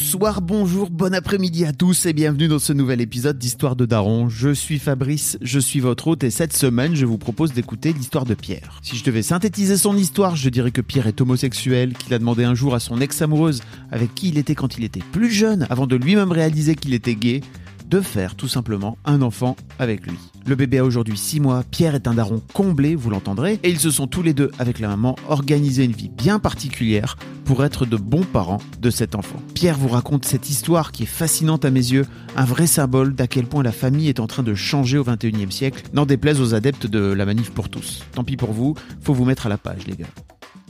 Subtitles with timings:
[0.00, 4.30] Bonsoir, bonjour, bon après-midi à tous et bienvenue dans ce nouvel épisode d'Histoire de Daron.
[4.30, 8.24] Je suis Fabrice, je suis votre hôte et cette semaine je vous propose d'écouter l'histoire
[8.24, 8.80] de Pierre.
[8.82, 12.44] Si je devais synthétiser son histoire, je dirais que Pierre est homosexuel, qu'il a demandé
[12.44, 13.60] un jour à son ex-amoureuse
[13.92, 17.14] avec qui il était quand il était plus jeune, avant de lui-même réaliser qu'il était
[17.14, 17.42] gay,
[17.90, 20.16] de faire tout simplement un enfant avec lui.
[20.46, 23.80] Le bébé a aujourd'hui 6 mois, Pierre est un daron comblé, vous l'entendrez, et ils
[23.80, 27.86] se sont tous les deux, avec la maman, organisé une vie bien particulière pour être
[27.86, 29.42] de bons parents de cet enfant.
[29.54, 33.26] Pierre vous raconte cette histoire qui est fascinante à mes yeux, un vrai symbole d'à
[33.26, 36.54] quel point la famille est en train de changer au 21e siècle, n'en déplaise aux
[36.54, 38.04] adeptes de la manif pour tous.
[38.12, 40.06] Tant pis pour vous, faut vous mettre à la page les gars.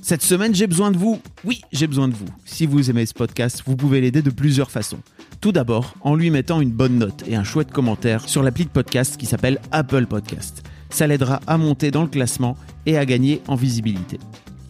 [0.03, 1.21] Cette semaine, j'ai besoin de vous.
[1.45, 2.29] Oui, j'ai besoin de vous.
[2.47, 5.01] Si vous aimez ce podcast, vous pouvez l'aider de plusieurs façons.
[5.41, 8.71] Tout d'abord, en lui mettant une bonne note et un chouette commentaire sur l'appli de
[8.71, 10.63] podcast qui s'appelle Apple Podcast.
[10.91, 14.19] Ça l'aidera à monter dans le classement et à gagner en visibilité.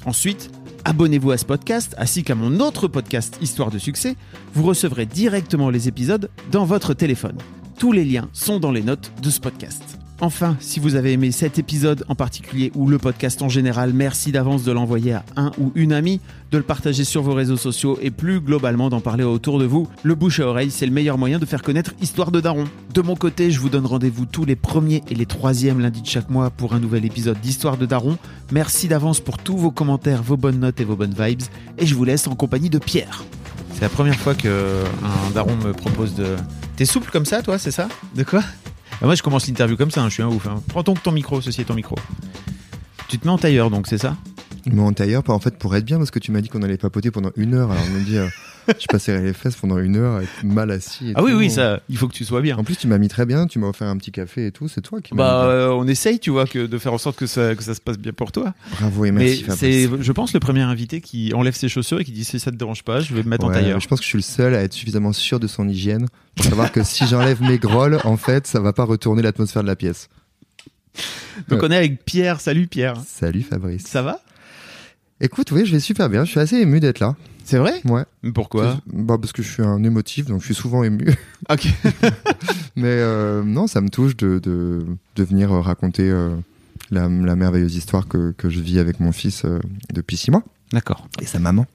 [0.06, 0.52] Ensuite,
[0.84, 4.14] abonnez-vous à ce podcast ainsi qu'à mon autre podcast Histoire de succès.
[4.54, 7.38] Vous recevrez directement les épisodes dans votre téléphone.
[7.76, 9.99] Tous les liens sont dans les notes de ce podcast.
[10.22, 14.32] Enfin, si vous avez aimé cet épisode en particulier ou le podcast en général, merci
[14.32, 17.98] d'avance de l'envoyer à un ou une amie, de le partager sur vos réseaux sociaux
[18.02, 19.88] et plus globalement d'en parler autour de vous.
[20.02, 22.64] Le bouche à oreille, c'est le meilleur moyen de faire connaître Histoire de Daron.
[22.92, 26.06] De mon côté, je vous donne rendez-vous tous les premiers et les troisièmes lundis de
[26.06, 28.18] chaque mois pour un nouvel épisode d'Histoire de Daron.
[28.52, 31.42] Merci d'avance pour tous vos commentaires, vos bonnes notes et vos bonnes vibes.
[31.78, 33.24] Et je vous laisse en compagnie de Pierre.
[33.72, 36.36] C'est la première fois que un daron me propose de.
[36.76, 37.88] T'es souple comme ça, toi, c'est ça?
[38.14, 38.42] De quoi?
[39.00, 40.46] Bah, moi, je commence l'interview comme ça, hein, je suis un ouf.
[40.46, 40.62] hein.
[40.68, 41.96] Prends ton, ton micro, ceci est ton micro.
[43.08, 44.16] Tu te mets en tailleur, donc, c'est ça?
[44.66, 46.62] Mais en tailleur, pas en fait pour être bien, parce que tu m'as dit qu'on
[46.62, 47.70] allait papoter pendant une heure.
[47.70, 48.28] Alors on me dit, euh,
[48.78, 51.10] je passerai les fesses pendant une heure, être mal assis.
[51.10, 52.56] Et Ah oui, oui, ça, il faut que tu sois bien.
[52.56, 54.68] En plus, tu m'as mis très bien, tu m'as offert un petit café et tout,
[54.68, 57.16] c'est toi qui m'as Bah, euh, on essaye, tu vois, que de faire en sorte
[57.18, 58.54] que ça, que ça se passe bien pour toi.
[58.78, 60.06] Bravo et Mais merci c'est, Fabrice.
[60.06, 62.56] je pense, le premier invité qui enlève ses chaussures et qui dit si ça te
[62.56, 63.80] dérange pas, je vais me mettre en tailleur.
[63.80, 66.06] je pense que je suis le seul à être suffisamment sûr de son hygiène
[66.36, 69.68] pour savoir que si j'enlève mes grolles, en fait, ça va pas retourner l'atmosphère de
[69.68, 70.08] la pièce.
[71.48, 72.40] Donc, on est avec Pierre.
[72.40, 72.96] Salut Pierre.
[73.06, 73.84] Salut Fabrice.
[73.86, 74.20] Ça va?
[75.20, 76.24] Écoute, oui, je vais super bien.
[76.24, 77.14] Je suis assez ému d'être là.
[77.50, 78.04] C'est vrai Ouais.
[78.22, 81.12] Mais Pourquoi Bah, parce que je suis un émotif, donc je suis souvent ému.
[81.50, 81.66] Ok.
[82.76, 86.36] Mais euh, non, ça me touche de, de, de venir euh, raconter euh,
[86.92, 89.58] la, la merveilleuse histoire que, que je vis avec mon fils euh,
[89.92, 91.08] depuis six mois D'accord.
[91.20, 91.66] et sa maman.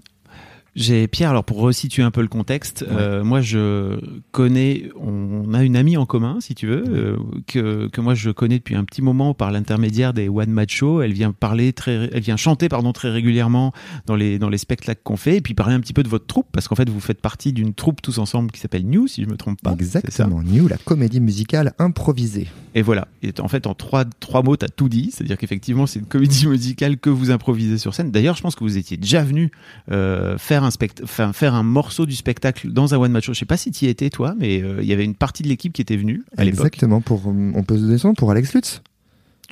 [0.76, 3.98] J'ai Pierre, alors pour resituer un peu le contexte, euh, moi je
[4.32, 7.16] connais, on a une amie en commun, si tu veux, euh,
[7.48, 11.02] que, que moi je connais depuis un petit moment par l'intermédiaire des One Match Show.
[11.02, 13.72] Elle vient parler très, elle vient chanter pardon très régulièrement
[14.06, 16.26] dans les dans les spectacles qu'on fait, et puis parler un petit peu de votre
[16.26, 19.24] troupe, parce qu'en fait vous faites partie d'une troupe tous ensemble qui s'appelle New, si
[19.24, 19.72] je me trompe pas.
[19.72, 20.44] Exactement.
[20.44, 22.48] New, la comédie musicale improvisée.
[22.76, 23.08] Et voilà.
[23.24, 25.10] Et en fait, en trois, trois mots, t'as tout dit.
[25.12, 28.12] C'est-à-dire qu'effectivement, c'est une comédie musicale que vous improvisez sur scène.
[28.12, 29.50] D'ailleurs, je pense que vous étiez déjà venu
[29.92, 33.34] euh, faire un enfin, faire un morceau du spectacle dans un one match show.
[33.34, 35.44] Je sais pas si tu y étais toi, mais euh, il y avait une partie
[35.44, 36.68] de l'équipe qui était venue à l'époque.
[36.68, 37.02] Exactement.
[37.02, 38.82] Pour, on peut se nom pour Alex Lutz.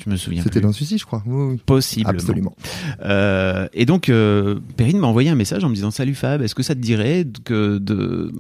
[0.03, 0.43] Je me souviens.
[0.43, 1.23] C'était dans celui-ci, je crois.
[1.25, 1.61] Oui, oui.
[1.65, 2.09] Possible.
[2.09, 2.55] Absolument.
[3.03, 6.55] Euh, et donc, euh, Perrine m'a envoyé un message en me disant Salut Fab, est-ce
[6.55, 8.31] que ça te dirait que de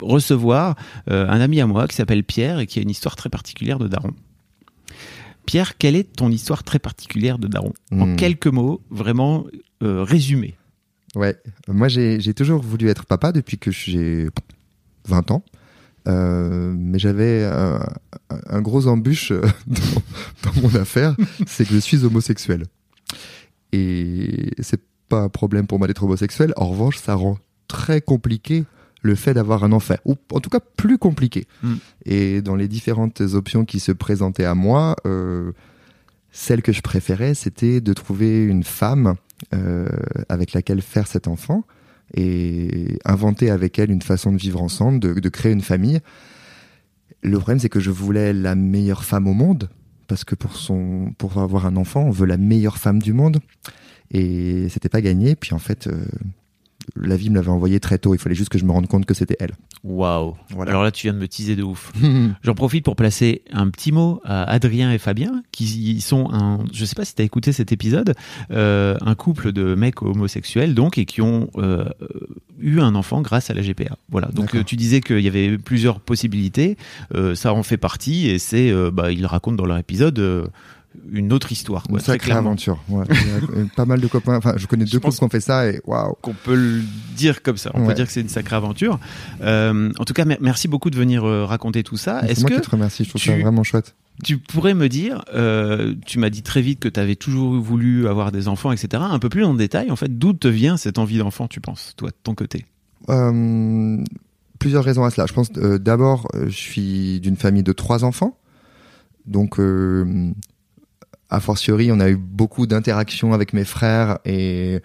[0.00, 0.76] recevoir
[1.10, 3.78] euh, un ami à moi qui s'appelle Pierre et qui a une histoire très particulière
[3.78, 4.12] de Daron?
[5.44, 7.72] Pierre, quelle est ton histoire très particulière de Daron?
[7.92, 8.16] En Hmm.
[8.16, 9.46] quelques mots, vraiment
[9.80, 10.54] résumé.
[11.16, 11.36] Ouais.
[11.66, 14.28] Moi, j'ai toujours voulu être papa depuis que j'ai
[15.08, 15.42] 20 ans.
[16.06, 17.80] Euh, mais j'avais un,
[18.30, 21.16] un gros embûche euh, dans, dans mon affaire,
[21.48, 22.62] c'est que je suis homosexuel.
[23.72, 26.52] Et c'est pas un problème pour moi d'être homosexuel.
[26.56, 28.64] En revanche, ça rend très compliqué
[29.02, 31.46] le fait d'avoir un enfant, ou en tout cas plus compliqué.
[31.62, 31.74] Mm.
[32.04, 35.52] Et dans les différentes options qui se présentaient à moi, euh,
[36.36, 39.14] celle que je préférais, c'était de trouver une femme
[39.54, 39.88] euh,
[40.28, 41.64] avec laquelle faire cet enfant
[42.12, 46.00] et inventer avec elle une façon de vivre ensemble, de, créer une famille.
[47.22, 49.70] Le problème, c'est que je voulais la meilleure femme au monde,
[50.08, 53.38] parce que pour, son, pour avoir un enfant, on veut la meilleure femme du monde.
[54.10, 55.36] Et c'était pas gagné.
[55.36, 56.04] Puis en fait, euh,
[56.94, 58.14] la vie me l'avait envoyé très tôt.
[58.14, 59.52] Il fallait juste que je me rende compte que c'était elle.
[59.84, 60.34] Waouh.
[60.50, 60.70] Voilà.
[60.70, 61.92] Alors là, tu viens de me teaser de ouf.
[62.42, 66.84] J'en profite pour placer un petit mot à Adrien et Fabien, qui sont un, je
[66.84, 68.14] sais pas si tu as écouté cet épisode,
[68.50, 71.84] euh, un couple de mecs homosexuels, donc, et qui ont euh,
[72.58, 73.96] eu un enfant grâce à la GPA.
[74.08, 74.28] Voilà.
[74.28, 76.76] Donc, euh, tu disais qu'il y avait plusieurs possibilités.
[77.14, 80.50] Euh, ça en fait partie, et c'est, bah, ils racontent dans leur épisode
[81.10, 81.82] une autre histoire.
[81.84, 82.82] Quoi, Une sacrée aventure.
[82.88, 83.04] Ouais.
[83.10, 84.36] Il y a pas mal de copains.
[84.36, 86.14] Enfin, je connais deux couples qui ont fait ça et waouh.
[86.22, 86.80] qu'on peut le
[87.16, 87.70] dire comme ça.
[87.74, 88.98] On peut dire que c'est une sacrée aventure.
[89.42, 92.22] Euh, en tout cas, mer- merci beaucoup de venir euh, raconter tout ça.
[92.28, 93.04] Est-ce moi que qui te remercie.
[93.04, 93.94] Je trouve tu- ça vraiment chouette.
[94.24, 98.08] tu pourrais me dire, euh, tu m'as dit très vite que tu avais toujours voulu
[98.08, 99.02] avoir des enfants, etc.
[99.08, 101.92] Un peu plus en détail, en fait, d'où te vient cette envie d'enfant, tu penses,
[101.96, 102.64] toi, de ton côté?
[103.08, 104.02] Euh,
[104.58, 105.26] plusieurs raisons à cela.
[105.26, 108.36] Je pense euh, d'abord, euh, je suis d'une famille de trois enfants,
[109.26, 110.32] donc euh,
[111.30, 114.80] a fortiori, on a eu beaucoup d'interactions avec mes frères et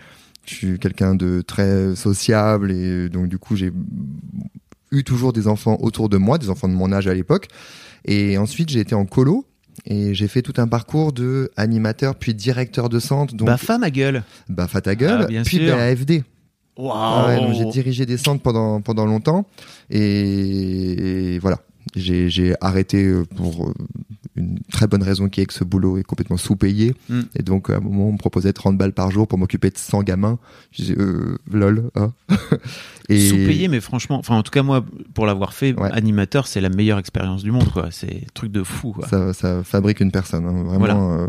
[0.45, 3.71] je suis quelqu'un de très sociable et donc du coup j'ai
[4.91, 7.47] eu toujours des enfants autour de moi, des enfants de mon âge à l'époque.
[8.05, 9.45] Et ensuite j'ai été en colo
[9.85, 13.83] et j'ai fait tout un parcours de animateur puis directeur de centre, donc Bah, femme
[13.83, 14.23] à gueule.
[14.49, 15.75] Baffa ta gueule, Ah, bien puis sûr.
[15.75, 16.23] BAFD.
[16.77, 19.45] Waouh Ah ouais, j'ai dirigé des centres pendant, pendant longtemps
[19.89, 21.59] et, et voilà.
[21.95, 23.73] J'ai j'ai arrêté euh, pour euh,
[24.37, 26.93] une très bonne raison qui est que ce boulot est complètement sous-payé.
[27.09, 27.19] Mm.
[27.35, 29.77] Et donc, à un moment, on me proposait 30 balles par jour pour m'occuper de
[29.77, 30.39] 100 gamins.
[30.71, 31.89] Je disais, euh, lol.
[31.95, 32.13] hein.
[33.09, 35.89] et Sous-payé, mais franchement, enfin, en tout cas, moi, pour l'avoir fait, Ouais.
[35.91, 37.89] animateur, c'est la meilleure expérience du monde, quoi.
[37.91, 39.07] C'est truc de fou, quoi.
[39.07, 40.79] ça, ça fabrique une personne, hein, vraiment.
[40.79, 40.95] Voilà.
[40.95, 41.27] euh.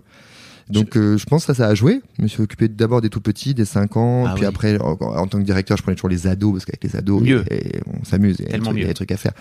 [0.72, 2.00] Donc, euh, je pense que ça, ça a joué.
[2.18, 4.24] Je me suis occupé d'abord des tout petits, des 5 ans.
[4.26, 4.48] Ah puis oui.
[4.48, 7.22] après, en, en tant que directeur, je prenais toujours les ados, parce qu'avec les ados,
[7.22, 7.44] Mieux.
[7.50, 8.36] et- et on s'amuse.
[8.40, 9.32] Il y a des trucs à faire.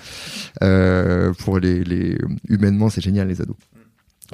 [0.63, 2.17] Euh, pour les, les,
[2.49, 3.55] humainement, c'est génial, les ados.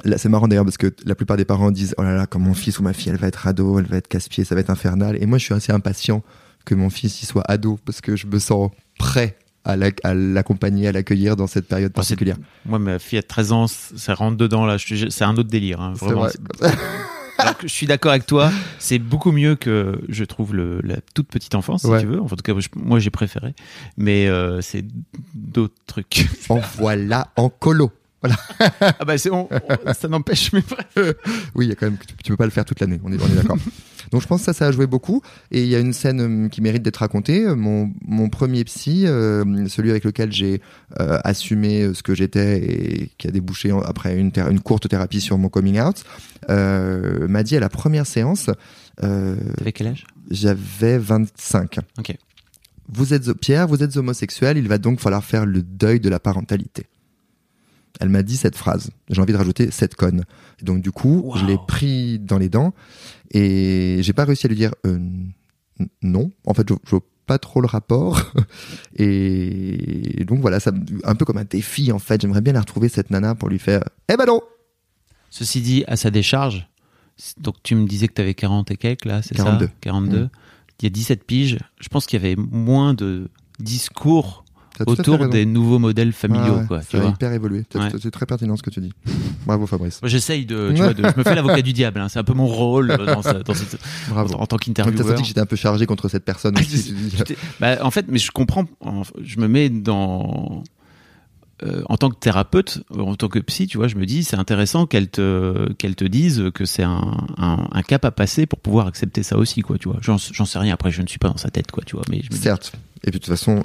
[0.04, 2.38] Là, c'est marrant d'ailleurs parce que la plupart des parents disent oh là là quand
[2.38, 4.60] mon fils ou ma fille elle va être ado elle va être casse-pied ça va
[4.60, 6.22] être infernal et moi je suis assez impatient
[6.64, 9.36] que mon fils il soit ado parce que je me sens prêt
[9.68, 12.36] à l'ac- à l'accompagner à l'accueillir dans cette période particulière
[12.66, 14.76] Moi, ma fille a 13 ans, ça rentre dedans, là.
[14.78, 16.22] C'est un autre délire, hein, vraiment.
[16.22, 16.72] vrai
[17.40, 18.50] Alors que je suis d'accord avec toi,
[18.80, 22.20] c'est beaucoup mieux que je trouve le, la toute petite enfance, si tu veux.
[22.20, 23.54] En tout cas, moi j'ai préféré,
[23.96, 24.84] mais euh, c'est
[25.34, 26.28] d'autres trucs.
[26.48, 29.30] en voilà en colo ah bah c'est
[29.96, 31.14] ça n'empêche, mais bref.
[31.54, 33.12] Oui, il y a quand même, tu, tu peux pas le faire toute l'année, on
[33.12, 33.56] est, on est d'accord.
[34.12, 35.22] Donc je pense que ça, ça a joué beaucoup.
[35.50, 37.44] Et il y a une scène euh, qui mérite d'être racontée.
[37.44, 40.60] Euh, Mon, mon premier psy, euh, celui avec lequel j'ai
[40.98, 45.80] assumé ce que j'étais et qui a débouché après une, courte thérapie sur mon coming
[45.80, 46.04] out,
[46.48, 48.50] m'a dit à la première séance,
[49.02, 50.06] euh, T'avais quel âge?
[50.30, 51.78] j'avais 25.
[51.98, 52.14] Ok.
[52.90, 56.18] Vous êtes Pierre, vous êtes homosexuel, il va donc falloir faire le deuil de la
[56.18, 56.86] parentalité.
[58.00, 58.90] Elle m'a dit cette phrase.
[59.10, 60.24] J'ai envie de rajouter cette conne.
[60.60, 61.36] Et donc du coup, Wow.
[61.38, 62.72] je l'ai pris dans les dents
[63.32, 64.98] et j'ai pas réussi à lui dire euh,
[66.02, 66.30] non.
[66.46, 68.32] En fait, je, je vois pas trop le rapport.
[68.96, 70.72] et donc voilà, ça,
[71.04, 72.20] un peu comme un défi en fait.
[72.20, 73.82] J'aimerais bien la retrouver cette nana pour lui faire.
[74.08, 74.40] Eh ben non.
[75.30, 76.68] Ceci dit, à sa décharge,
[77.38, 79.44] donc tu me disais que tu avais 40 et quelques là, c'est ça?
[79.44, 79.68] 42.
[79.80, 80.24] 42.
[80.24, 80.30] Mm.
[80.80, 81.58] Il y a 17 piges.
[81.80, 83.28] Je pense qu'il y avait moins de
[83.58, 84.44] discours
[84.86, 86.80] Autour des nouveaux modèles familiaux, Ah ouais, quoi.
[86.82, 87.64] ça Tu vois hyper évolué.
[87.72, 87.88] C'est- Ouais.
[88.00, 88.92] C'est très pertinent ce que tu dis.
[89.46, 90.00] Bravo Fabrice.
[90.04, 92.00] J'essaye de, tu vois, de- je me fais l'avocat du diable.
[92.00, 92.08] hein.
[92.08, 93.78] C'est un peu mon rôle euh, dans, sa- dans cette-
[94.08, 94.34] Bravo.
[94.34, 95.08] en, en tant Donc, T'as qu'intervieweur.
[95.08, 96.94] senti que j'étais un peu chargé contre cette personne aussi.
[96.94, 97.16] tu.
[97.16, 98.66] J'étais- bah, en fait, mais je comprends.
[98.80, 100.62] en- Je me mets dans.
[101.64, 104.36] euh, en tant que thérapeute, en tant que psy, tu vois, je me dis, c'est
[104.36, 108.60] intéressant qu'elle te, qu'elle te dise que c'est un, un, un cap à passer pour
[108.60, 109.98] pouvoir accepter ça aussi, quoi, tu vois.
[110.00, 110.74] J'en, sais rien.
[110.74, 112.04] Après, je ne suis pas dans sa tête, quoi, tu vois.
[112.10, 112.72] Mais je me dis, Certes.
[113.04, 113.62] Et puis de toute façon,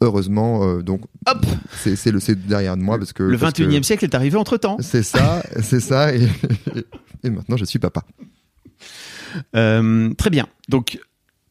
[0.00, 3.82] heureusement, euh, donc hop, c'est le derrière de moi parce que le parce que 21e
[3.82, 4.76] siècle est arrivé entre temps.
[4.80, 6.14] C'est ça, c'est ça.
[6.14, 6.26] Et,
[7.24, 8.04] et maintenant, je suis papa.
[9.54, 10.46] Euh, très bien.
[10.68, 10.98] Donc,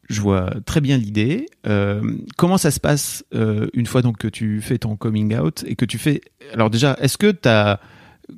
[0.08, 1.46] je vois très bien l'idée.
[1.66, 2.02] Euh,
[2.36, 5.84] comment ça se passe une fois donc que tu fais ton coming out et que
[5.84, 6.20] tu fais.
[6.52, 7.78] Alors déjà, est-ce que t'as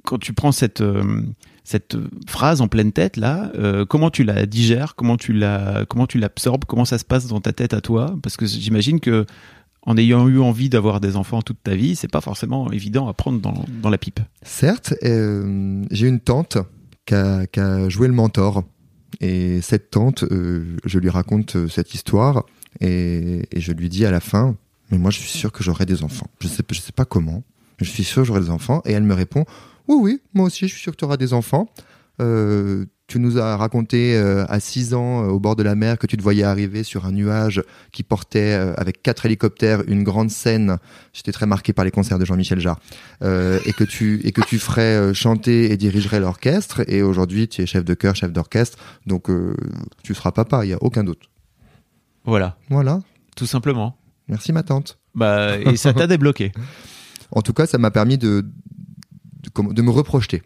[0.05, 0.83] quand tu prends cette
[1.65, 1.97] cette
[2.29, 6.19] phrase en pleine tête là, euh, comment tu la digères, comment tu la comment tu
[6.19, 8.17] l'absorbes, comment ça se passe dans ta tête à toi?
[8.23, 9.27] Parce que j'imagine que
[9.85, 13.15] en ayant eu envie d'avoir des enfants toute ta vie, c'est pas forcément évident à
[13.15, 14.21] prendre dans, la pipe.
[14.43, 16.59] Certes, euh, j'ai une tante
[17.05, 18.63] qui a, joué le mentor.
[19.21, 22.47] Et cette tante, euh, je lui raconte euh, cette histoire
[22.81, 24.57] et, je lui dis à la fin,
[24.91, 26.29] mais moi je suis sûr que j'aurai des enfants.
[26.41, 27.43] Je sais, sais pas comment,
[27.79, 28.83] mais je suis sûr que j'aurai des enfants.
[28.87, 29.45] Et elle me répond,
[29.89, 31.69] oui, oui, moi aussi je suis sûr que tu auras des enfants.
[33.13, 36.07] Tu nous as raconté euh, à 6 ans euh, au bord de la mer que
[36.07, 40.31] tu te voyais arriver sur un nuage qui portait euh, avec quatre hélicoptères une grande
[40.31, 40.79] scène.
[41.13, 42.81] J'étais très marqué par les concerts de Jean-Michel Jarre
[43.21, 46.89] et que tu et que tu ferais chanter et dirigerais l'orchestre.
[46.89, 49.27] Et aujourd'hui, tu es chef de chœur, chef d'orchestre, donc
[50.03, 50.65] tu seras papa.
[50.65, 51.29] Il y a aucun doute.
[52.25, 53.01] Voilà, Voilà.
[53.37, 53.99] tout simplement.
[54.29, 54.99] Merci ma tante.
[55.15, 56.53] Bah, et ça t'a débloqué.
[57.35, 58.45] En tout cas, ça m'a permis de,
[59.43, 60.43] de, de me reprojeter.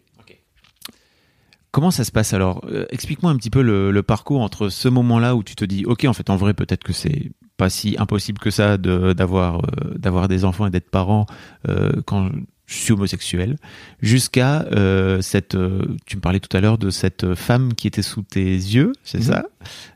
[1.77, 2.65] Comment ça se passe alors?
[2.71, 5.85] Euh, Explique-moi un petit peu le, le parcours entre ce moment-là où tu te dis,
[5.85, 9.93] ok, en fait, en vrai, peut-être que c'est pas si impossible que ça d'avoir euh,
[9.95, 11.27] d'avoir des enfants et d'être parent
[11.69, 12.31] euh, quand
[12.65, 13.57] je suis homosexuel,
[14.01, 15.53] jusqu'à euh, cette.
[15.53, 18.91] euh, tu me parlais tout à l'heure de cette femme qui était sous tes yeux,
[19.03, 19.23] c'est Mhm.
[19.23, 19.45] ça?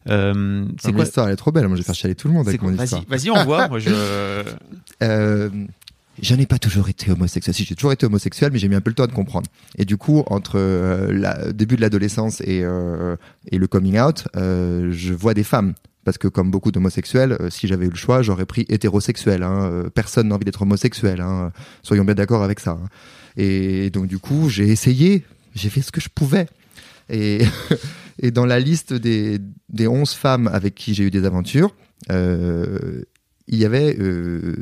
[0.07, 1.67] Euh, Ah, C'est mon quoi histoire, elle est trop belle.
[1.67, 3.03] Moi, je vais faire chialer tout le monde avec mon histoire.
[3.09, 3.67] vas-y, on voit.
[3.69, 3.89] Moi, je.
[6.19, 7.55] Je n'ai pas toujours été homosexuel.
[7.55, 9.49] Si j'ai toujours été homosexuel, mais j'ai mis un peu le temps de comprendre.
[9.77, 13.15] Et du coup, entre euh, le début de l'adolescence et, euh,
[13.51, 15.73] le coming out, euh, je vois des femmes.
[16.03, 19.43] Parce que comme beaucoup d'homosexuels, si j'avais eu le choix, j'aurais pris hétérosexuel.
[19.43, 19.85] Hein.
[19.93, 21.21] Personne n'a envie d'être homosexuel.
[21.21, 21.51] Hein.
[21.83, 22.71] Soyons bien d'accord avec ça.
[22.71, 22.89] hein.
[23.37, 25.23] Et donc du coup, j'ai essayé.
[25.53, 26.47] J'ai fait ce que je pouvais.
[27.09, 27.43] Et,
[28.33, 29.37] dans la liste des,
[29.69, 31.75] des 11 femmes avec qui j'ai eu des aventures,
[32.09, 33.05] il
[33.47, 33.95] y avait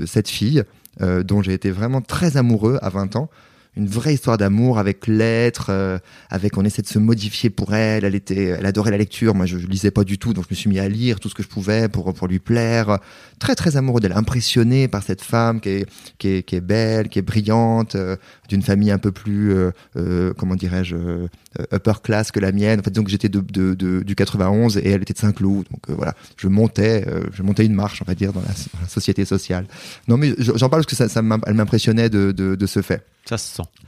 [0.06, 0.66] cette fille
[1.00, 3.30] dont j'ai été vraiment très amoureux à 20 ans.
[3.78, 6.00] Une vraie histoire d'amour avec l'être, euh,
[6.30, 8.04] avec on essaie de se modifier pour elle.
[8.04, 9.36] Elle était, elle adorait la lecture.
[9.36, 11.30] Moi, je, je lisais pas du tout, donc je me suis mis à lire tout
[11.30, 12.98] ce que je pouvais pour pour lui plaire.
[13.38, 15.86] Très très amoureux d'elle, impressionné par cette femme qui est
[16.18, 18.18] qui est, qui est belle, qui est brillante, euh,
[18.50, 21.28] d'une famille un peu plus euh, euh, comment dirais-je euh,
[21.72, 22.80] upper class que la mienne.
[22.80, 25.68] En fait, donc j'étais de, de, de- du 91 et elle était de Saint-Cloud.
[25.72, 29.24] Donc euh, voilà, je montais, je montais une marche, on va dire, dans la, société
[29.26, 29.66] sociale.
[30.08, 32.82] Non, mais je- j'en parle parce que ça, ça elle m'impressionnait de, de, de ce
[32.82, 33.06] fait.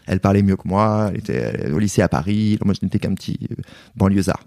[0.08, 3.14] Elle parlait mieux que moi, elle était au lycée à Paris, moi je n'étais qu'un
[3.14, 3.56] petit euh,
[3.96, 4.40] banlieusard.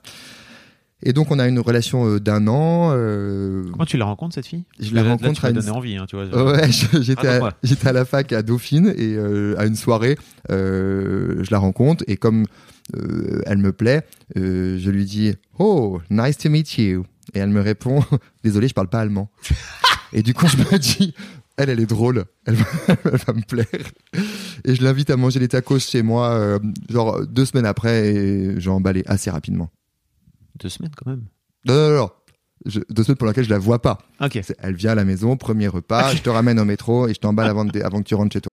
[1.07, 2.91] Et donc on a une relation euh, d'un an.
[2.93, 4.65] euh, Comment tu la rencontres cette fille?
[4.81, 6.53] Je la Là, là, rencontre tu à une- envie, hein, tu vois.
[6.53, 10.17] Ouais, j'étais à, la fac à Dauphine et euh, à une soirée,
[10.51, 12.47] euh, je la rencontre et comme
[13.47, 14.03] elle me plaît,
[14.37, 17.05] je lui dis Oh, nice to meet you.
[17.35, 18.05] Et elle me répond
[18.45, 19.31] Désolé, je parle pas allemand.
[20.13, 21.15] et du coup, je me dis
[21.57, 22.65] Elle, elle est drôle, elle va,
[23.05, 23.67] elle va me plaire.
[24.65, 26.59] Et je l'invite à manger les tacos chez moi, euh,
[26.91, 29.71] genre deux semaines après, et j'ai emballé assez rapidement.
[30.61, 31.25] Deux semaines quand même.
[31.67, 32.11] Non, non, non, non.
[32.67, 33.99] Je- deux semaines pour laquelle je la vois pas.
[34.21, 34.41] Ok.
[34.43, 37.21] C'est- Elle vient à la maison, premier repas, je te ramène au métro et je
[37.21, 38.51] t'emballe avant, de- avant que tu rentres chez toi.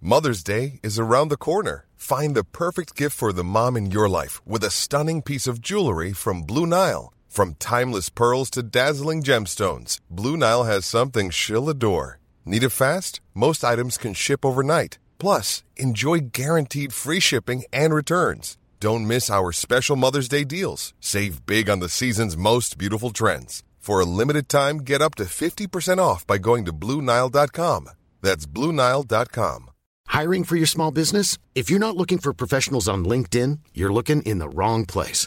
[0.00, 1.84] Mother's Day is around the corner.
[1.96, 5.60] Find the perfect gift for the mom in your life with a stunning piece of
[5.60, 7.12] jewelry from Blue Nile.
[7.34, 12.20] From timeless pearls to dazzling gemstones, Blue Nile has something she'll adore.
[12.44, 13.20] Need it fast?
[13.34, 15.00] Most items can ship overnight.
[15.18, 18.56] Plus, enjoy guaranteed free shipping and returns.
[18.78, 20.94] Don't miss our special Mother's Day deals.
[21.00, 23.64] Save big on the season's most beautiful trends.
[23.80, 27.88] For a limited time, get up to 50% off by going to BlueNile.com.
[28.22, 29.70] That's BlueNile.com.
[30.06, 31.38] Hiring for your small business?
[31.56, 35.26] If you're not looking for professionals on LinkedIn, you're looking in the wrong place.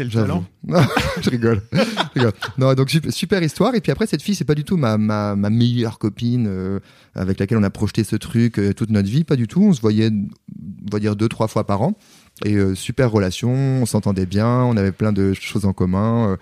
[0.00, 0.46] Quel talent.
[0.66, 0.80] Non,
[1.20, 1.60] je rigole.
[1.74, 2.32] Je rigole.
[2.56, 3.74] Non, donc super, histoire.
[3.74, 6.80] Et puis après, cette fille, c'est pas du tout ma, ma, ma meilleure copine euh,
[7.14, 9.24] avec laquelle on a projeté ce truc euh, toute notre vie.
[9.24, 9.62] Pas du tout.
[9.62, 11.98] On se voyait, on va dire, deux, trois fois par an.
[12.46, 13.50] Et euh, super relation.
[13.52, 14.48] On s'entendait bien.
[14.48, 16.38] On avait plein de choses en commun.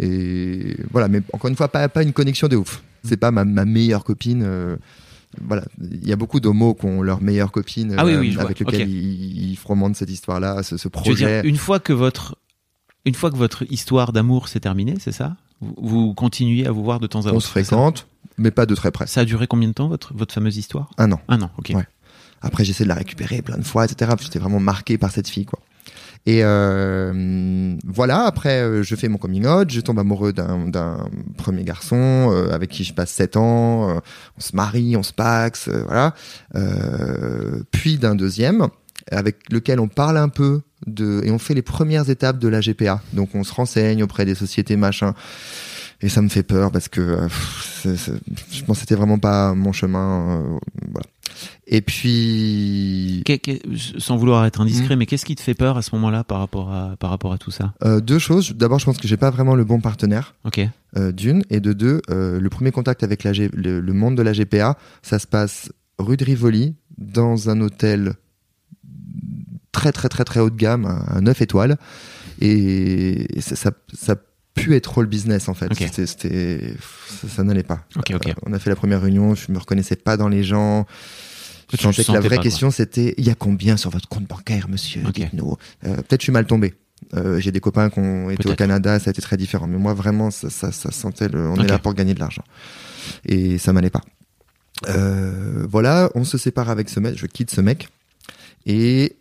[0.00, 1.06] et voilà.
[1.06, 2.82] Mais encore une fois, pas, pas une connexion de ouf.
[3.04, 4.44] C'est pas ma, ma meilleure copine.
[5.40, 8.58] voilà, il y a beaucoup d'homos qui ont leur meilleure copine Ah oui, oui, avec
[8.58, 11.42] lequel ils, ils cette histoire-là, ce, ce Tu veux projet.
[11.42, 12.34] dire, une fois que votre,
[13.06, 15.36] une fois que votre histoire d'amour s'est terminée, c'est ça?
[15.60, 18.66] Vous, vous continuez à vous voir de temps à autre On se fréquente, mais pas
[18.66, 19.06] de très près.
[19.06, 20.90] Ça a duré combien de temps, votre, votre fameuse histoire?
[20.98, 21.20] Un an.
[21.28, 21.72] Un an, ok.
[21.74, 21.86] Ouais.
[22.42, 24.12] Après, j'essaie de la récupérer plein de fois, etc.
[24.20, 25.60] J'étais vraiment marqué par cette fille, quoi.
[26.26, 31.08] Et euh, voilà, après, euh, je fais mon coming out, je tombe amoureux d'un d'un
[31.36, 31.96] premier garçon
[32.32, 34.00] euh, avec qui je passe 7 ans, euh,
[34.36, 36.14] on se marie, on se paxe, euh, voilà.
[36.56, 38.66] Euh, puis d'un deuxième,
[39.12, 42.60] avec lequel on parle un peu de et on fait les premières étapes de la
[42.60, 43.02] GPA.
[43.12, 45.14] Donc on se renseigne auprès des sociétés machin.
[46.02, 47.28] Et ça me fait peur parce que euh,
[48.52, 50.40] je pense que c'était vraiment pas mon chemin.
[50.42, 50.58] euh,
[50.92, 51.06] voilà.
[51.66, 53.22] Et puis
[53.98, 56.70] sans vouloir être indiscret, mais qu'est-ce qui te fait peur à ce moment-là par rapport
[56.72, 57.72] à, par rapport à tout ça?
[57.84, 58.54] Euh, deux choses.
[58.54, 60.34] D'abord, je pense que j'ai pas vraiment le bon partenaire.
[60.44, 60.60] Ok.
[60.96, 64.16] euh, d'une et de deux, euh, le premier contact avec la G- le, le monde
[64.16, 68.14] de la GPA, ça se passe rue de Rivoli dans un hôtel
[69.76, 71.76] très très très très haut de gamme, un, un 9 étoiles,
[72.40, 74.16] et, ça, ça, ça
[74.54, 75.68] pu être all business en fait.
[75.74, 76.74] C'était, c'était-
[77.20, 77.80] ça, ça n'allait pas.
[77.96, 78.28] Ok, ok.
[78.28, 80.86] Euh, on a fait la première réunion, je me reconnaissais pas dans les gens.
[81.72, 84.26] Je sentais que la vraie pas, question c'était il y a combien sur votre compte
[84.26, 85.02] bancaire, monsieur?
[85.12, 85.56] Dites-nous.
[85.84, 86.74] Euh, Peut-être je suis mal tombé.
[87.14, 88.54] Euh, J'ai des copains qui ont été au.
[88.54, 89.66] Canada, ça a été très différent.
[89.66, 91.48] Mais moi vraiment, ça, ça, ça sentait le.
[91.50, 92.44] On est là pour gagner de l'argent.
[93.26, 94.02] Et ça m'allait pas.
[94.88, 97.88] Euh, voilà, on se sépare avec ce mec, je quitte ce mec.
[98.66, 99.16] Et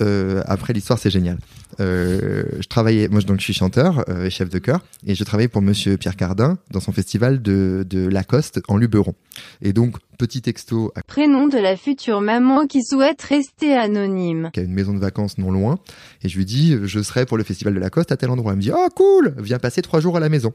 [0.00, 1.38] euh, après l'histoire, c'est génial.
[1.80, 5.14] Euh, je travaillais, moi je- donc je suis chanteur euh, et chef de chœur, et
[5.14, 9.14] je travaillais pour Monsieur Pierre Cardin dans son festival de, de Lacoste en Luberon.
[9.62, 14.50] Et donc petit texto à Prénom de la future maman qui souhaite rester anonyme.
[14.52, 15.78] qui a une maison de vacances non loin,
[16.22, 18.52] et je lui dis je serai pour le festival de Lacoste à tel endroit.
[18.52, 20.52] Elle me dit oh cool, viens passer trois jours à la maison.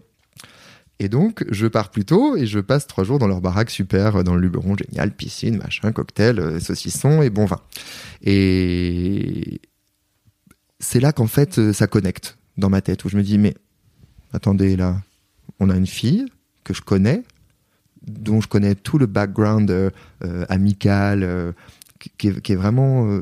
[1.00, 4.18] Et donc, je pars plus tôt et je passe trois jours dans leur baraque super,
[4.18, 7.62] euh, dans le Luberon, génial, piscine, machin, cocktail, euh, saucisson et bon vin.
[8.24, 9.62] Et
[10.80, 13.54] c'est là qu'en fait, euh, ça connecte dans ma tête, où je me dis, mais
[14.34, 14.98] attendez, là,
[15.60, 16.26] on a une fille
[16.64, 17.24] que je connais,
[18.08, 19.92] dont je connais tout le background
[20.50, 21.54] amical,
[22.18, 23.22] qui, est, qui est vraiment,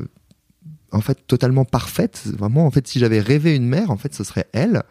[0.90, 2.22] en fait, totalement parfaite.
[2.26, 4.82] Vraiment, en fait, si j'avais rêvé une mère, en fait, ce serait elle.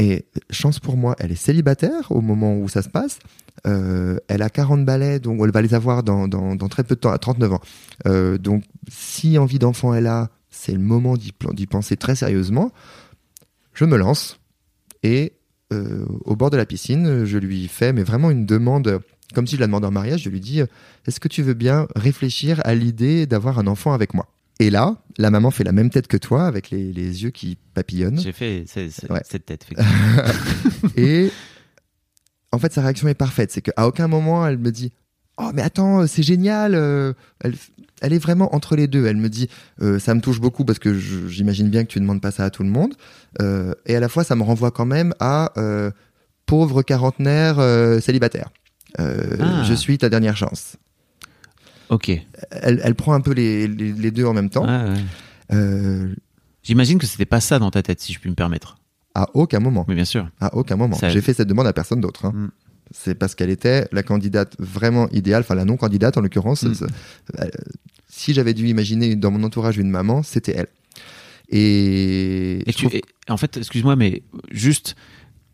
[0.00, 3.18] Et chance pour moi, elle est célibataire au moment où ça se passe.
[3.66, 7.00] Euh, elle a 40 balais, donc elle va les avoir dans, dans, très peu de
[7.00, 7.60] temps, à 39 ans.
[8.06, 12.72] Euh, donc, si envie d'enfant elle a, c'est le moment d'y penser très sérieusement.
[13.74, 14.40] Je me lance
[15.02, 15.34] et
[15.70, 19.00] euh, au bord de la piscine, je lui fais, mais vraiment une demande,
[19.34, 20.22] comme si je la demandais en mariage.
[20.22, 20.60] Je lui dis
[21.06, 24.26] Est-ce que tu veux bien réfléchir à l'idée d'avoir un enfant avec moi?
[24.60, 27.56] Et là, la maman fait la même tête que toi, avec les, les yeux qui
[27.74, 28.20] papillonnent.
[28.20, 28.64] J'ai fait
[29.08, 29.20] Ouais.
[29.24, 29.66] cette tête.
[30.96, 31.30] Et
[32.52, 33.50] en fait, sa réaction est parfaite.
[33.52, 34.92] C'est qu'à aucun moment, elle me dit
[35.38, 36.74] Oh, mais attends, c'est génial.
[36.74, 37.54] euh, Elle,
[38.02, 39.06] elle est vraiment entre les deux.
[39.06, 39.48] Elle me dit
[39.80, 42.44] euh, Ça me touche beaucoup parce que j'imagine bien que tu ne demandes pas ça
[42.44, 42.94] à tout le monde.
[43.40, 45.90] Euh, et à la fois, ça me renvoie quand même à euh,
[46.44, 48.50] pauvre quarantenaire euh, célibataire.
[48.98, 49.62] Euh, Ah.
[49.64, 50.76] Je suis ta dernière chance.
[51.90, 52.10] Ok.
[52.50, 54.64] Elle, elle prend un peu les, les- les deux en même temps.
[54.66, 54.94] Ouais.
[55.52, 56.14] Euh,
[56.62, 58.78] J'imagine que c'était pas ça dans ta tête, si je puis me permettre.
[59.14, 59.84] à aucun moment.
[59.88, 60.28] Mais bien sûr.
[60.40, 60.94] À aucun moment.
[60.96, 62.24] Ça- J'ai fait cette demande à personne d'autre.
[62.26, 62.32] hein.
[62.34, 62.50] Mm.
[62.92, 66.62] C'est parce qu'elle était la candidate vraiment idéale, enfin la non-candidate en l'occurrence.
[66.64, 66.74] Mm.
[67.40, 67.44] euh,
[68.08, 70.66] si j'avais dû imaginer dans mon entourage une maman, c'était elle.
[71.52, 74.94] Et, tu, et- en fait, excuse-moi, mais juste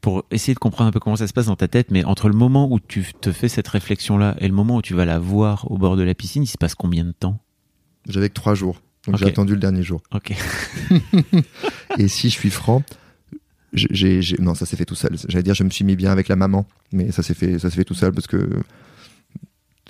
[0.07, 2.29] pour essayer de comprendre un peu comment ça se passe dans ta tête, mais entre
[2.29, 5.19] le moment où tu te fais cette réflexion-là et le moment où tu vas la
[5.19, 7.41] voir au bord de la piscine, il se passe combien de temps?
[8.09, 8.81] J'avais que trois jours.
[9.05, 10.01] Donc j'ai attendu le dernier jour.
[10.15, 10.33] Ok.
[11.99, 12.85] Et si je suis franc,
[13.73, 15.17] j'ai, j'ai- non, ça s'est fait tout seul.
[15.29, 17.69] J'allais dire, je me suis mis bien avec la maman, mais ça s'est fait, ça
[17.69, 18.49] s'est fait tout seul parce que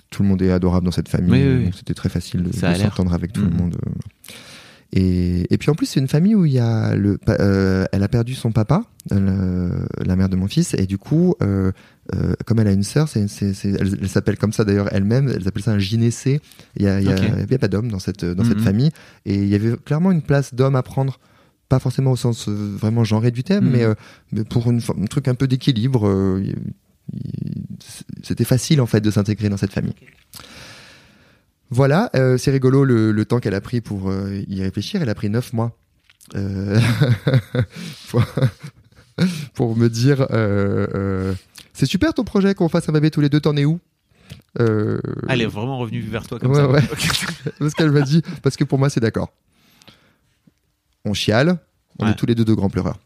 [0.09, 1.31] tout le monde est adorable dans cette famille.
[1.31, 1.63] Oui, oui, oui.
[1.65, 3.55] donc C'était très facile de, s'entendre avec tout le Mhm.
[3.55, 3.77] monde.
[4.93, 8.03] Et, et puis en plus, c'est une famille où il y a le, euh, elle
[8.03, 9.69] a perdu son papa, euh,
[10.05, 11.71] la mère de mon fils, et du coup, euh,
[12.15, 14.87] euh, comme elle a une sœur, c'est, c'est, c'est- elle, elle s'appelle comme ça d'ailleurs
[14.93, 16.39] elle-même, elle s'appelle ça un gynécée.
[16.77, 17.21] Il y a, il y a, Ok.
[17.47, 18.63] il y a pas d'homme dans cette, dans cette Mhm.
[18.63, 18.91] famille,
[19.25, 21.19] et il y avait clairement une place d'homme à prendre
[21.67, 23.71] pas forcément au sens vraiment genré du thème, Mhm.
[23.71, 23.93] mais, euh,
[24.31, 26.07] mais pour une, un truc un peu d'équilibre.
[26.07, 26.55] euh, il-
[27.13, 27.63] il-
[28.23, 29.93] c'était facile en fait de s'intégrer dans cette famille.
[31.69, 35.01] Voilà, euh, c'est rigolo le, le temps qu'elle a pris pour euh, y réfléchir.
[35.01, 35.77] Elle a pris neuf mois
[36.35, 36.79] euh,
[38.09, 38.23] pour,
[39.53, 40.27] pour me dire
[41.73, 43.39] c'est super ton projet qu'on fasse un bébé tous les deux.
[43.41, 43.79] T'en es où?
[44.59, 46.69] Elle est vraiment revenue vers toi comme Ouais, ça.
[46.69, 46.81] ouais.
[47.59, 49.31] Parce qu'elle m'a dit, parce que pour moi c'est d'accord.
[51.05, 51.59] On chiale,
[51.99, 52.11] on Ouais.
[52.11, 52.99] est tous les deux de grands pleureurs.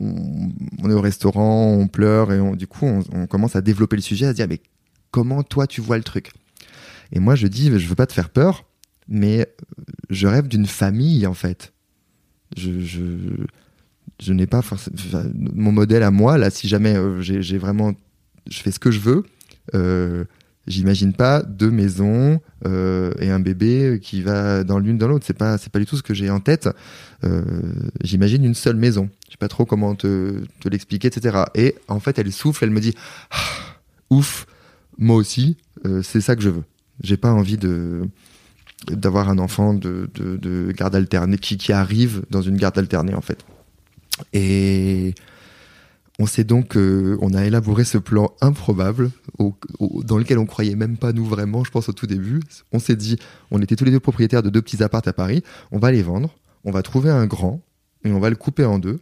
[0.00, 0.50] On,
[0.82, 3.96] on est au restaurant, on pleure et on- du coup on, on commence à développer
[3.96, 4.60] le sujet, à se dire mais
[5.10, 6.32] comment toi tu vois le truc?
[7.12, 8.64] Et moi je dis je veux pas te faire peur,
[9.08, 9.48] mais
[10.10, 11.72] je rêve d'une famille en fait.
[12.56, 16.50] Je, je, n'ai pas forcément mon modèle à moi là.
[16.50, 17.92] Si jamais euh, j'ai vraiment,
[18.50, 19.24] je fais ce que je veux.
[19.74, 20.24] Euh,
[20.68, 25.24] J'imagine pas deux maisons euh, et un bébé qui va dans l'une dans l'autre.
[25.26, 26.68] C'est pas c'est pas du tout ce que j'ai en tête.
[27.24, 27.42] Euh,
[28.04, 29.08] J'imagine une seule maison.
[29.26, 31.44] Je sais pas trop comment te, l'expliquer, etc.
[31.54, 32.94] Et en fait, elle souffle, elle me dit
[33.30, 33.78] Ah,
[34.10, 34.46] ouf,
[34.98, 36.64] moi aussi, euh, c'est ça que je veux.
[37.02, 38.08] J'ai pas envie de
[38.86, 43.14] d'avoir un enfant de, de, de garde alternée qui, qui arrive dans une garde alternée
[43.14, 43.44] en fait.
[44.32, 45.14] Et
[46.20, 49.10] on s'est donc, on a élaboré ce plan improbable
[50.04, 52.40] dans lequel on croyait même pas nous vraiment, je pense au tout début.
[52.72, 53.16] On s'est dit,
[53.50, 56.02] on était tous les deux propriétaires de deux petits apparts à Paris, on va les
[56.02, 56.34] vendre,
[56.64, 57.60] on va trouver un grand
[58.04, 59.00] et on va le couper en deux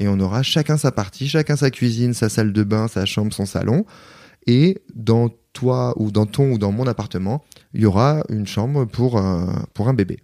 [0.00, 3.32] et on aura chacun sa partie, chacun sa cuisine, sa salle de bain, sa chambre,
[3.32, 3.84] son salon
[4.48, 8.84] et dans toi ou dans ton ou dans mon appartement, il y aura une chambre
[8.86, 10.18] pour un, pour un bébé.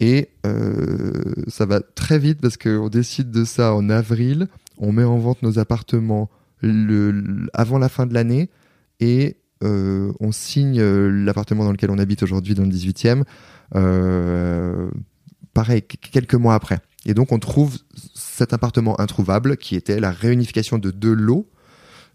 [0.00, 1.12] Et euh,
[1.48, 4.48] ça va très vite parce qu'on décide de ça en avril.
[4.78, 8.48] On met en vente nos appartements le, avant la fin de l'année
[9.00, 13.24] et euh, on signe euh, l'appartement dans lequel on habite aujourd'hui dans le 18e.
[13.74, 14.88] euh,
[15.54, 16.78] pareil, qu- quelques mois après.
[17.06, 17.78] Et donc on trouve
[18.14, 21.48] cet appartement introuvable qui était la réunification de deux lots.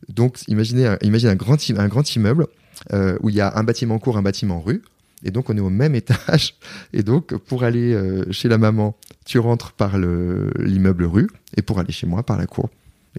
[0.10, 2.48] Donc imaginez un, grand, immeuble
[2.94, 4.82] euh, où il y a un bâtiment court, un bâtiment rue.
[5.24, 6.56] Et donc on est au même étage.
[6.94, 11.62] Et donc pour aller euh, chez la maman, tu rentres par le- l'immeuble rue et
[11.62, 12.70] pour aller chez moi par la cour.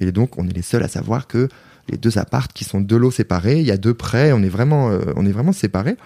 [0.01, 1.49] Et donc on est les seuls à savoir que
[1.89, 4.49] les deux appartes qui sont deux lots séparés, il y a deux prêts, on est
[4.49, 5.97] vraiment, euh, on est vraiment séparés.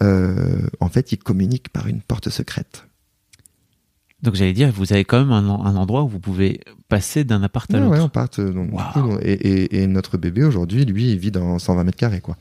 [0.00, 2.84] En fait, ils communiquent par une porte secrète.
[4.26, 7.24] Donc j'allais dire, vous avez quand même un, en- un endroit où vous pouvez passer
[7.24, 7.92] d'un appart à l'autre.
[7.92, 8.28] ouais, on part.
[8.40, 8.92] euh, donc, du Waouh.
[8.92, 12.20] coup, on- et, et- et notre bébé aujourd'hui, lui, il vit dans 120 mètres carrés,
[12.20, 12.36] quoi.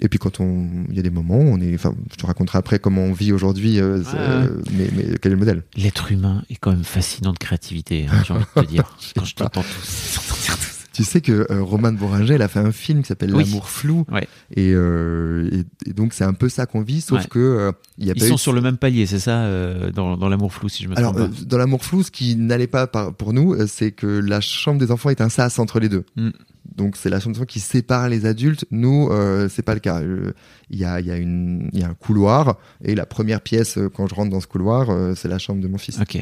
[0.00, 2.26] Et puis quand on, il y a des moments, où on est, enfin, je te
[2.26, 5.62] raconterai après comment on vit aujourd'hui, euh, Ouais, euh, mais, mais quel est le modèle
[5.76, 8.96] L'être humain est quand même fascinant de créativité, hein, j'ai envie de te dire.
[9.16, 10.18] Quand je t'entends tous.
[10.92, 13.44] Tu sais que euh, Roman Bourringer, elle a fait un film qui s'appelle Oui.
[13.44, 14.28] L'amour flou, Ouais.
[14.54, 15.48] et, euh,
[15.86, 17.26] et, et donc c'est un peu ça qu'on vit, sauf Ouais.
[17.28, 19.44] que euh, il y a Ils pas sont eu- sur le même palier, c'est ça,
[19.44, 21.44] euh, dans, dans l'amour flou, si je me Alors, trompe euh, pas.
[21.46, 24.90] dans l'amour flou, ce qui n'allait pas par- pour nous, c'est que la chambre des
[24.90, 26.04] enfants est un sas entre les deux.
[26.16, 26.30] Mm.
[26.76, 28.64] Donc, c'est la chambre des enfants qui sépare les adultes.
[28.70, 30.00] Nous, euh, c'est pas le cas.
[30.02, 30.32] Euh,
[30.70, 34.06] Il y, a, y, a y a un couloir, et la première pièce, euh, quand
[34.08, 35.98] je rentre dans ce couloir, euh, c'est la chambre de mon fils.
[36.00, 36.18] Ok.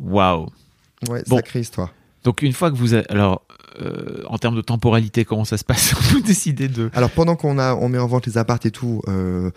[0.00, 0.48] Waouh.
[1.08, 1.36] Ouais, Bon.
[1.36, 1.92] sacrée histoire.
[2.24, 3.08] Donc une fois que vous avez...
[3.10, 3.42] Alors,
[3.80, 5.94] euh, en termes de temporalité, comment ça se passe?
[6.12, 6.90] Vous décidez de...
[6.92, 9.50] Alors, pendant qu'on a, on met en vente les appartes et tout, euh,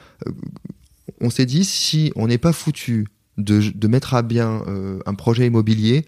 [1.19, 5.13] on s'est dit, si on n'est pas foutu de, de mettre à bien euh, un
[5.15, 6.05] projet immobilier,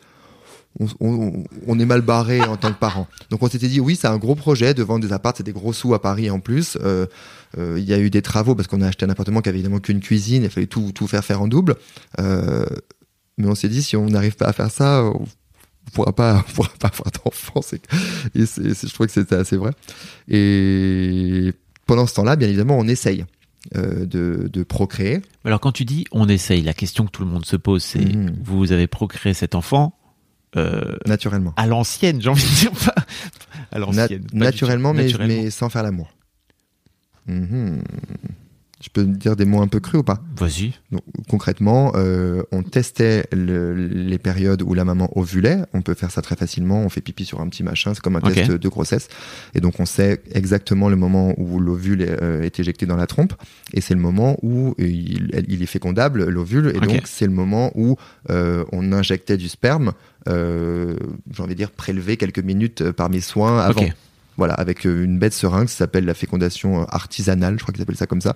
[0.80, 3.08] on, on- on est mal barré en tant que parent.
[3.32, 5.54] Donc on s'était dit oui, c'est un gros projet de vendre des appartes, c'est des
[5.54, 6.78] gros sous à Paris en plus.
[6.82, 7.06] Euh,
[7.58, 9.58] euh, Il y a eu des travaux parce qu'on a acheté un appartement qui avait
[9.60, 11.76] évidemment qu'une cuisine, il fallait tout, tout faire faire en double.
[12.20, 12.66] Euh,
[13.38, 15.10] mais on s'est dit si on n'arrive pas à faire ça,
[15.96, 17.62] pourra pas, on pourra pas avoir d'enfants.
[17.62, 17.82] C'est-
[18.36, 19.72] Et c'est- je trouvais que c'était assez vrai.
[20.28, 21.54] Et
[21.86, 23.26] pendant ce temps-là, bien évidemment, on essaye.
[23.76, 25.24] euh, de, de procréer.
[25.44, 27.98] Alors quand tu dis on essaye, la question que tout le monde se pose, c'est
[28.16, 28.36] Mhm.
[28.44, 29.98] vous avez procréé cet enfant
[30.56, 31.52] euh, naturellement.
[31.58, 32.94] à l'ancienne, j'ai envie de dire pas
[33.72, 34.28] à l'ancienne.
[34.34, 35.34] naturellement, Naturellement.
[35.44, 36.12] mais sans faire l'amour.
[37.28, 37.82] Mhm.
[38.86, 40.22] Je peux dire des mots un peu crus ou pas?
[40.38, 40.74] Vas-y.
[40.92, 45.62] Donc, Concrètement, euh, on testait le- les périodes où la maman ovulait.
[45.74, 46.82] On peut faire ça très facilement.
[46.84, 47.94] On fait pipi sur un petit machin.
[47.96, 49.08] C'est comme un test de grossesse.
[49.56, 53.08] Et donc, on sait exactement le moment où l'ovule est, euh, est éjecté dans la
[53.08, 53.34] trompe.
[53.74, 56.68] Et c'est le moment où il, il est fécondable, l'ovule.
[56.76, 57.96] Et donc, c'est le moment où
[58.30, 59.94] euh, on injectait du sperme,
[60.30, 60.96] euh,
[61.32, 63.82] j'ai envie de dire prélevé quelques minutes par mes soins avant.
[64.38, 67.82] Voilà, avec euh, une bête seringue, ça s'appelle la fécondation euh, artisanale, je crois qu'ils
[67.82, 68.36] appellent ça comme ça.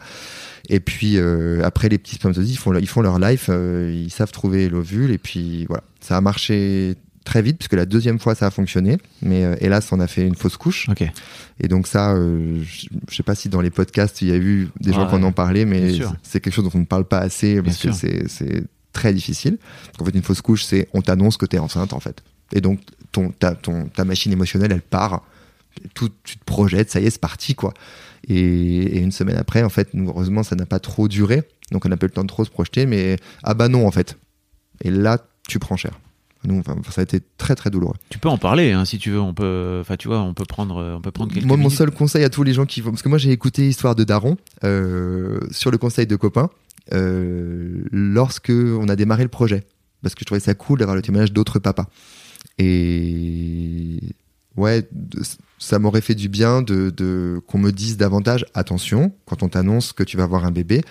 [0.67, 4.11] Et puis euh, après les petits spermatozoïdes, ils font, ils font leur life, euh, ils
[4.11, 8.35] savent trouver l'ovule et puis voilà, ça a marché très vite puisque la deuxième fois
[8.35, 10.87] ça a fonctionné, mais euh, hélas on a fait une fausse couche.
[11.59, 14.93] Et donc ça, je sais pas si dans les podcasts il y a eu des
[14.93, 17.61] gens qui en ont parlé, mais c'est quelque chose dont on ne parle pas assez
[17.61, 19.57] parce Bien que c'est c'est très difficile.
[19.99, 22.23] En fait, une fausse couche, c'est on t'annonce que t'es enceinte en fait.
[22.53, 22.79] Et donc
[23.11, 25.23] ton ta ton ta machine émotionnelle, elle part.
[25.93, 27.73] Tout, tu te projettes, ça y est, c'est parti quoi.
[28.27, 31.85] Et, et une semaine après, en fait, nous, heureusement, ça n'a pas trop duré, donc
[31.85, 32.85] on n'a pas eu le temps de trop se projeter.
[32.85, 34.17] Mais ah bah non en fait.
[34.81, 35.91] Et là, tu prends cher.
[36.45, 37.95] Nous, enfin, ça a été très très douloureux.
[38.09, 39.19] Tu peux en parler hein, si tu veux.
[39.19, 41.91] On peut, enfin tu vois, on peut prendre, on peut prendre quelques Moi, mon seul
[41.91, 44.37] conseil à tous les gens qui vont, parce que moi j'ai écouté Histoire de Daron
[44.63, 46.49] euh, sur le conseil de copains
[46.93, 49.65] euh, lorsque on a démarré le projet,
[50.01, 51.87] parce que je trouvais ça cool d'avoir le témoignage d'autres papas.
[52.57, 53.99] Et
[54.55, 54.87] ouais,
[55.59, 59.93] ça m'aurait fait du bien de, de qu'on me dise davantage attention quand on t'annonce
[59.93, 60.81] que tu vas avoir un bébé.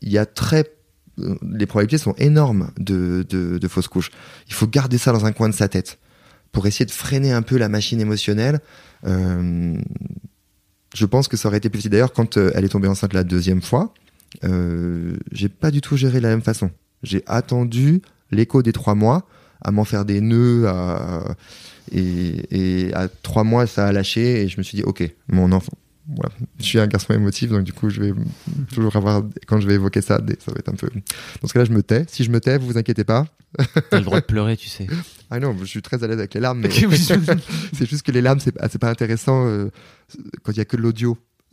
[0.00, 0.70] Il y a très
[1.18, 4.10] euh, les probabilités sont énormes de, de, de fausses couches.
[4.48, 5.98] Il faut garder ça dans un coin de sa tête
[6.52, 8.60] pour essayer de freiner un peu la machine émotionnelle.
[9.06, 9.76] Euh,
[10.94, 11.86] je pense que ça aurait été plus.
[11.88, 13.92] D'ailleurs, quand euh, elle est tombée enceinte la deuxième fois,
[14.44, 16.70] euh, j'ai pas du tout géré de la même façon.
[17.02, 18.00] J'ai attendu
[18.30, 19.26] l'écho des trois mois
[19.60, 21.34] à m'en faire des nœuds à-
[21.92, 25.52] et, et à trois mois ça a lâché et je me suis dit ok mon
[25.52, 25.72] enfant
[26.06, 26.34] voilà.
[26.58, 28.12] je suis un garçon émotif donc du coup je vais
[28.72, 30.88] toujours avoir quand je vais évoquer ça ça va être un peu
[31.40, 33.26] dans ce cas-là je me tais si je me tais vous vous inquiétez pas
[33.88, 34.88] T'as le droit de pleurer, tu sais.
[35.30, 36.70] ah non je suis très à l'aise avec les larmes mais
[37.72, 39.70] c'est juste que les larmes, c'est pas, c'est pas intéressant euh,
[40.42, 41.16] quand il y a que de l'audio.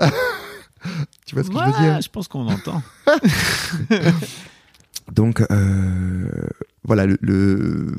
[1.27, 2.01] tu vois ce que je veux dire?
[2.01, 2.81] Je pense qu'on entend.
[5.13, 6.25] Donc, euh,
[6.83, 7.93] voilà, le, le-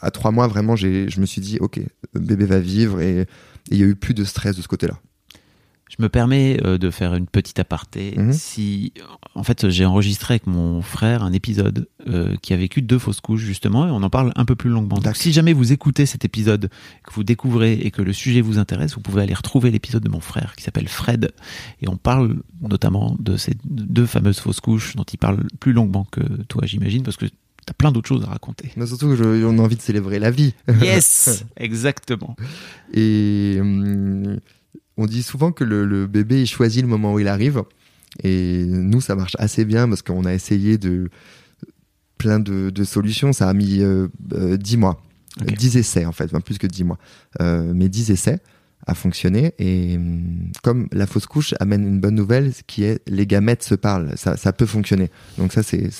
[0.00, 1.80] à trois mois, vraiment, je me suis dit, ok,
[2.12, 3.26] le bébé va vivre et
[3.70, 4.98] il y a eu plus de stress de ce côté-là.
[5.96, 8.14] Je me permets euh, de faire une petite aparté.
[8.16, 8.32] Mhm.
[8.32, 8.92] Si,
[9.34, 13.20] en fait, j'ai enregistré avec mon frère un épisode euh, qui a vécu deux fausses
[13.20, 14.98] couches justement, et on en parle un peu plus longuement.
[14.98, 16.68] Donc, si jamais vous écoutez cet épisode,
[17.04, 20.08] que vous découvrez et que le sujet vous intéresse, vous pouvez aller retrouver l'épisode de
[20.08, 21.32] mon frère qui s'appelle Fred,
[21.80, 26.06] et on parle notamment de ces deux fameuses fausses couches dont il parle plus longuement
[26.10, 27.26] que toi, j'imagine, parce que
[27.66, 28.70] t'as plein d'autres choses à raconter.
[28.76, 30.54] Mais surtout je- on a envie de célébrer la vie.
[30.82, 32.36] Yes, exactement.
[32.92, 34.38] Et hum,
[34.96, 37.62] on dit souvent que le, le bébé il choisit le moment où il arrive.
[38.22, 41.08] Et nous, ça marche assez bien parce qu'on a essayé de
[42.16, 43.32] plein de, de solutions.
[43.32, 45.02] Ça a mis euh, euh, 10 mois,
[45.40, 45.52] Ok.
[45.56, 46.98] 10 essais en fait, enfin, plus que 10 mois.
[47.40, 48.38] Euh, mais 10 essais
[48.86, 49.52] à fonctionner.
[49.58, 53.74] Et hum, comme la fausse couche amène une bonne nouvelle, qui est les gamètes se
[53.74, 54.12] parlent.
[54.16, 55.10] Ça, ça peut fonctionner.
[55.36, 55.90] Donc ça, c'est,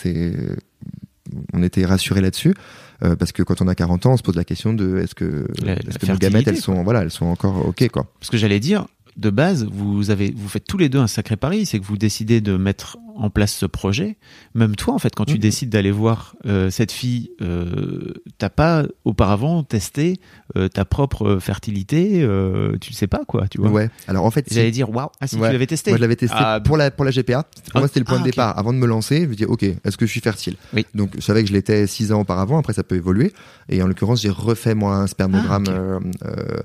[1.52, 2.54] on était rassurés là-dessus.
[3.02, 5.14] Euh, parce que quand on a 40 ans, on se pose la question de est-ce
[5.16, 8.06] que, La- est-ce la que nos gamètes, elles sont, voilà, elles sont encore ok, quoi.
[8.20, 11.36] Ce que j'allais dire, de base, vous avez, vous faites tous les deux un sacré
[11.36, 14.16] pari, c'est que vous décidez de mettre en place ce projet.
[14.56, 15.38] Même toi, en fait, quand tu Mhm.
[15.38, 20.18] décides d'aller voir euh, cette fille, euh, t'as pas auparavant testé
[20.56, 23.70] euh, ta propre fertilité, euh, tu le sais pas, quoi, tu vois.
[23.70, 23.88] Ouais.
[24.08, 25.46] Alors en fait, si- J'allais dire, waouh, ah si Ouais.
[25.48, 25.90] tu l'avais testé.
[25.92, 27.44] moi je l'avais testé Ah, pour la pour la GPA.
[27.44, 28.58] Pour Ah, moi, c'était le point ah, de départ.
[28.58, 30.56] Avant de me lancer, je me dis ok, est-ce que je suis fertile?
[30.72, 30.84] Oui.
[30.94, 32.58] Donc je savais que je l'étais six ans auparavant.
[32.58, 33.32] Après, ça peut évoluer.
[33.68, 36.60] Et en l'occurrence, j'ai refait moi un spermogramme Ah, euh, euh,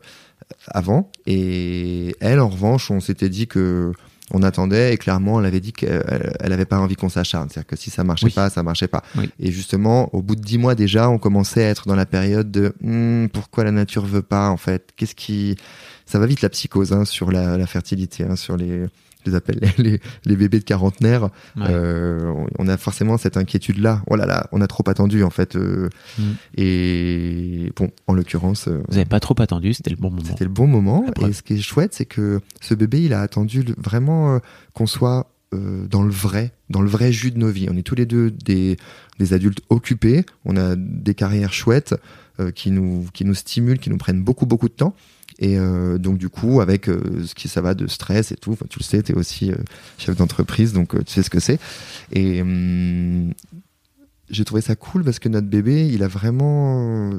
[0.67, 1.11] avant.
[1.25, 3.91] Et elle, en revanche, on s'était dit que
[4.31, 6.03] on attendait et clairement, elle avait dit qu'elle
[6.39, 7.49] elle avait pas envie qu'on s'acharne.
[7.49, 8.31] C'est-à-dire que si ça marchait Oui.
[8.31, 9.03] pas, ça marchait pas.
[9.17, 9.29] Oui.
[9.39, 12.51] Et justement, au bout de dix mois déjà, on commençait à être dans la période
[12.51, 14.89] de Hmm, pourquoi la nature veut pas en fait?
[14.95, 15.57] Qu'est-ce qui
[16.05, 18.85] ça va vite la psychose hein, sur la, la fertilité, hein, sur les
[19.25, 19.59] je les appelle
[20.25, 21.23] les, bébés de quarantenaire.
[21.55, 21.63] Ouais.
[21.69, 24.01] Euh, on- a forcément cette inquiétude-là.
[24.07, 25.55] Oh là là, on a trop attendu en fait.
[25.55, 26.23] euh, Mm.
[26.57, 30.23] Et bon, en l'occurrence, euh, Vous avez pas trop attendu, c'était le bon moment.
[30.27, 31.05] c'était le bon moment.
[31.27, 34.39] Et ce qui est chouette, c'est que ce bébé, il a attendu vraiment
[34.73, 37.67] qu'on soit euh, dans le vrai, dans le vrai jus de nos vies.
[37.71, 38.77] On est tous les deux des,
[39.17, 40.23] des adultes occupés.
[40.45, 41.95] On a des carrières chouettes
[42.39, 44.93] euh, qui nous qui nous stimulent, qui nous prennent beaucoup beaucoup de temps.
[45.39, 48.57] Et euh, donc du coup, avec euh, ce qui ça va de stress et tout,
[48.69, 49.55] tu le sais, tu es aussi euh,
[49.97, 51.59] chef d'entreprise, donc tu sais ce que c'est.
[52.11, 52.43] Et
[54.29, 57.11] j'ai trouvé ça cool parce que notre bébé, il a vraiment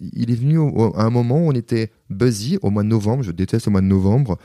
[0.00, 0.58] il est venu
[0.96, 3.22] à un moment où on était buzzy au mois de novembre.
[3.22, 4.36] Je déteste le mois de novembre.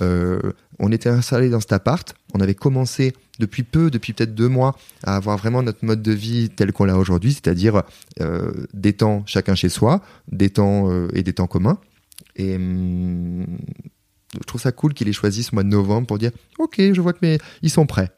[0.00, 2.14] On était installé dans cet appart.
[2.34, 6.12] On avait commencé depuis peu, depuis peut-être deux mois, à avoir vraiment notre mode de
[6.12, 7.82] vie tel qu'on l'a aujourd'hui, c'est-à-dire
[8.20, 11.80] euh, des temps chacun chez soi, des temps et des temps communs.
[12.38, 13.46] Et hum,
[14.34, 17.00] je trouve ça cool qu'il ait choisi ce mois de novembre pour dire Ok, je
[17.00, 17.38] vois que mes...
[17.62, 18.10] ils sont prêts.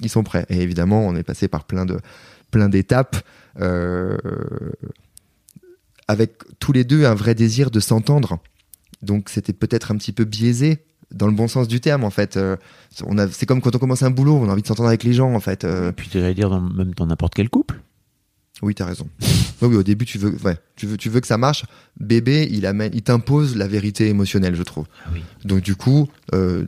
[0.00, 0.46] Ils sont prêts.
[0.48, 1.98] Et évidemment, on est passé par plein de
[2.50, 3.16] plein d'étapes.
[3.60, 4.16] euh,
[6.08, 8.38] avec tous les deux un vrai désir de s'entendre.
[9.02, 12.36] Donc c'était peut-être un petit peu biaisé dans le bon sens du terme en fait.
[12.36, 12.56] Euh,
[13.04, 15.04] on a, c'est comme quand on commence un boulot, on a envie de s'entendre avec
[15.04, 15.64] les gens en fait.
[15.64, 17.80] Euh, Et puis tu allais dire dans, même dans n'importe quel couple.
[18.62, 19.08] Oui, t'as raison.
[19.20, 21.64] oui, oui, au début tu veux, ouais, tu veux, tu veux que ça marche.
[22.00, 24.86] Bébé, il amène, il t'impose la vérité émotionnelle, je trouve.
[25.04, 25.22] Ah oui.
[25.44, 26.64] Donc du coup, euh,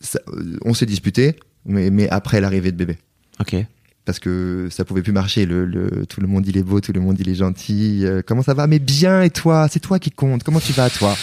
[0.00, 2.98] ça- euh, on s'est disputé, mais, mais après l'arrivée de bébé.
[3.40, 3.56] Ok.
[4.04, 5.46] parce que ça pouvait plus marcher.
[5.46, 8.00] Le, le- tout le monde il est beau, tout le monde il est gentil.
[8.04, 8.66] Euh, comment ça va?
[8.66, 9.68] Mais bien et toi?
[9.70, 10.42] C'est toi qui compte.
[10.42, 11.16] Comment tu vas toi?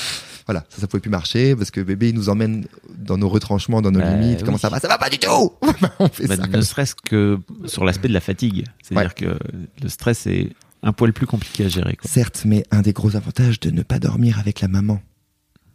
[0.50, 2.66] Voilà, ça ça pouvait plus marcher parce que bébé il nous emmène
[2.98, 4.44] dans nos retranchements, dans nos Bah, limites.
[4.44, 4.80] Comment ça va?
[4.80, 5.30] Ça va pas du tout
[6.00, 6.48] On fait Bah, ça.
[6.48, 8.66] ne serait-ce que sur l'aspect de la fatigue.
[8.82, 9.38] C'est-à-dire que
[9.84, 10.50] le stress est
[10.82, 11.96] un poil plus compliqué à gérer.
[11.98, 12.10] Quoi.
[12.10, 15.00] Certes, mais un des gros avantages de ne pas dormir avec la maman,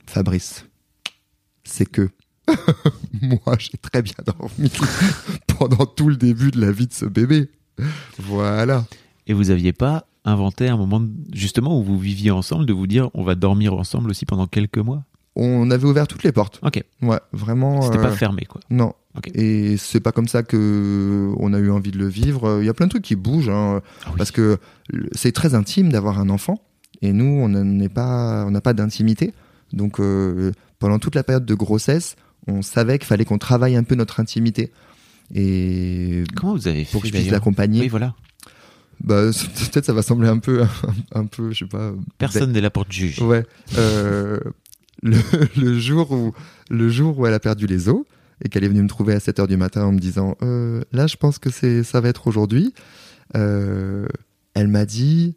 [0.06, 0.66] Fabrice,
[1.62, 2.08] c'est que
[3.22, 4.72] moi j'ai très bien dormi
[5.56, 7.48] pendant tout le début de la vie de ce bébé.
[8.18, 8.86] Voilà.
[9.28, 13.10] Et vous aviez pas inventé un moment justement où vous viviez ensemble de vous dire
[13.14, 15.04] on va dormir ensemble aussi pendant quelques mois?
[15.36, 16.60] On avait ouvert toutes les portes.
[16.62, 16.82] Ok.
[17.02, 17.82] Ouais, vraiment.
[17.82, 18.60] C'était pas euh, fermé quoi.
[18.70, 18.92] Non.
[19.16, 19.30] Ok.
[19.34, 22.58] Et c'est pas comme ça que on a eu envie de le vivre.
[22.60, 24.14] Il y a plein de trucs qui bougent, hein, Ah oui.
[24.16, 24.58] parce que
[25.12, 26.60] c'est très intime d'avoir un enfant.
[27.02, 29.34] Et nous, on n'est pas, on n'a pas d'intimité.
[29.72, 32.14] Donc euh, pendant toute la période de grossesse,
[32.46, 34.70] on savait qu'il fallait qu'on travaille un peu notre intimité.
[35.34, 38.14] Et Comment vous avez fait pour que je puisse l'accompagner, Oui, voilà.
[39.02, 39.22] Bah,
[39.72, 40.62] peut-être ça va sembler un peu,
[41.12, 41.92] un, peu, je sais pas.
[42.18, 43.22] Personne n'est là pour te juger.
[43.22, 43.44] Ouais.
[43.78, 44.38] Euh,
[45.02, 45.18] le,
[45.56, 46.32] le jour où
[46.70, 48.02] le jour où elle a perdu les os
[48.42, 50.82] et qu'elle est venue me trouver à 7 heures du matin en me disant euh,
[50.92, 52.72] là je pense que c'est ça va être aujourd'hui.
[53.36, 54.06] euh,
[54.54, 55.34] elle m'a dit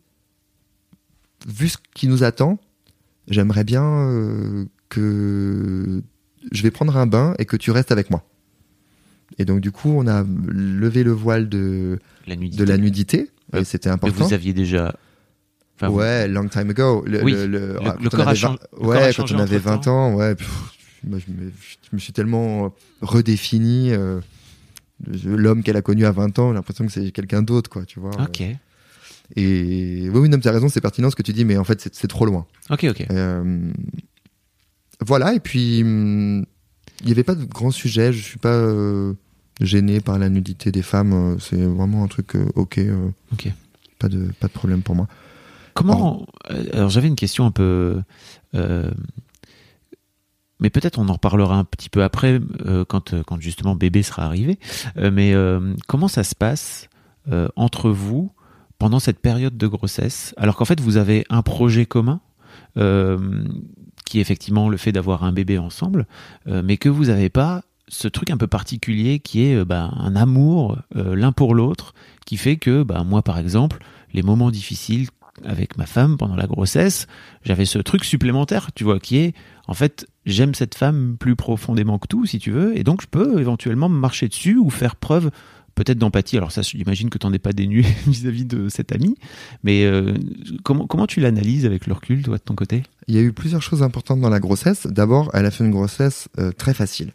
[1.48, 2.60] vu ce qui nous attend,
[3.28, 6.02] j'aimerais bien que
[6.52, 8.24] je vais prendre un bain et que tu restes avec moi.
[9.38, 13.30] Et donc du coup, on a levé le voile de, La de la nudité.
[13.54, 14.26] Et c'était Mais important.
[14.26, 14.96] vous aviez déjà.
[15.76, 17.04] Enfin, ouais, long time ago.
[17.06, 17.32] Le, Oui.
[17.34, 19.14] le- le- Le- ah, quand corps on a avait chang- 20 le corps a Ouais,
[19.16, 19.70] quand on avait entre-temps.
[19.70, 20.36] 20 ans, ouais.
[20.36, 20.50] pff,
[21.04, 23.92] je, me, je me suis tellement redéfini.
[23.94, 24.20] euh,
[25.24, 28.00] L'homme qu'elle a connu à 20 ans, j'ai l'impression que c'est quelqu'un d'autre, quoi, tu
[28.00, 28.20] vois.
[28.20, 28.42] Ok.
[28.42, 28.56] Et
[29.36, 31.88] oui, oui, non, tu as raison, c'est pertinent ce que tu dis, mais en fait,
[31.94, 32.48] c'est- trop loin.
[32.72, 33.06] Ok, ok.
[33.12, 33.72] Euh,
[35.06, 36.46] voilà, et puis hum,
[37.02, 38.12] il n'y avait pas de grand sujet.
[38.12, 39.14] Je suis pas euh,
[39.62, 41.14] gêné par la nudité des femmes.
[41.14, 42.78] euh, C'est vraiment un truc euh, ok.
[42.80, 43.52] euh, Ok.
[44.00, 45.08] Pas de pas de problème pour moi.
[45.74, 46.26] Comment
[46.74, 48.02] Alors j'avais une question un peu,
[48.56, 48.92] euh,
[50.60, 54.24] mais peut-être on en reparlera un petit peu après euh, quand quand justement bébé sera
[54.26, 54.60] arrivé.
[54.98, 55.34] Euh, mais
[55.88, 56.90] comment ça se passe
[57.56, 58.32] entre vous
[58.80, 62.22] pendant cette période de grossesse, alors qu'en fait vous avez un projet commun.
[64.06, 66.06] qui est effectivement le fait d'avoir un bébé ensemble,
[66.46, 70.16] mais que vous n'avez pas ce truc un peu particulier qui est euh, bah, un
[70.16, 71.94] amour euh, l'un pour l'autre,
[72.26, 73.80] qui fait que bah, moi par exemple,
[74.14, 75.08] les moments difficiles
[75.46, 77.06] avec ma femme pendant la grossesse,
[77.44, 79.34] j'avais ce truc supplémentaire, tu vois, qui est
[79.68, 83.08] en fait j'aime cette femme plus profondément que tout, si tu veux, et donc je
[83.08, 85.30] peux éventuellement me marcher dessus ou faire preuve
[85.76, 86.38] peut-être d'empathie.
[86.38, 89.16] Alors ça, j'imagine que tu n'en es pas dénué vis-à-vis de cet ami,
[89.64, 90.16] mais euh,
[90.64, 92.82] comment, comment tu l'analyses avec le recul, toi, de ton côté?
[93.08, 94.88] Il y a eu plusieurs choses importantes dans la grossesse.
[94.88, 97.14] D'abord, elle a fait une grossesse très facile.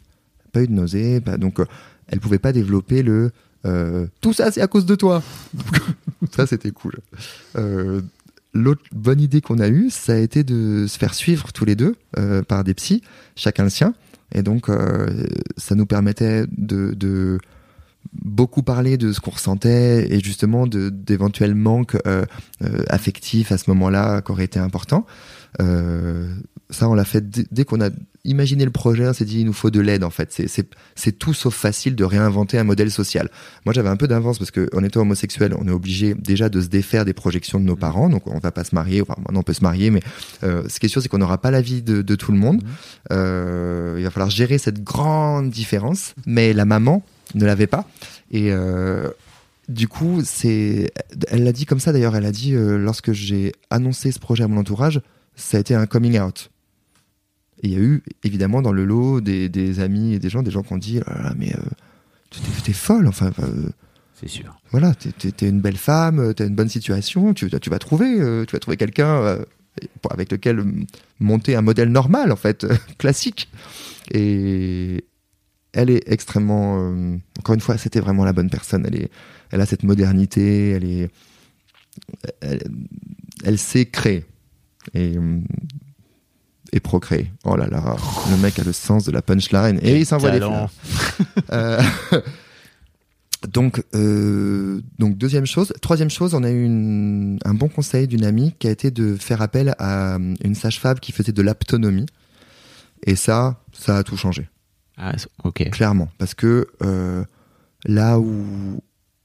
[0.53, 1.65] Pas eu de nausée, pas- donc euh,
[2.07, 3.31] elle pouvait pas développer le
[3.65, 5.21] euh, tout ça c'est à cause de toi.
[6.35, 6.95] ça c'était cool.
[7.57, 8.01] Euh,
[8.55, 11.75] L'autre bonne idée qu'on a eue, ça a été de se faire suivre tous les
[11.75, 11.95] deux
[12.47, 13.01] par des psys,
[13.35, 13.95] chacun le sien.
[14.31, 14.67] Et donc,
[15.57, 17.39] ça nous permettait de, de
[18.13, 21.97] beaucoup parler de ce qu'on ressentait et justement d'éventuels manques
[22.89, 25.07] affectifs à ce moment-là qui auraient été importants.
[25.61, 26.33] Euh,
[26.69, 27.89] ça, on l'a fait dès, qu'on a
[28.25, 30.31] imaginé le projet, on s'est dit il nous faut de l'aide en fait.
[30.31, 33.29] C'est- tout sauf facile de réinventer un modèle social.
[33.65, 36.67] Moi, j'avais un peu d'avance parce qu'en étant homosexuel, on est obligé déjà de se
[36.67, 38.09] défaire des projections de nos parents.
[38.09, 39.01] Donc, on va pas se marier.
[39.01, 40.01] Enfin, maintenant, on peut se marier, mais
[40.43, 42.37] euh, ce qui est sûr, c'est qu'on n'aura pas la vie de, de tout le
[42.39, 42.63] monde.
[43.11, 46.15] Euh, il va falloir gérer cette grande différence.
[46.25, 47.03] Mais la maman
[47.35, 47.87] ne l'avait pas.
[48.31, 49.09] Et euh,
[49.69, 50.91] du coup, c'est,
[51.29, 52.15] elle l'a dit comme ça d'ailleurs.
[52.15, 55.01] Elle a dit lorsque j'ai annoncé ce projet à mon entourage,
[55.35, 56.49] ça a été un coming out.
[57.61, 60.43] Et il y a eu évidemment dans le lot des, des amis et des gens,
[60.43, 61.61] des gens qui ont dit là, mais euh,
[62.29, 63.07] tu t'es, folle.
[63.07, 63.69] Enfin, euh,
[64.19, 64.59] C'est sûr.
[64.71, 68.45] voilà, t'es, une belle femme, euh, t'as une bonne situation, tu, tu vas trouver, euh,
[68.45, 69.45] tu vas trouver quelqu'un euh,
[70.09, 70.63] avec lequel
[71.19, 72.65] monter un modèle normal en fait,
[72.97, 73.49] classique.
[74.11, 75.05] Et
[75.71, 76.93] elle est extrêmement,
[77.39, 78.85] encore une fois, c'était vraiment la bonne personne.
[78.85, 79.11] Elle est,
[79.51, 81.09] elle a cette modernité, elle est,
[82.41, 82.61] elle,
[83.43, 84.25] elle sait créer
[84.93, 85.15] et
[86.71, 87.31] et procréer.
[87.43, 87.95] Oh là là,
[88.31, 90.71] le mec a le sens de la punchline et il s'envoie des fleurs.
[91.51, 91.79] Euh,
[93.47, 98.23] donc, euh, donc deuxième chose, troisième chose, on a eu une- un bon conseil d'une
[98.23, 102.05] amie qui a été de faire appel à euh, une sage-femme qui faisait de l'aptonomie.
[103.05, 104.49] Et ça, ça a tout changé,
[104.97, 105.69] Ah, ok.
[105.71, 107.23] clairement, parce que euh,
[107.85, 108.81] là où,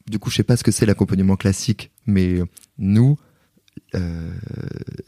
[0.08, 2.40] du coup, je sais pas ce que c'est l'accompagnement classique, mais
[2.76, 3.16] nous,
[3.94, 4.30] euh,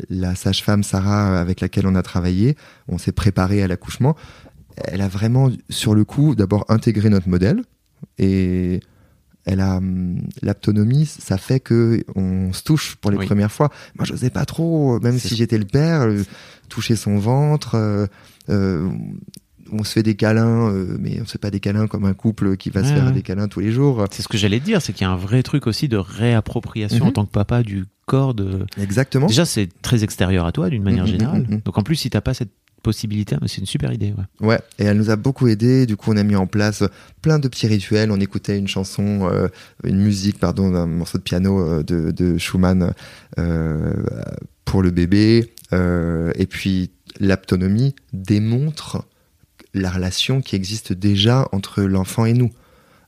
[0.09, 2.57] la sage-femme Sarah avec laquelle on a travaillé,
[2.89, 4.17] on s'est préparé à l'accouchement.
[4.87, 7.63] Elle a vraiment, sur le coup, d'abord intégré notre modèle
[8.19, 8.81] et
[9.45, 13.27] elle a hum, l'autonomie, ça fait que on se touche pour les Oui.
[13.27, 13.71] premières fois.
[13.97, 16.23] Moi, je n'osais pas trop, même si j'étais le père, euh,
[16.69, 17.75] toucher son ventre.
[17.75, 18.07] euh,
[18.49, 18.89] euh,
[19.73, 22.15] on se fait des câlins, euh, mais on se fait pas des câlins comme un
[22.15, 23.13] couple qui va se faire ouais.
[23.13, 24.05] des câlins tous les jours.
[24.11, 27.05] C'est ce que j'allais dire, c'est qu'il y a un vrai truc aussi de réappropriation
[27.05, 27.13] en Mhm.
[27.13, 28.67] tant que papa du corps de.
[28.81, 29.27] Exactement.
[29.27, 31.47] Déjà, c'est très extérieur à toi d'une manière Mhm, générale.
[31.49, 31.61] mhm.
[31.65, 32.51] Donc en plus, si t'as pas cette
[32.83, 34.15] possibilité, c'est une super idée.
[34.41, 34.47] Ouais.
[34.49, 35.85] Ouais, et elle nous a beaucoup aidé.
[35.85, 36.83] Du coup, on a mis en place
[37.21, 38.11] plein de petits rituels.
[38.11, 39.49] On écoutait une chanson, euh,
[39.85, 42.93] une musique, pardon, d'un morceau de piano euh, de, de Schumann
[44.65, 45.53] pour le bébé.
[45.73, 49.05] Et puis, l'aptonomie démontre
[49.75, 52.51] la relation qui existe déjà entre l'enfant et nous.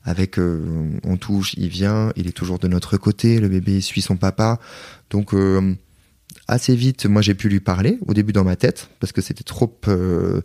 [0.05, 4.01] Avec, euh, on touche, il vient, il est toujours de notre côté, le bébé suit
[4.01, 4.59] son papa.
[5.09, 5.73] Donc, euh,
[6.47, 9.45] assez vite, moi j'ai pu lui parler, au début dans ma tête, parce que c'était
[9.45, 9.73] trop...
[9.87, 10.41] euh,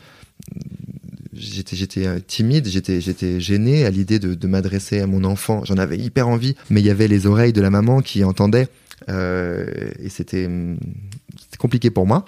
[1.33, 5.65] j'étais timide, j'étais gêné à l'idée de, de m'adresser à mon enfant.
[5.65, 8.69] J'en avais hyper envie, mais il y avait les oreilles de la maman qui entendaient,
[9.09, 10.49] et c'était
[11.59, 12.25] compliqué pour moi.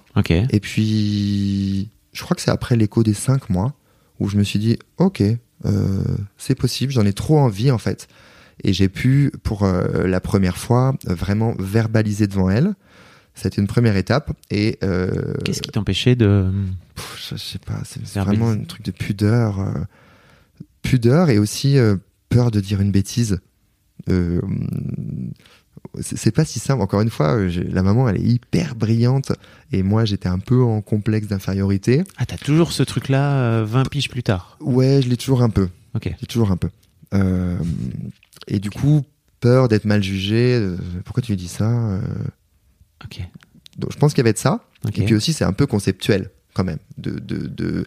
[0.50, 3.72] Et puis, je crois que c'est après l'écho des cinq mois
[4.20, 5.22] où je me suis dit, ok,
[5.64, 6.04] euh,
[6.36, 8.06] c'est possible, j'en ai trop envie en fait.
[8.62, 12.74] Et j'ai pu, pour euh, la première fois, vraiment verbaliser devant elle.
[13.34, 14.32] C'était une première étape.
[14.50, 16.50] Et euh, Qu'est-ce qui t'empêchait de.
[16.94, 19.66] pff, je, je sais pas, c'est vraiment un truc de pudeur,
[20.82, 21.78] pudeur et aussi
[22.28, 23.40] peur de dire une bêtise.
[26.00, 26.82] C'est pas si simple.
[26.82, 29.32] Encore une fois, euh, la maman, elle est hyper brillante
[29.72, 32.04] et moi, j'étais un peu en complexe d'infériorité.
[32.16, 34.56] Ah, t'as toujours ce truc-là euh, 20 piges plus tard?
[34.60, 35.68] Ouais, je l'ai toujours un peu.
[35.94, 36.14] Ok.
[36.20, 36.68] J'ai toujours un peu.
[37.14, 37.56] Euh,
[38.46, 39.02] et du coup,
[39.40, 40.54] peur d'être mal jugé.
[40.54, 41.98] euh, pourquoi tu dis ça
[43.04, 43.20] Ok.
[43.78, 44.64] donc, Je pense qu'il y avait de ça.
[44.94, 47.86] Et puis aussi, c'est un peu conceptuel quand même de de de,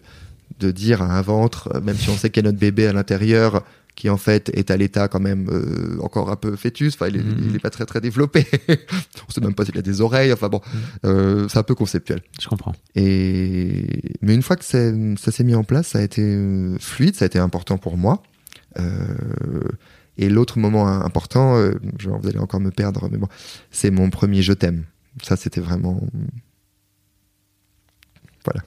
[0.60, 2.92] de dire à un ventre, même si on sait qu'il y a notre bébé à
[2.92, 3.64] l'intérieur,
[3.96, 6.94] qui en fait est à l'état quand même euh, encore un peu fœtus.
[6.94, 7.44] Enfin, il est, Mhm.
[7.50, 8.46] il est pas très très développé.
[9.28, 10.32] on sait même pas s'il a des oreilles.
[10.32, 10.60] Enfin bon,
[11.04, 12.20] euh, c'est un peu conceptuel.
[12.40, 12.74] Je comprends.
[12.96, 13.86] Et
[14.22, 14.92] mais une fois que ça
[15.32, 18.22] s'est mis en place, ça a été euh, fluide, ça a été important pour moi.
[20.16, 21.56] Et l'autre moment im- important,
[21.98, 23.28] genre, vous allez encore me perdre, mais bon,
[23.70, 24.84] c'est mon premier je t'aime.
[25.22, 26.00] Ça, c'était vraiment.
[28.44, 28.62] Voilà.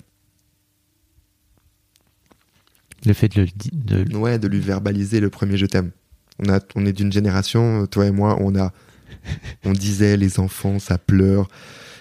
[3.08, 5.92] Le fait de le di- de- Ouais, de lui verbaliser le premier je t'aime.
[6.46, 8.72] On, a, on est d'une génération, toi et moi, on a.
[9.66, 11.48] On disait, les enfants, ça pleure.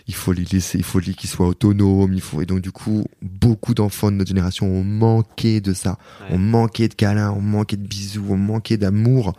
[0.09, 2.13] Il faut les laisser, il faut les- qu'ils soient autonomes.
[2.13, 5.99] Il faut, et donc, du coup, beaucoup d'enfants de notre génération ont manqué de ça.
[6.21, 6.27] Ouais.
[6.33, 9.37] On manquait de câlins, on manquait de bisous, on manquait d'amour.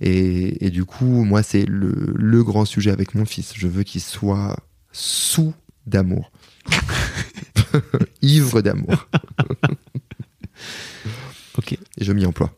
[0.00, 3.52] Et, et du coup, moi, c'est le, le grand sujet avec mon fils.
[3.56, 4.56] Je veux qu'il soit
[4.92, 5.52] sous
[5.86, 6.32] d'amour.
[8.22, 9.08] Ivre d'amour.
[11.60, 11.72] Ok.
[11.72, 12.50] Et je m'y emploie.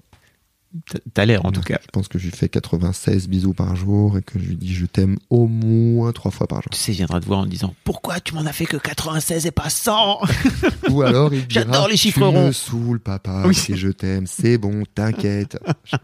[1.12, 1.78] T'as- l'air en tout cas.
[1.82, 4.72] Je pense que je lui fais 96 bisous par jour et que je lui dis
[4.74, 6.70] je t'aime au moins trois fois par jour.
[6.70, 9.44] Tu sais, il viendra te voir en disant Pourquoi tu m'en as fait que 96
[9.44, 10.20] et pas 100
[10.88, 12.46] Ou alors il dira J'adore les chiffres tu ronds.
[12.46, 13.54] me saoules papa, Oui.
[13.54, 15.58] si je t'aime, c'est bon, t'inquiète.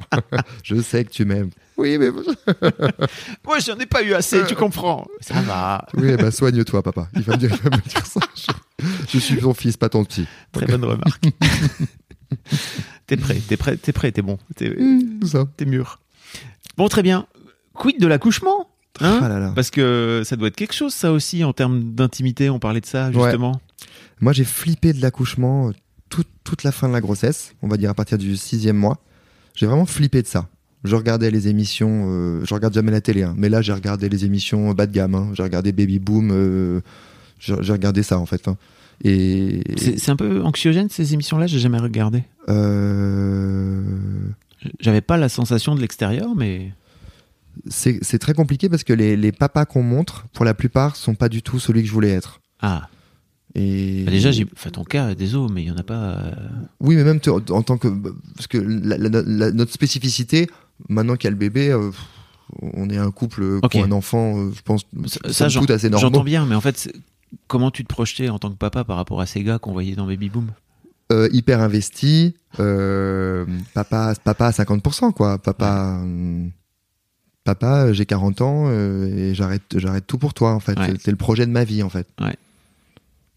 [0.63, 1.49] je sais que tu m'aimes.
[1.79, 2.11] Oui mais
[3.47, 5.07] Moi, j'en ai pas eu assez, tu comprends.
[5.23, 5.87] Ça va.
[5.95, 7.09] oui bah soigne-toi papa.
[7.15, 8.21] Il va me dire, il va me dire ça.
[8.37, 8.45] Je,
[9.15, 10.27] je suis ton fils, pas ton petit.
[10.53, 11.25] Très bonne remarque.
[13.09, 14.77] T'es prêt, t'es prêt, t'es prêt, t'es bon, t'es
[15.57, 15.99] t'es mûr.
[16.77, 17.27] Bon, très bien.
[17.75, 18.69] Quid de l'accouchement
[19.01, 19.53] hein Ah là là.
[19.55, 22.51] Parce que ça doit être quelque chose, ça aussi, en termes d'intimité.
[22.51, 23.61] On parlait de ça, justement.
[24.21, 25.73] Moi, j'ai flippé de l'accouchement euh,
[26.09, 28.99] toute, toute la fin de la grossesse, on va dire à partir du sixième mois.
[29.55, 30.49] J'ai vraiment flippé de ça.
[30.85, 34.09] Je regardais les émissions, euh, je regarde jamais la télé, hein, mais là j'ai regardé
[34.09, 35.15] les émissions bas de gamme.
[35.17, 35.31] hein.
[35.35, 36.81] J'ai regardé Baby Boom, euh,
[37.41, 38.47] j'ai regardé ça en fait.
[38.47, 38.57] hein.
[39.05, 42.23] Et C'est c'est un peu anxiogène, ces émissions-là, j'ai jamais regardé.
[42.49, 43.85] Euh,
[44.81, 46.73] J'avais pas la sensation de l'extérieur, mais.
[47.69, 51.29] c'est très compliqué parce que les, les papas qu'on montre, pour la plupart, sont pas
[51.29, 52.41] du tout celui que je voulais être.
[52.61, 52.89] Ah,
[53.55, 55.95] Et bah déjà, j'ai fait ton cas, désolé, mais il y en a pas.
[56.19, 56.33] euh,
[56.81, 57.21] Oui, mais même
[57.51, 57.89] en tant que
[58.37, 60.49] parce que la- la- la- notre spécificité,
[60.89, 61.91] maintenant qu'il y a le bébé, euh,
[62.63, 63.71] on est un couple Ok.
[63.73, 66.23] qui a un enfant, euh, je pense, Ça, ça, toute assez j'entends normaux.
[66.25, 66.93] bien, mais en fait,
[67.47, 69.95] comment tu te projetais en tant que papa par rapport à ces gars qu'on voyait
[69.97, 70.49] dans Baby Boom?
[71.11, 75.39] Euh, hyper investi, euh, papa, papa à 50%, quoi.
[75.39, 76.03] Papa,
[77.45, 80.79] papa, j'ai 40 ans euh, et j'arrête, j'arrête tout pour toi, en fait.
[80.79, 80.93] Ouais.
[81.01, 82.07] C'est- le projet de ma vie, en fait.
[82.21, 82.37] Ouais.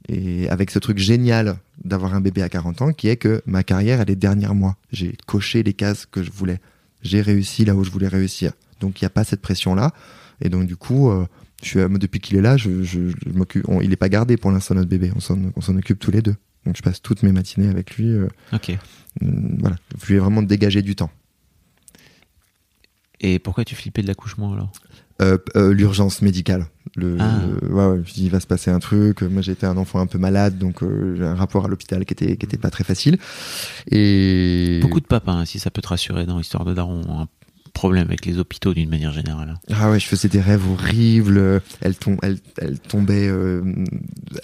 [0.09, 3.63] Et avec ce truc génial d'avoir un bébé à 40 ans, qui est que ma
[3.63, 4.75] carrière, elle est derrière moi.
[4.91, 6.59] J'ai coché les cases que je voulais.
[7.03, 8.51] J'ai réussi là où je voulais réussir.
[8.81, 9.93] Donc il n'y a pas cette pression-là.
[10.41, 11.25] Et donc du coup, euh,
[11.63, 13.65] je suis, depuis qu'il est là, je, je, je m'occupe.
[13.81, 15.11] il n'est pas gardé pour l'instant notre bébé.
[15.15, 16.35] On s'en, on s'en occupe tous les deux.
[16.65, 18.09] Donc je passe toutes mes matinées avec lui.
[18.09, 18.69] euh, Ok.
[18.71, 19.25] euh,
[19.59, 21.09] voilà, je lui ai vraiment dégagé du temps.
[23.19, 24.71] Et pourquoi tu flippais de l'accouchement alors?
[25.21, 26.65] Euh, euh, L'urgence médicale.
[26.95, 27.41] Le, Ah.
[27.61, 29.21] le- ouais, ouais, je dis, il va se passer un truc.
[29.21, 32.13] Moi, j'étais un enfant un peu malade, donc euh, j'ai un rapport à l'hôpital qui
[32.13, 33.19] était, qui était pas très facile.
[33.91, 37.27] Et Beaucoup de papas, hein, si ça peut te rassurer dans l'histoire de Daron, un
[37.73, 39.49] problème avec les hôpitaux d'une manière générale.
[39.69, 39.73] hein.
[39.75, 41.61] Ah ouais, je faisais des rêves horribles.
[41.81, 43.61] Elle, tom- elle, elle tombait, euh,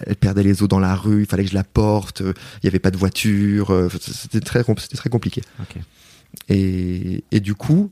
[0.05, 1.21] elle perdait les os dans la rue.
[1.21, 2.21] Il fallait que je la porte.
[2.21, 3.71] Il y avait pas de voiture.
[3.71, 5.41] euh, C'était très, très compliqué.
[5.61, 5.81] Ok.
[6.49, 7.91] Et, et du coup,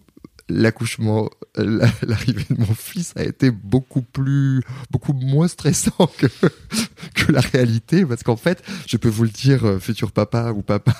[0.49, 4.61] l'accouchement, la- l'arrivée de mon fils a été beaucoup plus,
[4.91, 6.27] beaucoup moins stressant que,
[7.15, 10.61] que la réalité, parce qu'en fait, je peux vous le dire, euh, futur papa ou
[10.61, 10.93] papa,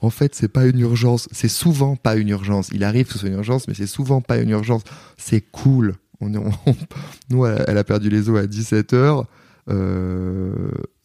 [0.00, 2.68] en fait, c'est pas une urgence, c'est souvent pas une urgence.
[2.72, 4.82] Il arrive que ce soit une urgence, mais c'est souvent pas une urgence.
[5.16, 5.94] C'est cool.
[6.20, 6.52] On, est- on-
[7.30, 9.26] nous, elle, a perdu les os à 17 heures.
[9.68, 10.52] Euh,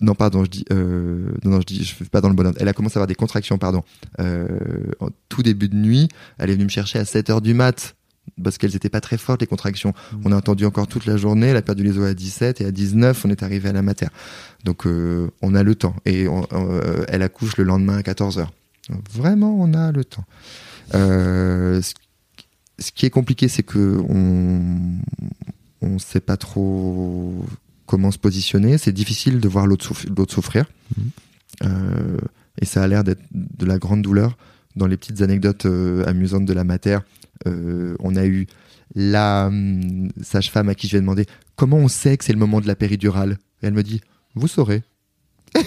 [0.02, 2.46] non, pardon, je dis, euh, non, non, je dis, je fais pas dans le bon
[2.46, 2.58] ordre.
[2.62, 3.84] Elle a commencé à avoir des contractions, pardon,
[4.20, 4.48] euh,
[5.00, 6.10] en tout début de nuit.
[6.38, 7.96] Elle est venue me chercher à 7 heures du mat
[8.44, 9.94] parce qu'elles étaient pas très fortes les contractions.
[10.24, 11.48] On a entendu encore toute la journée.
[11.48, 13.82] Elle a perdu les os à 17 et à 19, on est arrivé à la
[13.82, 14.08] mater.
[14.64, 16.46] Donc on a le temps et on-
[17.08, 18.52] elle accouche le lendemain à 14 heures.
[19.14, 20.26] Vraiment, on a le temps.
[20.96, 21.94] Euh, ce-
[22.92, 24.62] qui est compliqué, c'est que on
[25.82, 27.46] on sait pas trop
[27.86, 28.78] comment se positionner.
[28.78, 30.66] C'est difficile de voir l'autre souff- l'autre souffrir.
[30.98, 31.10] Mhm.
[31.64, 32.18] Euh,
[32.60, 34.38] et ça a l'air d'être de la grande douleur.
[34.78, 36.98] dans les petites anecdotes euh, amusantes de la mater,
[37.46, 38.48] euh, on a eu
[38.96, 41.26] la hum, sage-femme à qui je vais demander
[41.58, 43.38] comment on sait que c'est le moment de la péridurale?
[43.62, 44.00] Et elle me dit,
[44.34, 44.82] vous saurez.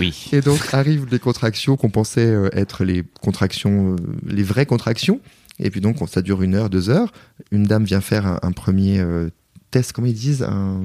[0.00, 0.28] Oui.
[0.32, 5.20] Et donc arrivent les contractions qu'on pensait euh, être les contractions, euh, les vraies contractions.
[5.58, 7.12] Et puis donc on- ça dure une heure, deux heures.
[7.50, 9.30] Une dame vient faire un, un premier euh,
[9.70, 10.80] test, comment ils disent, un,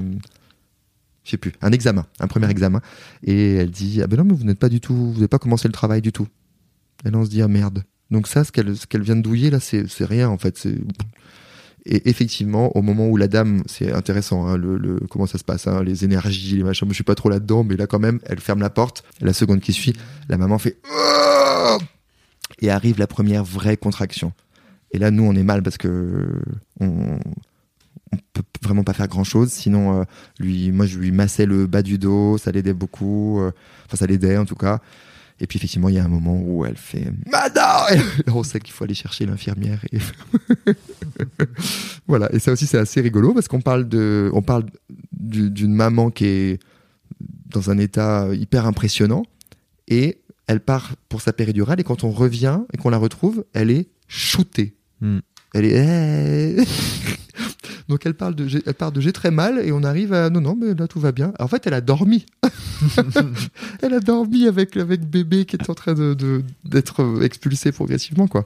[1.24, 2.82] je sais plus, un examen, un premier examen.
[3.24, 5.40] Et elle dit ah ben non mais vous n'êtes pas du tout, vous n'avez pas
[5.40, 6.28] commencé le travail du tout.
[7.06, 7.84] Et là on se dit ah merde.
[8.12, 10.58] Donc ça, ce qu'elle ce qu'elle vient de douiller là, c'est c'est rien en fait.
[10.58, 10.76] C'est
[11.86, 15.44] et effectivement, au moment où la dame, c'est intéressant, hein, le, le- comment ça se
[15.44, 18.00] passe, hein, les énergies, les machins, moi je suis pas trop là-dedans, mais là quand
[18.00, 19.94] même, elle ferme la porte, la seconde qui suit,
[20.30, 21.78] la maman fait Oh
[22.62, 24.34] et arrive la première vraie contraction.
[24.92, 26.28] Et là, nous, on est mal parce que
[26.80, 27.18] on,
[28.12, 29.50] on peut vraiment pas faire grand-chose.
[29.52, 30.04] Sinon, euh,
[30.38, 33.40] lui, moi, je lui massais le bas du dos, ça l'aidait beaucoup.
[33.40, 33.52] euh,
[33.88, 34.80] Enfin, ça l'aidait en tout cas.
[35.42, 38.60] Et puis effectivement, il y a un moment où elle fait Madame Et on sait
[38.60, 39.84] qu'il faut aller chercher l'infirmière.
[39.92, 39.98] Et...
[42.08, 42.32] voilà.
[42.32, 44.66] Et ça aussi, c'est assez rigolo parce qu'on parle de, on parle
[45.12, 46.60] du- d'une maman qui est
[47.48, 49.24] dans un état hyper impressionnant
[49.88, 53.72] et elle part pour sa péridurale et quand on revient et qu'on la retrouve, elle
[53.72, 54.76] est shootée.
[55.02, 55.20] Hmm.
[55.56, 56.56] Elle est
[57.92, 60.30] donc elle parle de j'ai- elle part de j'ai très mal et on arrive à
[60.32, 61.34] non non mais là tout va bien.
[61.40, 62.26] En fait, elle a dormi.
[63.82, 68.46] elle a dormi avec avec bébé qui est en train de d'être expulsé progressivement quoi.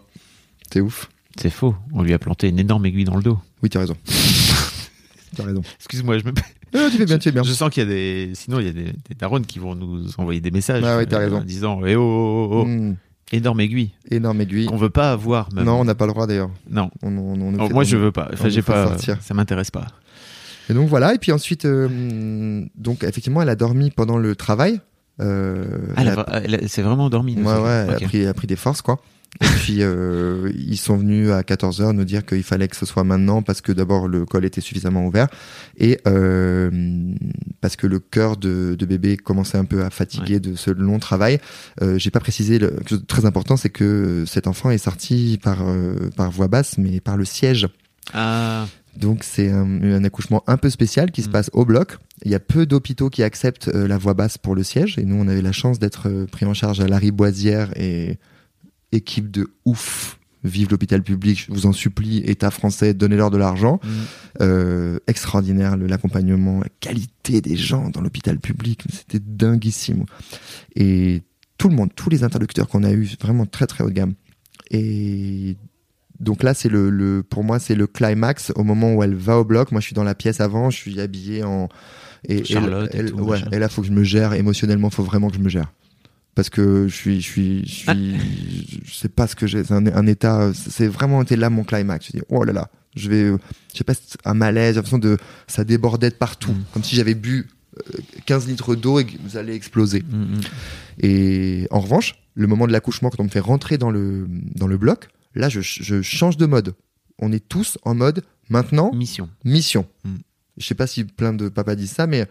[0.72, 1.10] C'est ouf.
[1.40, 1.76] C'est faux.
[1.94, 3.38] On lui a planté une énorme aiguille dans le dos.
[3.62, 3.96] Oui, tu as raison.
[5.36, 5.62] tu as raison.
[5.80, 6.32] Excuse-moi, je me.
[6.74, 7.44] Ah, tu fais bien, tu fais bien.
[7.44, 8.32] Je sens qu'il y a des.
[8.36, 10.84] Sinon, il y a des, des darons qui vont nous envoyer des messages.
[10.86, 11.38] Ah ouais, t'as raison.
[11.38, 12.96] En disant Eh oh, oh, oh, oh, Hmm,
[13.36, 13.92] énorme aiguille.
[14.10, 14.66] énorme aiguille.
[14.66, 15.66] Qu'on veut pas avoir, même.
[15.66, 16.50] Non, on n'a pas le droit d'ailleurs.
[16.70, 16.90] Non.
[17.04, 18.28] On, on- on Alors, fait- moi, on je veux pas.
[18.32, 18.88] on Enfin, j'ai pas.
[18.88, 19.18] sortir.
[19.22, 19.86] Ça m'intéresse pas.
[20.70, 24.80] Et donc voilà, et puis ensuite, euh, donc effectivement, elle a dormi pendant le travail.
[25.22, 25.66] Euh,
[25.96, 26.16] Ah, elle
[26.46, 27.36] elle a- c'est vraiment dormi.
[27.38, 29.00] Ouais, ouais, elle, a pris, a pris des forces, quoi.
[29.42, 33.04] Et puis, euh, ils sont venus à 14h nous dire qu'il fallait que ce soit
[33.04, 35.28] maintenant parce que d'abord le col était suffisamment ouvert
[35.78, 36.70] et euh,
[37.62, 41.00] parce que le cœur de, de bébé commençait un peu à fatiguer de ce long
[41.00, 41.40] travail.
[41.82, 44.78] Euh, J'ai pas précisé, le, quelque chose de très important, c'est que cet enfant est
[44.78, 47.68] sorti par, euh, par voie basse, mais par le siège.
[48.14, 51.32] Ah, Donc c'est un, un accouchement un peu spécial qui se Mm.
[51.32, 51.98] passe au bloc.
[52.24, 55.04] Il y a peu d'hôpitaux qui acceptent euh, la voie basse pour le siège et
[55.04, 58.18] nous on avait la chance d'être euh, pris en charge à Larry Boisière et
[58.96, 60.18] équipe de ouf.
[60.44, 63.80] Vive l'hôpital public, je vous en supplie, État français, donnez-leur de l'argent.
[63.84, 63.90] Mm.
[64.42, 70.06] Euh, extraordinaire l'accompagnement, la qualité des gens dans l'hôpital public, c'était dinguissime.
[70.76, 71.24] Et
[71.58, 74.14] tout le monde, tous les interlocuteurs qu'on a eu, vraiment très très haut de gamme.
[74.70, 75.58] Et
[76.20, 79.40] donc là, c'est le, le, pour moi, c'est le climax au moment où elle va
[79.40, 79.72] au bloc.
[79.72, 81.70] Moi, je suis dans la pièce avant, je suis habillé en
[82.28, 84.92] et, et- Charlotte et elle- tout, ouais, et là, faut que je me gère émotionnellement.
[84.92, 85.72] Faut vraiment que je me gère
[86.36, 89.64] parce que je suis, je suis, je suis, je sais pas ce que j'ai.
[89.64, 90.52] C'est un, un état.
[90.54, 92.08] C'est vraiment été là mon climax.
[92.08, 93.38] Je dis, oh là là, je vais, euh,
[93.74, 95.18] je sais pas, c'est un malaise, j'ai l'impression de,
[95.48, 96.64] ça débordait de partout, Mm.
[96.74, 100.04] comme si j'avais bu euh, 15 litres d'eau et que vous allez exploser.
[100.04, 100.42] Mm, mm.
[101.00, 104.68] Et en revanche, le moment de l'accouchement, quand on me fait rentrer dans le, dans
[104.68, 106.76] le bloc, là, je, je change de mode.
[107.20, 109.30] On est tous en mode maintenant Mission.
[109.46, 109.88] mission.
[110.04, 110.16] Mm.
[110.58, 112.28] Je sais pas si plein de papas disent ça, mais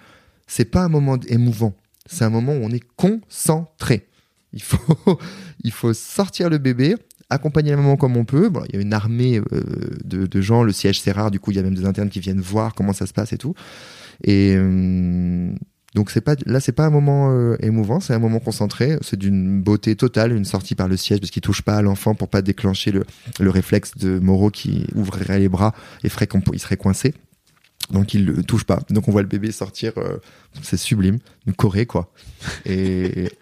[0.46, 1.74] c'est pas un moment émouvant.
[2.06, 4.06] C'est un moment où on est concentré.
[4.52, 5.18] Il faut,
[5.64, 6.96] il faut sortir le bébé,
[7.30, 8.48] accompagner la maman comme on peut.
[8.48, 9.62] Bon, il y a une armée euh,
[10.04, 12.20] de, gens, le siège c'est rare, du coup il y a même des internes qui
[12.20, 13.54] viennent voir comment ça se passe et tout.
[14.22, 15.52] Et euh,
[15.94, 18.98] donc c'est pas là c'est pas un moment euh, émouvant, c'est un moment concentré.
[19.00, 22.14] C'est d'une beauté totale, une sortie par le siège parce qu'il touche pas à l'enfant
[22.14, 23.04] pour pas déclencher le,
[23.40, 25.74] le réflexe de Moreau qui ouvrirait les bras
[26.04, 27.14] et ferait qu'on il serait coincé.
[27.90, 28.80] Donc il le touche pas.
[28.90, 30.16] Donc on voit le bébé sortir, euh,
[30.62, 32.12] c'est sublime, une Corée quoi.
[32.64, 33.30] Et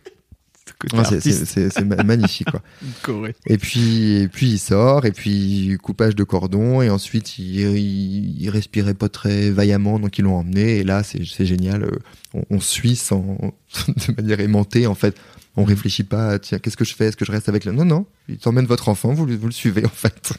[0.94, 2.60] Ouais, c'est- c'est c'est- c'est ma- magnifique quoi.
[3.02, 3.36] Corée.
[3.46, 8.42] Et puis, et puis il sort, et puis coupage de cordon, et ensuite il, il,
[8.42, 11.90] il respirait pas très vaillamment, donc ils l'ont emmené, et là c'est génial, euh,
[12.34, 13.38] on, on suit sans,
[13.88, 15.16] de manière aimantée en fait.
[15.54, 17.06] On réfléchit pas, à, tiens, qu'est-ce que je fais?
[17.08, 17.72] Est-ce que je reste avec le.
[17.72, 20.32] Non, non, il t'emmène votre enfant, vous, vous le suivez en fait.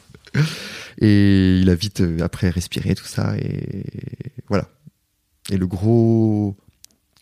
[1.00, 3.84] Et il a vite euh, après respiré tout ça, et
[4.48, 4.68] voilà.
[5.50, 6.56] Et le gros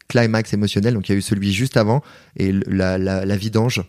[0.08, 2.02] climax émotionnel, donc il y a eu celui juste avant,
[2.36, 3.82] et la, la, la vidange,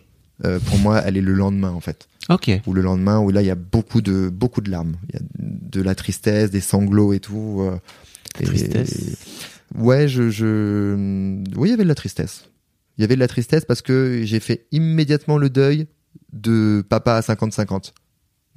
[0.44, 2.50] euh, pour moi, elle est le lendemain en fait Ok.
[2.66, 5.18] ou le lendemain où là il y a beaucoup de beaucoup de larmes il y
[5.18, 7.76] a de la tristesse des sanglots et tout euh,
[8.40, 9.16] et- Tristesse.
[9.76, 12.48] ouais je je oui il y avait de la tristesse
[12.96, 15.86] il y avait de la tristesse parce que j'ai fait immédiatement le deuil
[16.32, 17.92] de papa à 50-50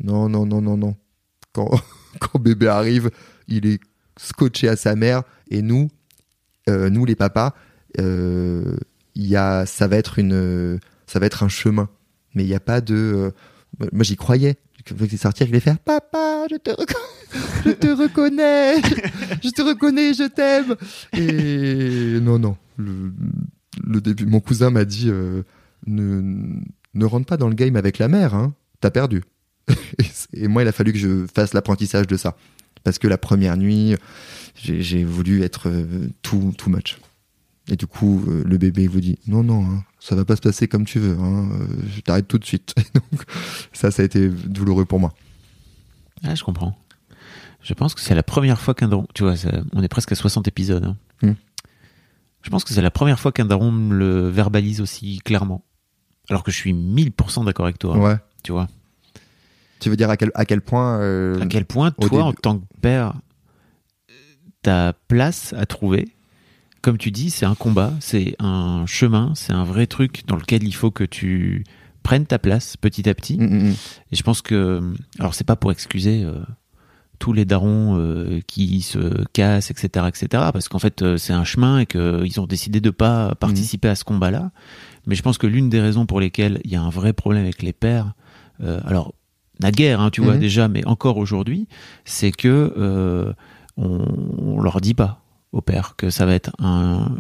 [0.04, 0.96] non non non non non
[1.54, 3.10] quand bébé arrive
[3.48, 3.80] il est
[4.18, 5.90] scotché à sa mère et nous
[6.70, 7.54] euh, nous les papas
[8.00, 8.78] euh,
[9.16, 11.90] y a ça va être une ça va être un chemin
[12.38, 12.94] mais il n'y a pas de.
[12.96, 14.58] euh, moi, j'y croyais.
[14.88, 16.70] Quand il sortir, je vais faire Papa, je te,
[17.66, 18.80] je te reconnais,
[19.44, 20.76] je te reconnais, je t'aime.
[21.14, 22.56] Et non, non.
[22.78, 23.12] Le,
[23.84, 25.12] le début, mon cousin m'a dit
[25.88, 26.62] ne,
[26.94, 28.54] ne rentre pas dans le game avec la mère, hein.
[28.80, 29.24] t'as perdu.
[30.34, 32.36] Et moi, il a fallu que je fasse l'apprentissage de ça.
[32.84, 33.96] Parce que la première nuit,
[34.56, 36.98] j'ai voulu être euh, too, too much.
[37.70, 40.42] Et du coup, euh, le bébé vous dit non, non, hein, ça va pas se
[40.42, 41.18] passer comme tu veux.
[41.20, 42.74] Hein, euh, je t'arrête tout de suite.
[42.94, 43.22] Donc,
[43.74, 45.14] ça, ça a été douloureux pour moi.
[46.24, 46.78] Ah, je comprends.
[47.62, 49.06] Je pense que c'est la première fois qu'un daron.
[49.14, 50.86] Tu vois, ça- on est presque à 60 épisodes.
[50.86, 50.96] hein.
[51.22, 51.34] Hmm.
[52.44, 55.66] Je pense que c'est la première fois qu'un daron me le verbalise aussi clairement.
[56.30, 57.98] Alors que je suis 1000% d'accord avec toi.
[57.98, 58.16] Ouais.
[58.44, 58.68] Tu vois.
[59.80, 62.60] Tu veux dire à quel, à quel point euh, À quel point, toi, en tant
[62.60, 63.14] que père,
[64.62, 66.10] ta place à trouver,
[66.82, 70.64] comme tu dis, c'est un combat, c'est un chemin, c'est un vrai truc dans lequel
[70.64, 71.64] il faut que tu
[72.04, 73.38] prennes ta place petit à petit.
[73.38, 73.76] Mm, mm, mm.
[74.12, 74.82] Et je pense que,
[75.20, 76.40] alors c'est pas pour excuser euh,
[77.20, 81.44] tous les darons euh, qui se cassent, etc., etc., parce qu'en fait euh, c'est un
[81.44, 84.52] chemin et qu'ils ont décidé de pas participer à ce combat-là.
[85.06, 87.44] Mais je pense que l'une des raisons pour lesquelles il y a un vrai problème
[87.44, 88.14] avec les pères,
[88.62, 89.14] euh, alors
[89.60, 90.40] naguère, hein, tu vois Mhm.
[90.40, 91.68] déjà, mais encore aujourd'hui,
[92.06, 93.34] c'est que euh,
[93.78, 94.06] on,
[94.38, 97.16] on leur dit pas aux pères que ça va être un,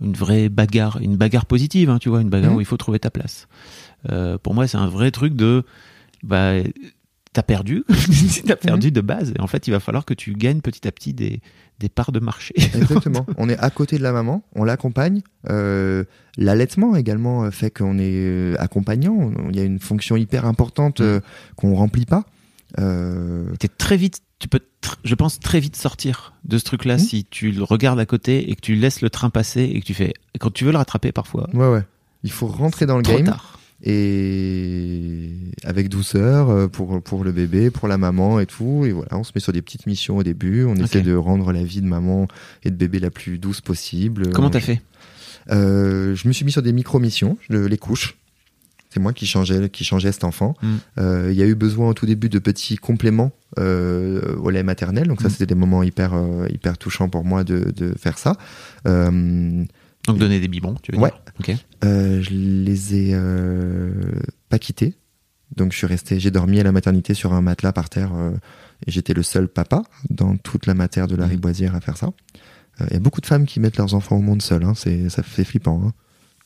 [0.00, 2.56] une vraie bagarre, une bagarre positive, hein, tu vois, une bagarre Mhm.
[2.56, 3.46] où il faut trouver ta place.
[4.10, 5.64] Euh, pour moi, c'est un vrai truc de,
[6.24, 6.54] bah,
[7.32, 7.84] t'as perdu,
[8.46, 9.32] t'as perdu de base.
[9.36, 11.40] Et en fait, il va falloir que tu gagnes petit à petit des,
[11.82, 12.54] des parts de marché.
[12.74, 13.26] Exactement.
[13.36, 15.20] on est à côté de la maman, on l'accompagne.
[15.50, 16.04] Euh,
[16.38, 19.30] L'allaitement également euh, fait qu'on est euh, accompagnant.
[19.50, 21.20] Il y a une fonction hyper importante euh,
[21.56, 22.24] qu'on remplit pas.
[22.78, 24.60] Euh, T'es très vite, tu peux,
[25.04, 27.00] je pense, très vite sortir de ce truc-là Mhm.
[27.00, 29.84] si tu le regardes à côté et que tu laisses le train passer et que
[29.84, 31.82] tu fais, quand tu veux le rattraper parfois, ouais, ouais.
[32.24, 33.58] Il faut rentrer dans le trop game tard.
[33.82, 35.30] Et
[35.64, 38.84] avec douceur euh, pour pour le bébé, pour la maman et tout.
[38.86, 40.64] Et voilà, on se met sur des petites missions au début.
[40.64, 41.04] On essaie Ok.
[41.04, 42.28] de rendre la vie de maman
[42.64, 44.30] et de bébé la plus douce possible.
[44.32, 44.80] Comment On- t'as fait?
[45.50, 48.16] Euh, je me suis mis sur des micro-missions, je- les couches.
[48.90, 50.54] C'est moi qui changeais, qui changeais cet enfant.
[50.62, 50.68] Mm.
[50.98, 54.62] Euh, Il y a eu besoin au tout début de petits compléments euh, au lait
[54.62, 55.08] maternel.
[55.08, 55.30] Donc ça, Mm.
[55.30, 58.36] c'était des moments hyper, euh, hyper touchants pour moi de, de faire ça.
[60.06, 61.10] Donc donner des biberons, tu veux Ouais.
[61.10, 61.64] dire Ok.
[61.84, 63.92] euh, je les ai euh,
[64.48, 64.94] pas quittés.
[65.56, 68.30] Donc je suis resté, j'ai dormi à la maternité sur un matelas par terre euh,
[68.86, 71.30] et j'étais le seul papa dans toute la matière de la Mhm.
[71.32, 72.06] riboisière à faire ça.
[72.80, 74.64] Euh, Il y a beaucoup de femmes qui mettent leurs enfants au monde seuls.
[74.64, 74.72] Hein.
[74.74, 75.82] C'est, ça fait flippant.
[75.86, 75.92] Hein.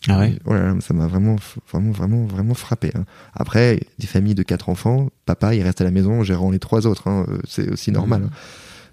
[0.09, 0.37] Ah ouais.
[0.47, 1.37] Là, ça m'a vraiment,
[1.73, 2.91] vraiment, vraiment, vraiment frappé.
[2.95, 3.05] hein.
[3.33, 6.87] Après, des familles de quatre enfants, papa, il reste à la maison gérant les trois
[6.87, 7.27] autres.
[7.49, 8.23] C'est aussi normal.
[8.23, 8.31] Mhm.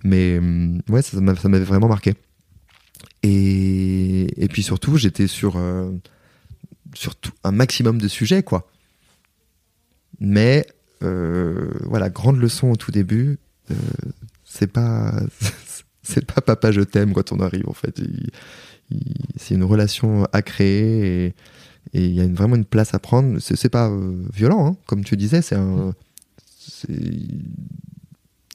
[0.05, 2.14] Mais hum, ouais, ça m'avait vraiment marqué.
[3.24, 5.89] Et, et puis surtout, j'étais sur, euh,
[6.93, 8.69] sur tout- un maximum de sujets, quoi.
[10.19, 10.65] Mais
[11.03, 13.39] euh, voilà, grande leçon au tout début.
[13.71, 13.76] euh,
[14.45, 15.13] c'est pas,
[16.03, 18.01] c'est pas papa, je t'aime quand on arrive en fait.
[19.38, 21.34] C'est une relation à créer et
[21.93, 23.39] il y a une- vraiment une place à prendre.
[23.39, 25.41] C'est pas euh, violent, hein, comme tu disais.
[25.41, 25.93] C'est un,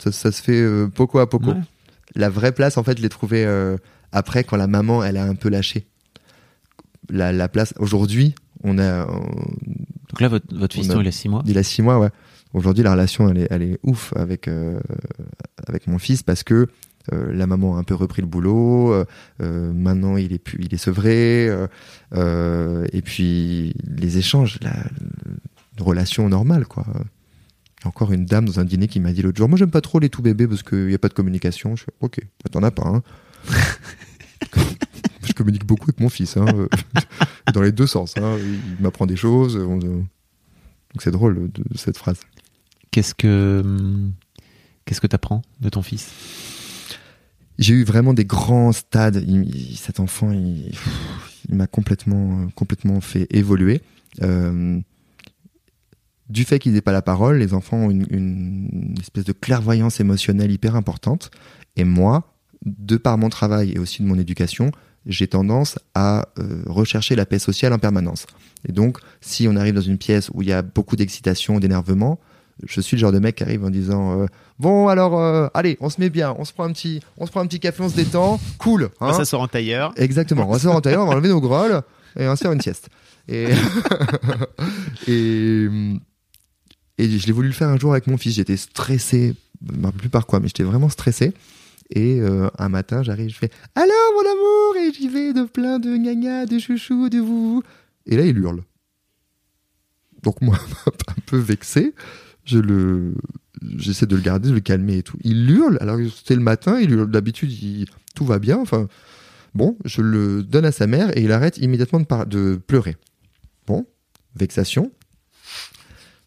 [0.01, 1.53] ça, ça se fait euh, poco à poco.
[1.53, 1.61] Ouais.
[2.15, 3.77] La vraie place, en fait, je l'ai trouvée euh,
[4.13, 5.87] après quand la maman, elle a un peu lâché.
[7.11, 8.35] La, la place aujourd'hui,
[8.65, 9.21] on a, on-
[10.11, 11.43] Donc là, votre, votre fiston, a- il a six mois.
[11.47, 12.11] il a six mois, ouais.
[12.55, 14.79] Aujourd'hui, la relation, elle est, elle est ouf avec euh,
[15.67, 16.67] avec mon fils parce que
[17.13, 18.93] euh, la maman a un peu repris le boulot.
[18.93, 21.47] euh, maintenant, il est plus, il est sevré.
[22.15, 24.73] et puis les échanges, la,
[25.79, 26.85] une relation normale, quoi.
[27.85, 30.01] Encore une dame dans un dîner qui m'a dit l'autre jour, moi j'aime pas trop
[30.01, 31.77] les tout bébés parce qu'il n'y a pas de communication.
[31.77, 32.87] Je fais, ok, bah, t'en as pas.
[32.89, 33.03] Hein.
[35.25, 36.69] je communique beaucoup avec mon fils, hein, euh,
[37.53, 38.15] dans les deux sens.
[38.17, 38.37] Hein.
[38.39, 39.57] Il m'apprend des choses.
[39.57, 42.19] on- donc c'est drôle de, cette phrase.
[42.91, 43.63] Qu'est-ce que
[44.85, 46.09] qu'est-ce que t'apprends de ton fils?
[47.59, 49.23] J'ai eu vraiment des grands stades.
[49.29, 50.73] Il- cet enfant, il,
[51.49, 53.83] il m'a complètement, euh, complètement fait évoluer.
[54.23, 54.81] Euh,
[56.31, 60.01] du fait qu'ils n'aient pas la parole, les enfants ont une, une espèce de clairvoyance
[60.01, 61.31] émotionnelle hyper importante.
[61.77, 62.35] Et moi,
[62.65, 64.71] de par mon travail et aussi de mon éducation,
[65.07, 68.27] j'ai tendance à euh, rechercher la paix sociale en permanence.
[68.69, 72.19] Et donc, si on arrive dans une pièce où il y a beaucoup d'excitation, d'énervement,
[72.67, 74.27] je suis le genre de mec qui arrive en disant euh,
[74.59, 77.31] bon alors euh, allez on se met bien on se prend un petit on se
[77.31, 79.93] prend un petit café on se détend cool hein Ça sort en tailleur.
[79.97, 80.49] Exactement.
[80.49, 81.83] On va en tailleur, on va enlever nos grolles
[82.19, 82.89] et on va se faire une sieste.
[83.29, 83.47] Et,
[85.07, 85.69] et,
[86.99, 88.35] et je l'ai voulu le faire un jour avec mon fils.
[88.35, 89.35] J'étais stressé,
[89.65, 91.35] je me rappelle plus par quoi, mais j'étais vraiment stressé.
[91.91, 95.79] Et euh, un matin, j'arrive, je fais Alors mon amour Et j'y vais de plein
[95.79, 97.63] de gna de chouchou, de vous.
[98.07, 98.63] Et là, il hurle.
[100.23, 101.95] Donc moi, un peu vexé,
[102.45, 103.15] je le,
[103.77, 105.17] j'essaie de le garder, de le calmer et tout.
[105.23, 108.89] Il hurle, alors c'était le matin, il hurle, d'habitude, il- tout va bien, enfin,
[109.55, 112.97] bon, je le donne à sa mère et il arrête immédiatement de, par- de pleurer.
[113.67, 113.87] Bon,
[114.35, 114.91] vexation.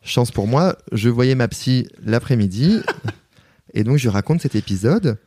[0.03, 2.79] Chance pour moi, je voyais ma psy l'après-midi
[3.73, 5.17] et donc je raconte cet épisode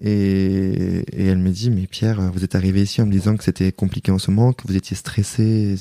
[0.00, 3.44] et, et elle me dit mais Pierre vous êtes arrivé ici en me disant que
[3.44, 5.76] c'était compliqué en ce moment que vous étiez stressé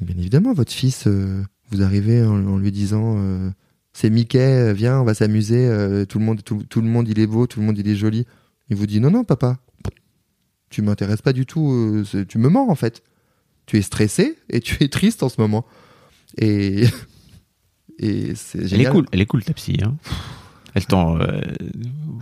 [0.00, 3.50] bien évidemment votre fils euh, vous arrivez en, en lui disant euh,
[3.92, 7.08] c'est Mickey euh, viens on va s'amuser euh, tout le monde tout, tout le monde
[7.08, 8.26] il est beau tout le monde il est joli
[8.68, 9.58] il vous dit non non papa
[10.68, 13.02] tu m'intéresses pas du tout tu me mens en fait
[13.66, 15.64] tu es stressé et tu es triste en ce moment
[16.38, 16.84] et
[17.98, 19.78] et c'est Elle est génial cool, elle est cool ta psy.
[19.82, 19.96] Hein.
[20.74, 21.18] Elle t'en.
[21.20, 21.40] euh,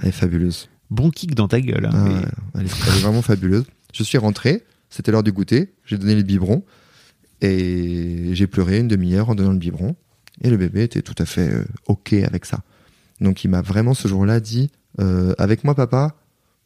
[0.03, 1.85] elle est fabuleuse bon kick dans ta gueule.
[1.85, 1.91] hein.
[1.93, 3.65] Ah Mais- elle, est, elle est vraiment fabuleuse.
[3.93, 6.63] Je suis rentré, c'était l'heure du goûter, j'ai donné le biberon
[7.41, 9.97] et j'ai pleuré une demi-heure en donnant le biberon
[10.41, 12.61] et le bébé était tout à fait euh, ok avec ça.
[13.21, 14.71] Donc il m'a vraiment ce jour-là dit
[15.01, 16.17] euh, avec moi papa,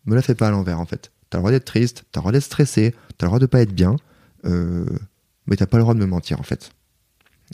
[0.07, 1.11] me la fais pas à l'envers en fait.
[1.31, 3.61] T'as le droit d'être triste, t'as le droit d'être stressé, t'as le droit de pas
[3.61, 3.97] être bien,
[4.45, 4.85] euh,
[5.47, 6.71] mais t'as pas le droit de me mentir en fait.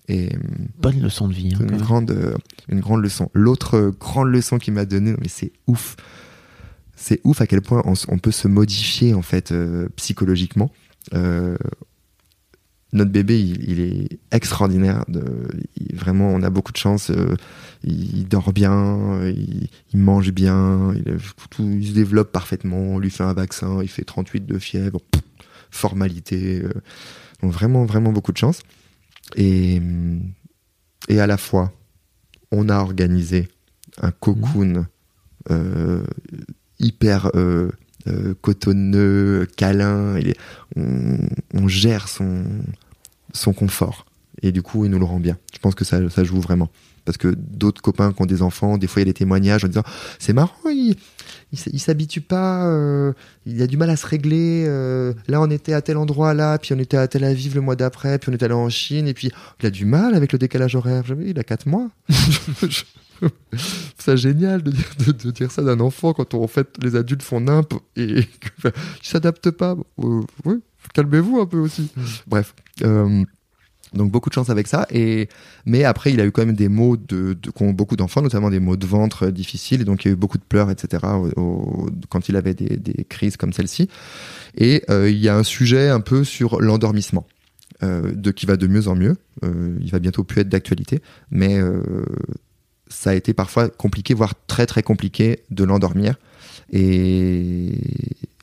[0.07, 0.39] Et euh,
[0.81, 1.55] Bonne leçon de vie.
[1.55, 2.35] hein, une grande, euh,
[2.69, 3.31] une grande leçon.
[3.35, 5.97] L'autre euh, grande leçon qu'il m'a donnée, mais c'est ouf.
[6.97, 10.71] C'est ouf à quel point on, peut se modifier en fait euh, psychologiquement.
[11.15, 11.57] Euh,
[12.93, 15.05] notre bébé, il, il est extraordinaire.
[15.09, 15.23] De,
[15.77, 17.13] il- vraiment, on a beaucoup de chance.
[17.85, 21.19] il, dort bien, il, il mange bien, il, est-
[21.51, 22.79] tout- il se développe parfaitement.
[22.79, 25.23] On lui fait un vaccin, il fait 38 de fièvre, pff,
[25.71, 26.63] formalité.
[27.43, 28.61] donc vraiment, vraiment beaucoup de chance.
[29.37, 29.81] Et,
[31.09, 31.73] et à la fois,
[32.51, 33.49] on a organisé
[34.01, 34.87] un cocoon
[35.51, 36.05] euh,
[36.79, 37.71] hyper euh,
[38.07, 40.19] euh, cotonneux, câlin.
[40.77, 41.19] On,
[41.55, 42.45] on gère son,
[43.33, 44.07] son confort.
[44.43, 45.37] Et du coup, il nous le rend bien.
[45.53, 46.71] Je pense que ça, ça joue vraiment.
[47.09, 49.65] Parce que d'autres copains qui ont des enfants, des fois, il y a des témoignages
[49.65, 49.83] en disant
[50.19, 50.95] C'est marrant, il,
[51.53, 53.15] il, s'habitue pas, euh,
[53.47, 54.67] il a du mal à se régler.
[54.69, 57.63] euh, là, on était à tel endroit, là, puis on était à Tel Aviv le
[57.63, 59.31] mois d'après, puis on est allé en Chine, et puis
[59.63, 61.03] il a du mal avec le décalage horaire.
[61.25, 61.89] Il a 4 mois.
[63.99, 66.95] c'est génial de dire, de, de dire ça d'un enfant quand on, en fait les
[66.95, 69.77] adultes font nimp et que, enfin, ils s'adaptent pas.
[70.01, 70.57] Euh, oui,
[70.93, 71.91] calmez-vous un peu aussi.
[72.27, 72.55] Bref.
[72.83, 73.25] euh,
[73.95, 74.87] donc beaucoup de chance avec ça.
[74.91, 75.29] Et,
[75.67, 78.61] mais après, il a eu quand même des mots de, qu'ont beaucoup d'enfants, notamment des
[78.61, 79.81] mots de ventre difficiles.
[79.81, 81.03] Et donc il y a eu beaucoup de pleurs, etc.
[82.09, 83.89] quand il avait des, crises comme celle-ci.
[84.57, 87.27] Et euh, il y a un sujet un peu sur l'endormissement.
[87.85, 89.17] euh, de qui va de mieux en mieux.
[89.45, 91.61] Euh, il va bientôt plus être d'actualité, mais
[92.89, 96.17] ça a été parfois compliqué, voire très très compliqué de l'endormir.
[96.73, 97.73] Et,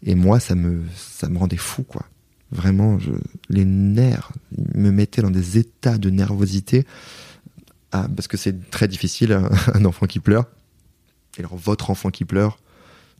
[0.03, 2.05] et moi, ça me, ça me rendait fou, quoi.
[2.51, 3.11] Vraiment, je,
[3.49, 6.85] les nerfs ils me mettaient dans des états de nervosité.
[7.91, 10.45] Ah, parce que c'est très difficile, un, un enfant qui pleure.
[11.37, 12.57] Et alors, votre enfant qui pleure,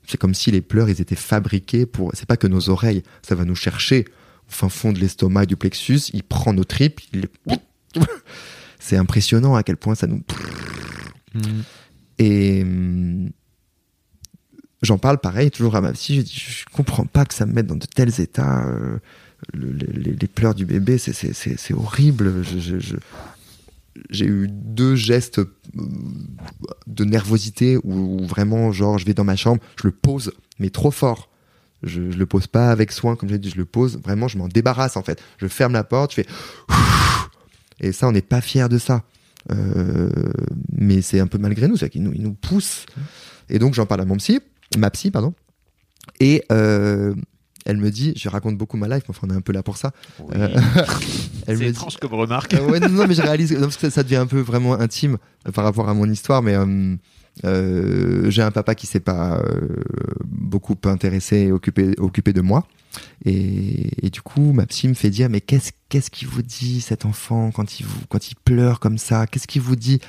[0.08, 2.12] c'est comme si les pleurs, ils étaient fabriqués pour.
[2.14, 4.06] C'est pas que nos oreilles, ça va nous chercher
[4.48, 7.28] au fin fond de l'estomac et du plexus, il prend nos tripes, il
[8.80, 10.22] C'est impressionnant à quel point ça nous.
[11.34, 11.62] Mm.
[12.20, 13.32] Et hum,
[14.86, 16.16] j'en parle pareil toujours à ma psy.
[16.18, 18.66] Je dis, comprends pas que ça me mette dans de tels états.
[18.66, 18.98] euh,
[19.54, 22.44] le- les, pleurs du bébé, c'est- horrible.
[24.10, 25.50] J'ai eu deux gestes euh,
[26.88, 30.92] de nervosité où, vraiment, genre, je vais dans ma chambre, je le pose, mais trop
[30.92, 31.30] fort.
[31.84, 34.00] Je, je le pose pas avec soin, comme j'ai dit, je le pose.
[34.04, 35.22] Vraiment, je m'en débarrasse en fait.
[35.38, 36.28] Je ferme la porte, je fais.
[37.80, 39.04] Et ça, on n'est pas fier de ça.
[39.52, 40.10] Euh,
[40.72, 42.86] mais c'est un peu malgré nous, c'est qu'il nous, il nous pousse.
[43.50, 44.40] Et donc j'en parle à mon psy,
[44.78, 45.34] ma psy, pardon.
[46.20, 47.14] Et euh,
[47.66, 49.64] elle me dit, je raconte beaucoup ma life, mais enfin on est un peu là
[49.64, 49.92] pour ça.
[50.34, 50.50] Euh,
[51.48, 52.54] elle C'est me dit, étrange comme remarque.
[52.54, 54.40] euh, ouais, non, non, mais je réalise non, parce que ça, ça devient un peu
[54.40, 55.18] vraiment intime
[55.48, 56.56] euh, par rapport à mon histoire, mais
[57.44, 59.68] euh, j'ai un papa qui s'est pas euh,
[60.26, 62.66] beaucoup intéressé et occupé, occupé de moi.
[63.26, 66.80] Et, et du coup, ma psy me fait dire, mais qu'est-ce qu'est-ce qu'il vous dit
[66.80, 69.28] cet enfant quand il vous quand il pleure comme ça?
[69.28, 70.00] Qu'est-ce qu'il vous dit?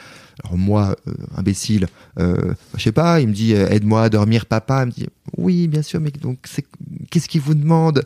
[0.44, 1.88] Alors moi, euh, imbécile,
[2.20, 3.20] euh, je sais pas.
[3.20, 4.84] Il me dit, euh, aide-moi à dormir, papa.
[4.84, 5.06] Il me dit,
[5.36, 6.64] oui, bien sûr, mais donc c'est
[7.10, 8.04] qu'est-ce qu'il vous demande?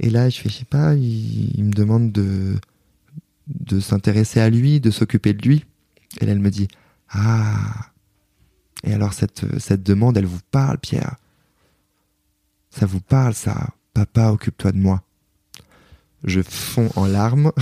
[0.00, 0.94] Et là, je fais, je sais pas.
[0.94, 2.54] Il, il me demande de
[3.46, 5.66] de s'intéresser à lui, de s'occuper de lui.
[6.22, 6.68] Et là, elle me dit,
[7.10, 7.91] ah.
[8.84, 11.16] Et alors cette cette demande, elle vous parle, Pierre
[12.70, 15.02] Ça vous parle, ça Papa, occupe-toi de moi.
[16.24, 17.52] Je fonds en larmes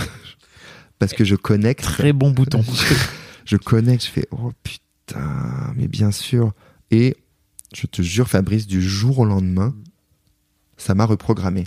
[0.99, 1.83] parce que je connecte.
[1.83, 2.62] Très bon bouton.
[3.47, 6.53] Je connecte, je fais oh putain, mais bien sûr.
[6.93, 7.16] Et
[7.75, 9.75] je te jure, Fabrice, du jour au lendemain,
[10.77, 11.64] ça m'a reprogrammé.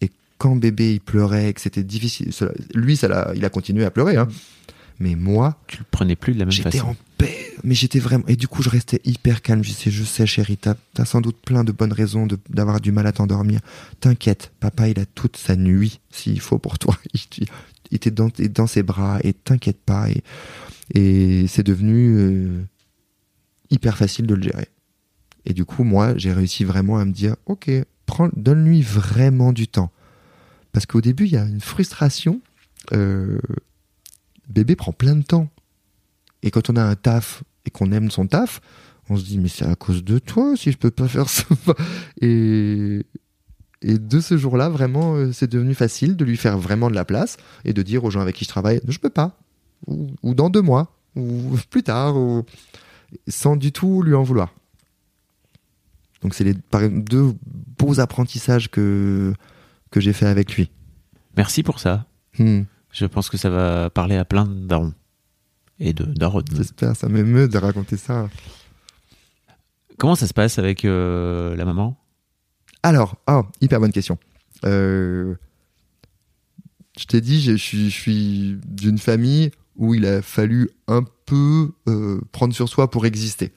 [0.00, 3.90] Et quand bébé il pleurait, que c'était difficile, cela- lui ça il a continué à
[3.90, 4.28] pleurer, hein.
[4.98, 6.90] mais moi Tu le prenais plus de la même j'étais façon.
[6.90, 8.24] en paix, mais j'étais vraiment.
[8.28, 9.62] Et du coup, je restais hyper calme.
[9.62, 12.92] Je disais, je sais, chérie, t'as as sans doute plein de bonnes raisons d'avoir du
[12.92, 13.60] mal à t'endormir.
[14.00, 16.96] T'inquiète, papa, il a toute sa nuit, s'il faut pour toi.
[17.90, 20.10] Il, était dans, ses bras, et t'inquiète pas.
[20.10, 20.22] Et,
[20.94, 22.62] et c'est devenu euh,
[23.70, 24.68] hyper facile de le gérer.
[25.46, 27.70] Et du coup, moi, j'ai réussi vraiment à me dire, ok,
[28.36, 29.90] donne-lui vraiment du temps.
[30.72, 32.40] Parce qu'au début, il y a une frustration.
[32.92, 33.38] Euh,
[34.48, 35.48] bébé prend plein de temps.
[36.42, 38.60] Et quand on a un taf et qu'on aime son taf,
[39.10, 41.44] on se dit mais c'est à cause de toi si je peux pas faire ça.
[42.20, 43.04] Et,
[43.82, 47.04] et de ce jour-là, vraiment, euh, c'est devenu facile de lui faire vraiment de la
[47.04, 49.38] place et de dire aux gens avec qui je travaille je peux pas,
[49.86, 52.44] ou, ou dans deux mois, ou plus tard, ou
[53.28, 54.52] sans du tout lui en vouloir.
[56.22, 57.34] Donc c'est les deux
[57.78, 59.32] beaux apprentissages que
[59.90, 60.70] que j'ai fait avec lui.
[61.36, 62.06] Merci pour ça.
[62.38, 64.92] Hmm, Je pense que ça va parler à plein de darons.
[65.80, 66.42] Et de darons.
[66.54, 68.28] J'espère, ça m'émeut de raconter ça.
[69.96, 71.96] Comment ça se passe avec euh, la maman?
[72.82, 74.18] Alors, ah, hyper bonne question.
[74.64, 75.34] Euh,
[76.98, 81.04] je t'ai dit, je, je suis, je suis d'une famille où il a fallu un
[81.26, 83.52] peu euh, prendre sur soi pour exister.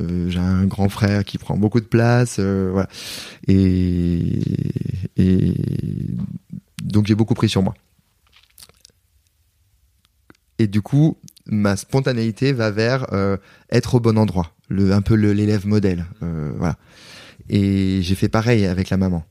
[0.00, 2.88] Euh, J'ai un grand frère qui prend beaucoup de place, euh, voilà.
[3.46, 4.40] Et,
[5.16, 5.54] et
[6.82, 7.74] donc j'ai beaucoup pris sur moi.
[10.58, 13.36] Et du coup, ma spontanéité va vers euh,
[13.70, 16.76] être au bon endroit, un peu l'élève modèle, euh, voilà.
[17.48, 19.24] Et j'ai fait pareil avec la maman.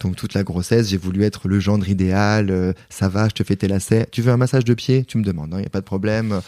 [0.00, 2.50] Donc toute la grossesse, j'ai voulu être le gendre idéal.
[2.50, 4.06] euh, ça va, je te fais tes lacets.
[4.10, 6.40] Tu veux un massage de pied Tu me demandes, il n'y a pas de problème.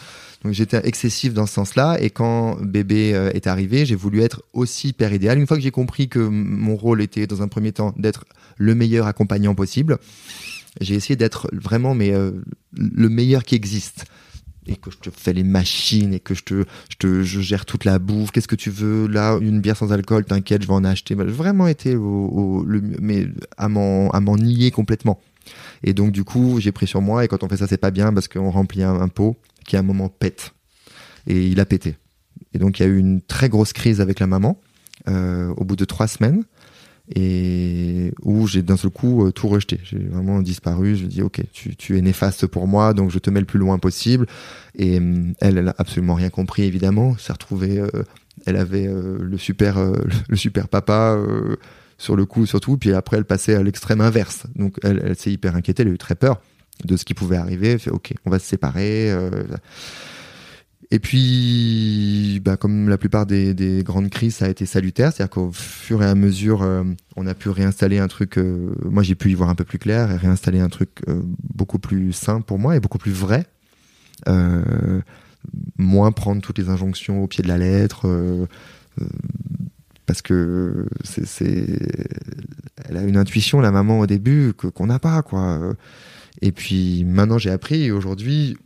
[0.43, 1.97] Donc j'étais excessif dans ce sens-là.
[1.99, 5.37] Et quand bébé est arrivé, j'ai voulu être aussi père idéal.
[5.37, 8.25] Une fois que j'ai compris que mon rôle était, dans un premier temps, d'être
[8.57, 9.97] le meilleur accompagnant possible,
[10.79, 14.05] j'ai essayé d'être vraiment mais, le meilleur qui existe.
[14.67, 17.65] Et que je te fais les machines et que je te, je te je gère
[17.65, 18.31] toute la bouffe.
[18.31, 19.07] Qu'est-ce que tu veux?
[19.07, 21.15] Là, une bière sans alcool, t'inquiète, je vais en acheter.
[21.15, 25.19] Bah, J'ai vraiment été au, le, mais à m'en, nier complètement.
[25.83, 27.25] Et donc, du coup, j'ai pris sur moi.
[27.25, 29.35] Et quand on fait ça, c'est pas bien parce qu'on remplit un, un pot
[29.65, 30.53] qui, à un moment, pète.
[31.25, 31.97] Et il a pété.
[32.53, 34.59] Et donc, il y a eu une très grosse crise avec la maman
[35.07, 36.43] euh, au bout de trois semaines.
[37.15, 39.79] Et où j'ai d'un seul coup euh, tout rejeté.
[39.83, 40.95] J'ai vraiment disparu.
[40.95, 43.79] Je dis, OK, tu, es néfaste pour moi, donc je te mets le plus loin
[43.79, 44.27] possible.
[44.77, 47.17] Et hum, elle, elle a absolument rien compris, évidemment.
[47.17, 47.89] S'est retrouvée, euh,
[48.45, 49.93] elle avait euh, le super, euh,
[50.29, 51.55] le super papa euh,
[51.97, 52.77] sur le coup, surtout.
[52.77, 54.43] Puis après, elle passait à l'extrême inverse.
[54.55, 55.83] Donc, elle, elle s'est hyper inquiétée.
[55.83, 56.41] Elle a eu très peur
[56.83, 57.71] de ce qui pouvait arriver.
[57.71, 59.13] Elle fait, OK, on va se séparer.
[60.93, 65.13] Et puis, bah, comme la plupart des, des grandes crises, ça a été salutaire.
[65.13, 66.83] C'est-à-dire qu'au fur et à mesure, euh,
[67.15, 68.37] on a pu réinstaller un truc.
[68.37, 71.21] euh, moi, j'ai pu y voir un peu plus clair et réinstaller un truc euh,
[71.55, 73.45] beaucoup plus sain pour moi et beaucoup plus vrai.
[75.77, 78.47] Moins prendre toutes les injonctions au pied de la lettre.
[80.05, 81.65] parce que c'est,
[82.85, 85.73] elle a une intuition, la maman, au début, que, qu'on n'a pas, quoi.
[86.41, 88.57] Et puis maintenant, j'ai appris, aujourd'hui,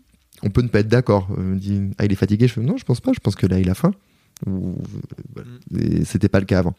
[0.46, 1.28] on peut ne pas être d'accord.
[1.36, 2.48] On me dit, ah, il est fatigué.
[2.48, 3.92] Je fais, non, je pense pas, je pense que là, il a faim.
[4.46, 5.50] Voilà.
[5.80, 6.76] Et c'était pas le cas avant.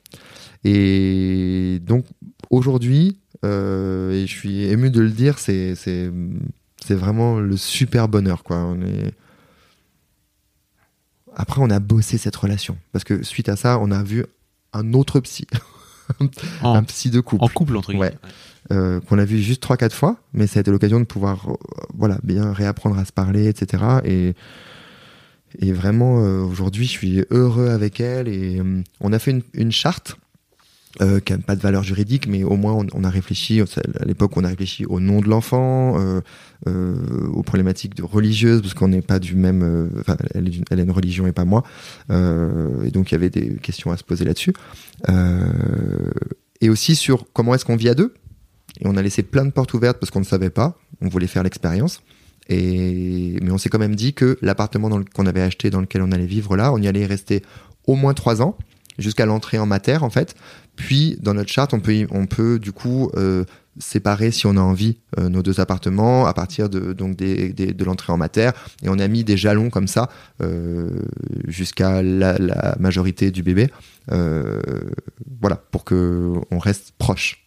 [0.64, 2.06] Et donc,
[2.50, 6.10] aujourd'hui, euh, et je suis ému de le dire, c'est, c'est,
[6.84, 8.58] c'est vraiment le super bonheur, quoi.
[8.58, 9.12] On est...
[11.34, 12.78] Après, on a bossé cette relation.
[12.92, 14.24] Parce que suite à ça, on a vu
[14.72, 15.46] un autre psy.
[16.62, 17.42] En, un psy de couple.
[17.42, 18.10] en couple, entre guillemets.
[18.10, 18.30] Ouais.
[18.72, 21.54] Euh, qu'on a vu juste 3-4 fois, mais ça a été l'occasion de pouvoir euh,
[21.94, 23.82] voilà, bien réapprendre à se parler, etc.
[24.04, 24.34] Et,
[25.72, 28.28] vraiment, euh, aujourd'hui, je suis heureux avec elle.
[28.28, 28.60] Et
[29.00, 30.16] on a fait une, charte
[30.98, 34.44] qui n'a pas de valeur juridique, mais au moins on, a réfléchi, à l'époque on
[34.44, 35.98] a réfléchi au nom de l'enfant,
[36.66, 39.90] aux problématiques de religieuses, parce qu'on n'est pas du même...
[40.00, 41.64] Enfin, elle, a une religion et pas moi.
[42.10, 44.54] Et donc il y avait des questions à se poser là-dessus.
[46.62, 48.14] Et aussi sur comment est-ce qu'on vit à deux.
[48.80, 51.26] Et on a laissé plein de portes ouvertes parce qu'on ne savait pas, on voulait
[51.26, 52.02] faire l'expérience.
[52.48, 56.12] Et mais on s'est quand même dit que l'appartement qu'on avait acheté, dans lequel on
[56.12, 57.42] allait vivre là, on y allait rester
[57.86, 58.56] au moins trois ans,
[58.98, 60.34] jusqu'à l'entrée en mater en fait.
[60.76, 63.44] Puis dans notre charte, on peut, on peut du coup euh,
[63.78, 67.84] séparer si on a envie euh, nos deux appartements à partir de donc des, de
[67.84, 68.50] l'entrée en mater.
[68.82, 70.08] Et on a mis des jalons comme ça
[70.42, 70.90] euh,
[71.48, 73.70] jusqu'à la, la majorité du bébé.
[74.08, 77.45] Voilà, pour que on reste proche.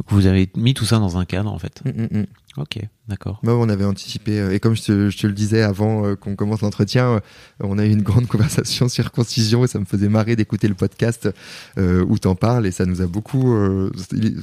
[0.00, 1.82] Donc, Vous avez mis tout ça dans un cadre, en fait.
[1.84, 2.26] Mm, mm, mm.
[2.56, 3.38] Ok, d'accord.
[3.44, 6.16] Moi, on avait anticipé, euh, et comme je te, je te le disais avant euh,
[6.16, 7.20] qu'on commence l'entretien, euh,
[7.60, 10.74] on a eu une grande conversation sur Concision et ça me faisait marrer d'écouter le
[10.74, 11.28] podcast
[11.78, 13.52] euh, où t'en parles et ça nous a beaucoup.
[13.54, 13.92] euh,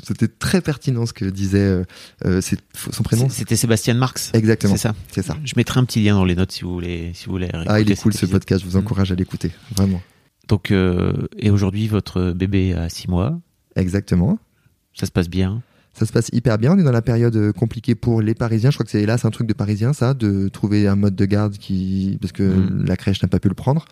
[0.05, 1.83] c'était- très pertinent ce que disait
[2.23, 3.27] son prénom.
[3.29, 4.31] C'était Sébastien Marx.
[4.33, 4.75] Exactement.
[4.75, 4.95] C'est ça.
[5.11, 5.35] C'est ça.
[5.43, 7.49] Je mettrai un petit lien dans les notes si vous voulez, si vous voulez.
[7.65, 8.31] Ah, il est cool ce épisode.
[8.39, 10.01] podcast, je vous encourage à l'écouter, vraiment.
[10.47, 13.37] Donc, euh, et aujourd'hui, votre bébé a 6 mois.
[13.75, 14.39] Exactement.
[14.99, 15.61] Ça se passe bien.
[15.93, 16.73] Ça se passe hyper bien.
[16.73, 18.69] On est dans la période euh, compliquée pour les Parisiens.
[18.69, 21.15] Je crois que c'est là, c'est un truc de Parisien, ça, de trouver un mode
[21.15, 22.85] de garde qui, parce que Mm.
[22.85, 23.85] la crèche n'a pas pu le prendre.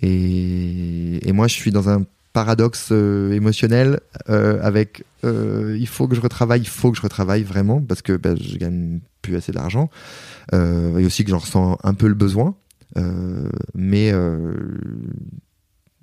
[0.00, 6.08] Et, et moi, je suis dans un paradoxe euh, émotionnel euh, avec euh, il faut
[6.08, 9.36] que je retravaille, il faut que je retravaille vraiment parce que bah, je gagne plus
[9.36, 9.88] assez d'argent
[10.52, 12.54] et aussi que j'en ressens un peu le besoin.
[13.74, 14.12] Mais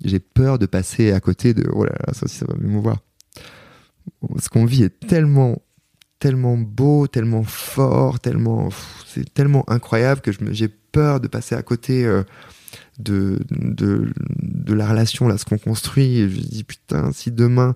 [0.04, 2.98] j'ai peur de passer à côté de oh là là, ça aussi ça va m'émouvoir
[4.38, 5.62] ce qu'on vit est tellement
[6.18, 8.68] tellement beau, tellement fort, tellement
[9.06, 12.22] c'est tellement incroyable que j'ai peur de passer à côté euh,
[13.00, 16.18] de, de de la relation là, ce qu'on construit.
[16.30, 17.74] Je me dis putain, si demain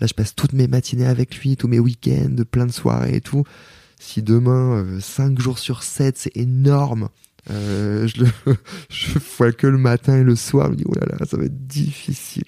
[0.00, 3.20] là je passe toutes mes matinées avec lui, tous mes week-ends, plein de soirées et
[3.22, 3.44] tout.
[3.98, 7.08] Si demain, 5 jours sur 7, c'est énorme.
[7.50, 8.28] euh, je le
[8.90, 11.38] je vois que le matin et le soir, je me dis oh là là, ça
[11.38, 12.44] va être difficile.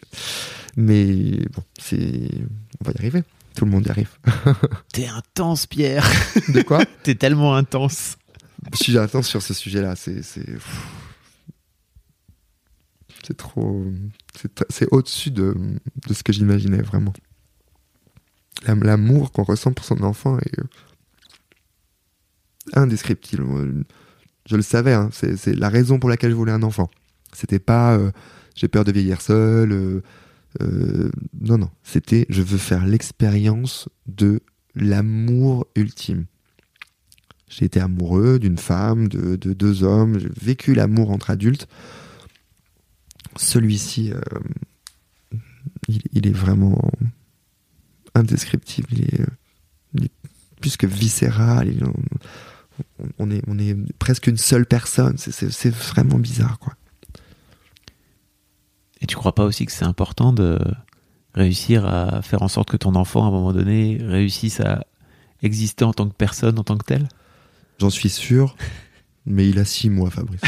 [0.81, 2.31] Mais bon, c'est
[2.81, 3.25] on va y arriver.
[3.57, 4.11] Tout le monde y arrive.
[4.93, 6.09] T'es intense, Pierre.
[6.55, 6.85] De quoi?
[7.03, 8.17] T'es tellement intense.
[8.73, 9.97] Je suis intense sur ce sujet-là.
[9.97, 10.47] C'est c'est
[13.37, 13.85] trop
[14.71, 15.55] c'est au-dessus de,
[16.07, 17.13] de ce que j'imaginais vraiment.
[18.67, 20.55] L'am- L'amour qu'on ressent pour son enfant est
[22.75, 23.85] indescriptible.
[24.49, 24.93] Je le savais.
[24.95, 26.89] hein, c'est c'est la raison pour laquelle je voulais un enfant.
[27.33, 28.13] C'était pas euh,
[28.55, 29.73] j'ai peur de vieillir seul.
[29.73, 30.03] euh,
[30.63, 31.71] euh, non non.
[31.83, 34.41] C'était je veux faire l'expérience de
[34.75, 36.27] l'amour ultime.
[37.49, 41.67] J'ai été amoureux d'une femme, de, de deux hommes, j'ai vécu l'amour entre adultes.
[43.37, 44.21] Celui-ci, euh,
[45.89, 46.91] il, est vraiment
[48.15, 50.11] indescriptible, il est,
[50.61, 51.73] plus que viscéral,
[53.19, 56.59] on, est, on est presque une seule personne, c'est vraiment bizarre.
[56.59, 56.75] quoi.
[59.01, 60.59] Et tu crois pas aussi que c'est important de
[61.35, 64.85] réussir à faire en sorte que ton enfant, à un moment donné, réussisse à
[65.43, 67.09] exister en tant que personne, en tant que tel
[67.81, 68.57] J'en suis sûr,
[69.27, 70.41] mais il a six mois, Fabrice.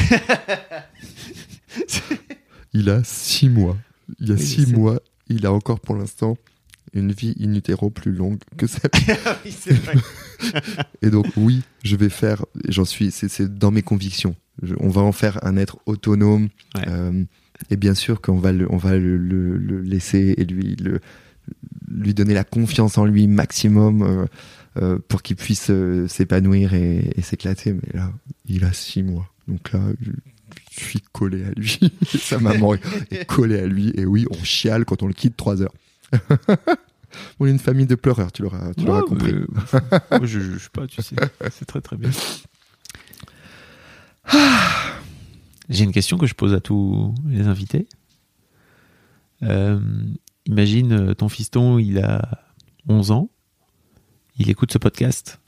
[2.72, 3.76] il a six mois.
[4.18, 6.36] Il a Oui, six mois, il a encore pour l'instant
[6.92, 8.90] une vie in utero plus longue que celle.
[9.44, 9.94] oui, vrai.
[11.02, 12.44] Et donc oui, je vais faire.
[12.68, 13.12] J'en suis.
[13.12, 14.34] C'est c'est dans mes convictions.
[14.62, 16.48] Je- on va en faire un être autonome.
[16.74, 16.88] Ouais.
[16.88, 17.24] Euh,
[17.70, 21.00] et bien sûr qu'on va le, on va le, le- le laisser et lui le,
[21.90, 24.26] lui donner la confiance en lui maximum euh,
[24.80, 27.72] euh, pour qu'il puisse euh, s'épanouir et, et s'éclater.
[27.72, 28.12] Mais là,
[28.46, 29.28] il a six mois.
[29.48, 30.10] Donc là, je,
[30.70, 31.78] je suis collé à lui.
[32.06, 32.74] Sa maman
[33.10, 33.92] est, collée à lui.
[33.96, 35.74] Et oui, on chiale quand on le quitte trois heures.
[37.40, 39.34] on est une famille de pleureurs, tu l'auras tu Ouais, compris.
[40.12, 41.16] Moi, je juge pas, tu sais.
[41.50, 42.10] C'est très très bien.
[45.70, 47.86] J'ai une question que je pose à tous les invités.
[49.44, 49.80] Euh,
[50.44, 52.44] imagine euh, ton fiston, il a
[52.88, 53.30] 11 ans,
[54.36, 55.40] il écoute ce podcast,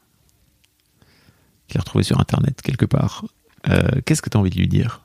[1.66, 3.24] qu'il a retrouvé sur internet quelque part.
[3.68, 5.04] Euh, Qu'est-ce que tu as envie de lui dire?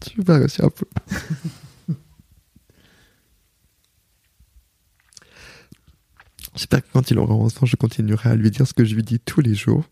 [0.00, 0.86] Tu vas réussir un peu.
[6.56, 9.04] J'espère que quand il aura enfant, je continuerai à lui dire ce que je lui
[9.04, 9.84] dis tous les jours.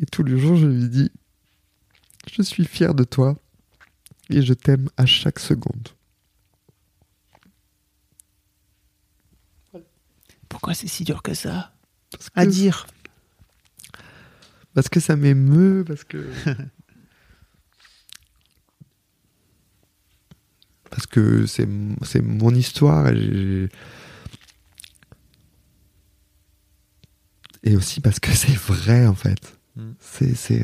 [0.00, 1.10] Et tous les jours, je lui dis
[2.32, 3.36] Je suis fier de toi
[4.30, 5.88] et je t'aime à chaque seconde.
[10.48, 11.72] Pourquoi c'est si dur que ça
[12.34, 12.86] à dire?
[14.74, 16.28] Parce que ça m'émeut, parce que.
[20.90, 23.68] parce que c'est mon histoire et, j'ai-
[27.62, 29.59] et aussi parce que c'est vrai en fait.
[29.76, 29.90] Mm.
[30.00, 30.62] C'est c'est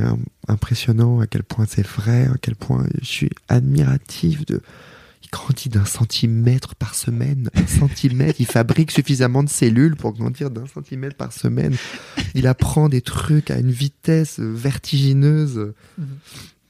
[0.49, 4.61] impressionnant à quel point c'est vrai, à quel point je suis admiratif de.
[5.23, 7.51] Il grandit d'un centimètre par semaine.
[7.55, 11.75] Un centimètre, il fabrique suffisamment de cellules pour grandir d'un centimètre par semaine.
[12.35, 15.73] Il apprend des trucs à une vitesse vertigineuse.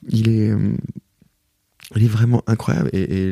[0.09, 0.55] Il est,
[1.97, 2.89] il est vraiment incroyable.
[2.95, 3.29] Et, et,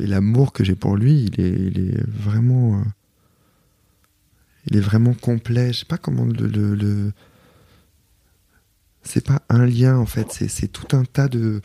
[0.00, 2.84] et l'amour que j'ai pour lui, il est, il est vraiment, euh,
[4.70, 5.72] il est vraiment complet.
[5.74, 7.12] Je sais pas comment le, le, le-
[9.02, 11.62] c'est pas un lien en fait, c'est tout un tas de,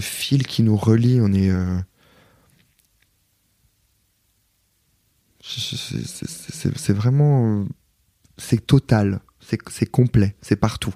[0.00, 1.20] fils qui nous relient.
[1.20, 1.50] On est.
[1.50, 1.78] Euh,
[5.40, 7.60] c'est vraiment.
[7.60, 7.64] Euh,
[8.36, 10.94] c'est total, c'est complet, c'est partout.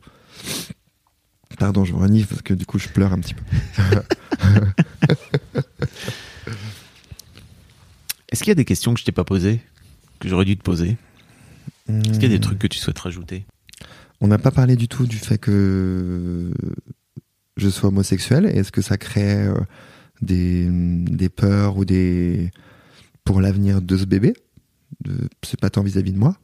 [1.59, 3.43] Pardon, je me renifle parce que du coup je pleure un petit peu.
[8.33, 9.61] Est-ce qu'il y a des questions que je t'ai pas posées,
[10.19, 10.97] que j'aurais dû te poser?
[11.89, 12.41] Est-ce qu'il y a des hmm.
[12.41, 13.45] trucs que tu souhaites rajouter?
[14.25, 16.53] On n'a pas parlé du tout du fait que
[17.57, 18.47] je sois homosexuel.
[18.47, 19.55] Est-ce que ça crée euh,
[20.21, 22.53] des, des peurs ou des
[23.25, 24.35] pour l'avenir de ce bébé?
[25.01, 26.37] De- C'est pas tant vis-à-vis de moi.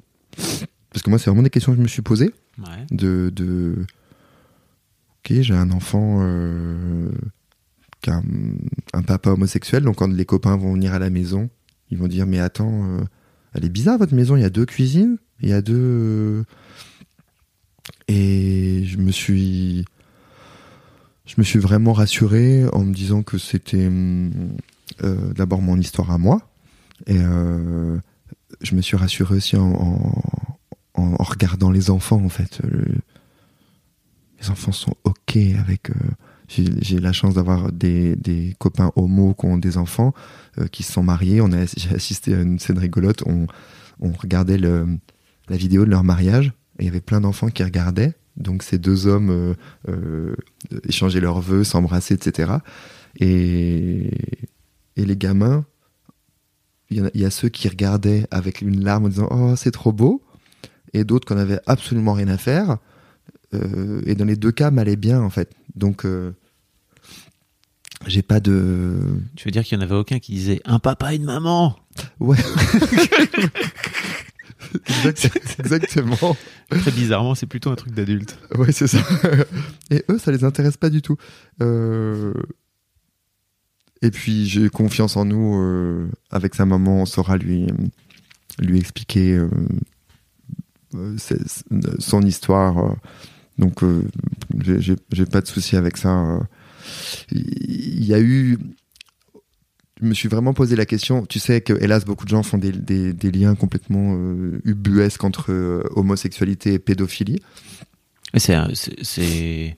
[0.91, 2.35] Parce que moi, c'est vraiment des questions que je me suis posées.
[2.59, 2.85] Ouais.
[2.91, 3.77] De, de...
[5.21, 7.13] ok, j'ai un enfant euh,
[8.03, 8.25] qui a un,
[8.93, 9.85] un papa homosexuel.
[9.85, 11.49] Donc quand les copains vont venir à la maison,
[11.93, 13.05] ils vont dire mais attends, euh,
[13.55, 14.35] elle est bizarre votre maison.
[14.35, 16.45] Il y a deux cuisines, il y a deux
[18.09, 19.85] et je me suis,
[21.27, 23.89] je me suis vraiment rassuré en me disant que c'était
[25.05, 26.41] euh, d'abord mon histoire à moi.
[27.07, 27.99] Et euh,
[28.61, 30.23] je me suis rassuré aussi en,
[30.95, 32.61] regardant les enfants, en fait.
[32.65, 32.97] Le-
[34.41, 35.91] les enfants sont OK avec.
[35.91, 35.95] euh,
[36.49, 40.15] j'ai la chance d'avoir des, des copains homo qui ont des enfants,
[40.73, 41.43] qui se sont mariés.
[41.77, 43.23] J'ai assisté à une scène rigolote.
[43.27, 43.47] On,
[44.01, 48.15] on regardait la vidéo de leur mariage il y avait plein d'enfants qui regardaient.
[48.37, 49.55] Donc ces deux hommes euh,
[49.89, 50.37] euh,
[50.89, 52.53] échanger leurs vœux, s'embrasser, etc.
[53.19, 54.11] Et,
[54.97, 55.65] et les gamins,
[56.91, 59.29] il y, en a- il y a ceux qui regardaient avec une larme en disant
[59.31, 60.23] Oh, c'est trop beau,
[60.93, 62.79] et d'autres qu'on avait absolument rien à faire.
[63.55, 65.51] Euh, et dans les deux cas, m'allait bien en fait.
[65.75, 66.33] Donc, euh,
[68.07, 69.01] j'ai pas de.
[69.37, 71.77] Tu veux dire qu'il y en avait aucun qui disait un papa et une maman?
[72.21, 72.37] Ouais.
[75.05, 76.37] Exact- exactement.
[76.71, 78.39] Très bizarrement, c'est plutôt un truc d'adulte.
[78.57, 78.99] Ouais, c'est ça.
[79.91, 81.17] Et eux, ça les intéresse pas du tout.
[81.63, 82.33] Euh,
[84.03, 85.61] Et puis, j'ai confiance en nous.
[85.61, 87.67] euh, Avec sa maman, on saura lui,
[88.59, 89.35] lui expliquer
[90.95, 91.17] euh,
[91.99, 92.97] son histoire.
[93.59, 93.83] Donc,
[94.59, 96.39] j'ai- pas de souci avec ça.
[97.33, 98.59] Il y a eu.
[100.01, 101.27] Je me suis vraiment posé la question.
[101.27, 105.25] Tu sais que, hélas, beaucoup de gens font des, des- des liens complètement euh, ubuesques
[105.25, 107.41] entre euh, homosexualité et pédophilie.
[108.37, 109.77] C'est,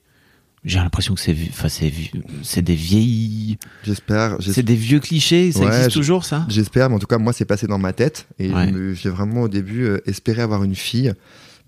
[0.63, 4.37] j'ai l'impression que c'est, enfin, c'est, des vieilles, J'espère.
[4.41, 5.51] c'est des vieux clichés.
[5.51, 6.45] Ça Ouais, existe toujours, ça?
[6.49, 8.27] J'espère, mais en tout cas, moi, c'est passé dans ma tête.
[8.37, 8.71] Et Ouais.
[8.93, 11.13] j'ai vraiment, au début, euh, espéré avoir une fille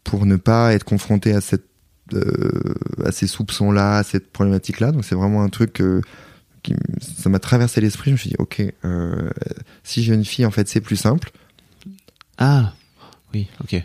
[0.03, 1.65] pour ne pas être confronté à, cette,
[2.13, 2.51] euh,
[3.03, 4.91] à ces soupçons-là, à cette problématique-là.
[4.91, 5.81] Donc, c'est vraiment un truc
[6.63, 8.09] qui ça m'a traversé l'esprit.
[8.11, 9.29] Je me suis dit, OK, euh,
[9.83, 11.31] si j'ai une fille, en fait, c'est plus simple.
[12.37, 12.73] Ah,
[13.33, 13.75] oui, ok.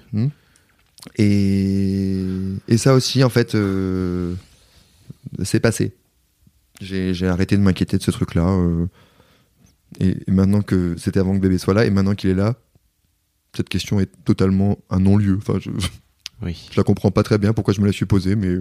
[1.16, 2.24] Et,
[2.68, 4.34] et ça aussi, en fait, euh,
[5.42, 5.94] c'est passé.
[6.80, 8.48] J'ai j'ai arrêté de m'inquiéter de ce truc-là.
[8.48, 8.86] euh,
[10.00, 12.54] et, et maintenant que c'était avant que bébé soit là, et maintenant qu'il est là,
[13.56, 15.38] cette question est totalement un non-lieu.
[15.38, 15.70] Enfin, je,
[16.42, 16.68] Oui.
[16.70, 18.58] je la comprends pas très bien pourquoi je me la suis posée, mais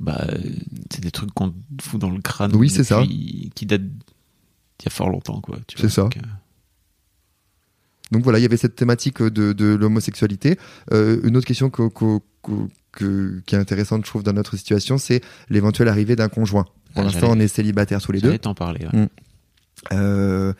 [0.00, 0.26] Bah,
[0.90, 2.54] c'est des trucs qu'on te fout dans le crâne.
[2.56, 3.02] Oui, c'est ça.
[3.54, 5.58] Qui datent d'il y a fort longtemps, quoi.
[5.76, 6.02] C'est ça.
[6.02, 6.20] donc, euh,
[8.12, 10.58] Donc voilà, il y avait cette thématique de, de l'homosexualité.
[10.92, 12.18] Euh, une autre question que- que-
[12.92, 16.64] que- qui est intéressante, je trouve, dans notre situation, c'est l'éventuelle arrivée d'un conjoint.
[16.94, 18.36] Pour Ah, l'instant, on est célibataires tous les deux.
[18.38, 18.86] T'en parler.
[18.92, 19.00] ouais.
[19.04, 19.08] Mm.
[19.92, 20.52] Euh,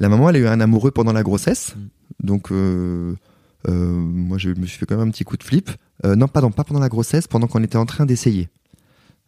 [0.00, 1.74] la maman, elle a eu un amoureux pendant la grossesse.
[1.76, 2.26] Mm.
[2.26, 5.70] Donc, moi, je me suis fait quand même un petit coup de flip.
[6.04, 8.48] Non, pardon, pas pendant la grossesse, pendant qu'on était en train d'essayer.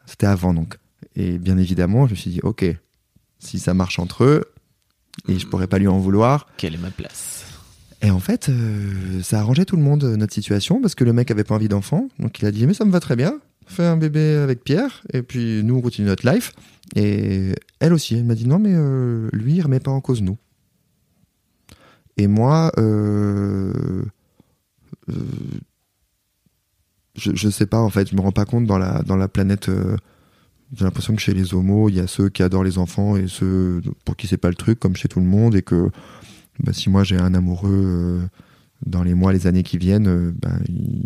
[0.07, 0.78] C'était avant, donc.
[1.16, 2.64] Et bien évidemment, je me suis dit, ok,
[3.38, 4.44] si ça marche entre eux,
[5.28, 6.46] et je pourrais pas lui en vouloir.
[6.57, 7.44] Quelle est ma place?
[8.03, 11.12] Et en fait, euh, ça a arrangé tout le monde, notre situation, parce que le
[11.12, 12.09] mec avait pas envie d'enfant.
[12.18, 13.38] Donc, il a dit, mais ça me va très bien.
[13.66, 16.53] Fais un bébé avec Pierre, et puis nous, on continue notre life.
[16.96, 20.22] Et elle aussi, elle m'a dit, non, mais euh, lui, il remet pas en cause
[20.22, 20.38] nous.
[22.16, 24.03] Et moi, euh,
[25.09, 25.14] euh,
[27.21, 29.29] je, je sais pas, en fait, je me rends pas compte dans la, dans la
[29.29, 29.68] planète.
[29.68, 29.97] euh,
[30.77, 33.27] j'ai l'impression que chez les homos, il y a ceux qui adorent les enfants et
[33.28, 35.90] ceux pour qui c'est pas le truc, comme chez tout le monde, et que
[36.61, 38.20] bah, si moi j'ai un amoureux euh,
[38.86, 41.03] dans les mois, les années qui viennent, euh, ben, il,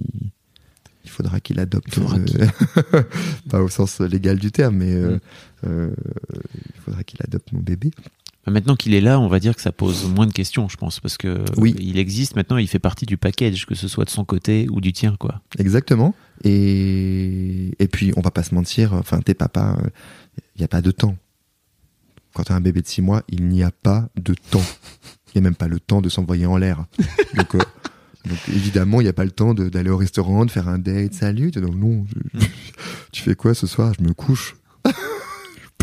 [1.04, 1.88] il faudra qu'il adopte.
[1.88, 2.18] Il faudra
[3.50, 5.20] pas au sens légal du terme, mais Mm.
[5.66, 7.90] il faudra qu'il adopte mon bébé.
[8.46, 10.76] Bah, Maintenant qu'il est là, on va dire que ça pose moins de questions, je
[10.76, 11.74] pense, parce que Oui.
[11.78, 14.80] il existe maintenant, il fait partie du package, que ce soit de son côté ou
[14.80, 15.40] du tien, quoi.
[15.58, 16.14] Exactement.
[16.44, 19.76] Et, et puis, on va pas se mentir, enfin, t'es papa,
[20.56, 21.16] il n'y a pas de temps.
[22.34, 24.62] Quand t'as un bébé de 6 mois, il n'y a pas de temps.
[25.28, 26.84] Il n'y a même pas le temps de s'envoyer en l'air.
[27.36, 27.58] Donc, euh,
[28.28, 31.14] donc, évidemment, il n'y a pas le temps d'aller au restaurant, de faire un date,
[31.14, 31.50] salut.
[31.50, 32.04] Donc, non,
[32.34, 32.46] je- je-
[33.12, 33.92] tu fais quoi ce soir?
[33.98, 34.56] Je me couche.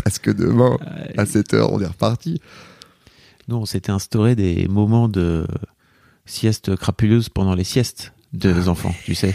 [0.04, 0.76] Parce que demain,
[1.16, 2.40] à 7 heures, on est reparti.
[3.48, 5.46] Nous, on s'était instauré des moments de,
[6.26, 9.34] sieste crapuleuse pendant les siestes des enfants, tu sais.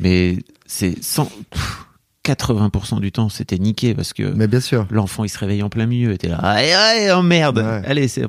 [0.00, 1.86] Mais c'est 100, pff,
[2.24, 4.86] 80% du temps, c'était niqué parce que Mais bien sûr.
[4.90, 7.82] l'enfant il se réveille en plein milieu, et t'es là, allez, allez, oh merde, Ouais.
[7.86, 8.26] allez, c'est,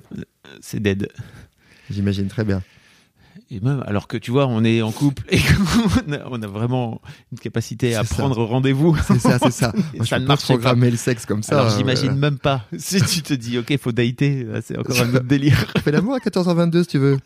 [0.62, 1.10] c'est dead.
[1.90, 2.62] J'imagine très bien.
[3.52, 5.38] Et même, alors que tu vois, on est en couple et
[6.14, 7.02] a, on a vraiment
[7.32, 8.16] une capacité à ça.
[8.16, 8.96] prendre rendez-vous.
[9.08, 9.74] C'est ça, c'est ça.
[9.96, 10.38] Moi, ça je ne pas.
[10.38, 11.60] programmer le sexe comme ça.
[11.60, 12.22] Alors euh, j'imagine voilà.
[12.30, 12.66] même pas.
[12.78, 15.66] Si tu te dis, ok, faut dater, c'est encore un autre délire.
[15.84, 17.18] Fais l'amour à 14h22 si tu veux.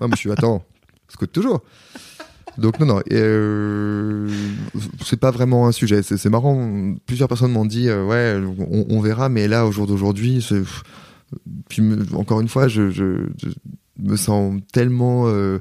[0.00, 0.64] Non, mais je suis, attends,
[1.08, 1.62] scoute toujours.
[2.56, 4.28] Donc, non, non, euh,
[5.04, 6.02] c'est pas vraiment un sujet.
[6.02, 6.96] C'est marrant.
[7.06, 8.36] Plusieurs personnes m'ont dit, euh, ouais,
[8.68, 10.64] on, on verra, mais là, au jour d'aujourd'hui, c'est-
[11.68, 11.82] puis
[12.14, 13.48] encore une fois, je, je- je
[13.98, 15.26] me sens tellement.
[15.28, 15.58] euh,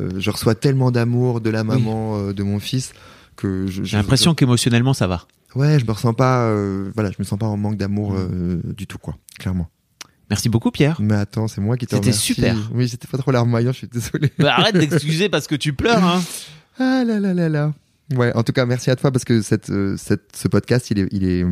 [0.00, 2.92] euh, je reçois tellement d'amour de la maman euh, de mon fils
[3.36, 5.26] que J'ai je- l'impression qu'émotionnellement ça va.
[5.54, 6.52] Ouais, je me ressens pas.
[6.94, 8.74] voilà, je me sens pas en manque d'amour Mm.
[8.76, 9.68] du tout, quoi, clairement.
[10.30, 11.00] Merci beaucoup Pierre.
[11.00, 12.54] Mais attends, c'est moi qui te C'était super.
[12.74, 14.30] Oui, c'était pas trop larmoyant, je suis désolé.
[14.38, 16.04] Bah, arrête d'excuser parce que tu pleures.
[16.04, 16.20] Hein.
[16.80, 17.72] Ah là là là là.
[18.14, 21.08] Ouais, en tout cas, merci à toi parce que cette, cette, ce podcast, il est,
[21.10, 21.42] il est,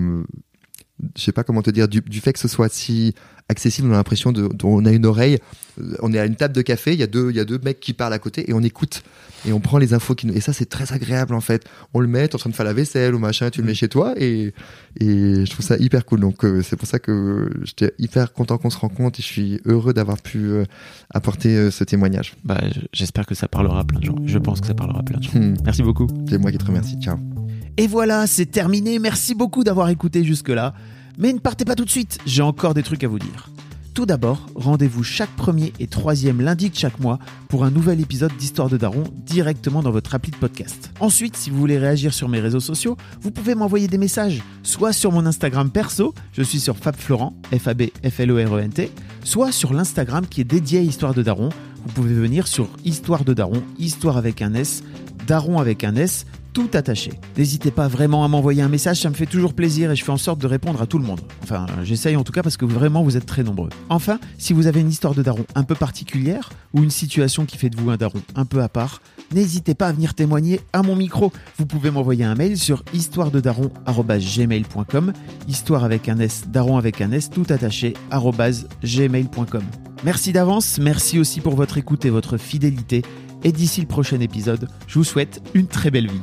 [1.16, 3.14] je sais pas comment te dire, du, du fait que ce soit si
[3.48, 5.38] accessible, on a l'impression de, on a une oreille,
[5.80, 7.44] euh, on est à une table de café, il y a deux, il y a
[7.44, 9.02] deux mecs qui parlent à côté et on écoute
[9.46, 11.64] et on prend les infos qui nous, et ça c'est très agréable en fait.
[11.94, 13.74] On le met, t'es en train de faire la vaisselle ou machin, tu le mets
[13.74, 14.52] chez toi et,
[14.98, 16.20] et je trouve ça hyper cool.
[16.20, 19.60] Donc euh, c'est pour ça que j'étais hyper content qu'on se rencontre et je suis
[19.64, 20.64] heureux d'avoir pu euh,
[21.10, 22.34] apporter euh, ce témoignage.
[22.42, 24.16] Bah, je- j'espère que ça parlera à plein de gens.
[24.24, 25.38] Je pense que ça parlera à plein de gens.
[25.38, 25.54] Hmm.
[25.64, 26.08] Merci beaucoup.
[26.28, 26.96] C'est moi qui te remercie.
[27.00, 27.16] Ciao.
[27.78, 28.98] Et voilà, c'est terminé.
[28.98, 30.72] Merci beaucoup d'avoir écouté jusque-là.
[31.18, 33.50] Mais ne partez pas tout de suite, j'ai encore des trucs à vous dire.
[33.92, 38.36] Tout d'abord, rendez-vous chaque premier et troisième lundi de chaque mois pour un nouvel épisode
[38.36, 40.90] d'Histoire de Daron directement dans votre appli de podcast.
[41.00, 44.92] Ensuite, si vous voulez réagir sur mes réseaux sociaux, vous pouvez m'envoyer des messages, soit
[44.92, 48.88] sur mon Instagram perso, je suis sur FabFlorent, F-A-B-F-L-O-R-E-N-T, E
[49.24, 51.48] soit sur l'Instagram qui est dédié à Histoire de Daron.
[51.86, 54.82] Vous pouvez venir sur Histoire de Daron, Histoire avec un S,
[55.26, 56.26] Daron avec un S,
[56.56, 57.12] tout attaché.
[57.36, 60.10] N'hésitez pas vraiment à m'envoyer un message, ça me fait toujours plaisir et je fais
[60.10, 61.20] en sorte de répondre à tout le monde.
[61.42, 63.68] Enfin, j'essaye en tout cas parce que vraiment vous êtes très nombreux.
[63.90, 67.58] Enfin, si vous avez une histoire de daron un peu particulière ou une situation qui
[67.58, 69.02] fait de vous un daron un peu à part,
[69.34, 71.30] n'hésitez pas à venir témoigner à mon micro.
[71.58, 75.12] Vous pouvez m'envoyer un mail sur histoirededaron@gmail.com,
[75.48, 77.92] histoire avec un S, daron avec un S, tout attaché
[78.82, 79.62] gmail.com.
[80.04, 83.02] Merci d'avance, merci aussi pour votre écoute et votre fidélité.
[83.44, 86.22] Et d'ici le prochain épisode, je vous souhaite une très belle vie.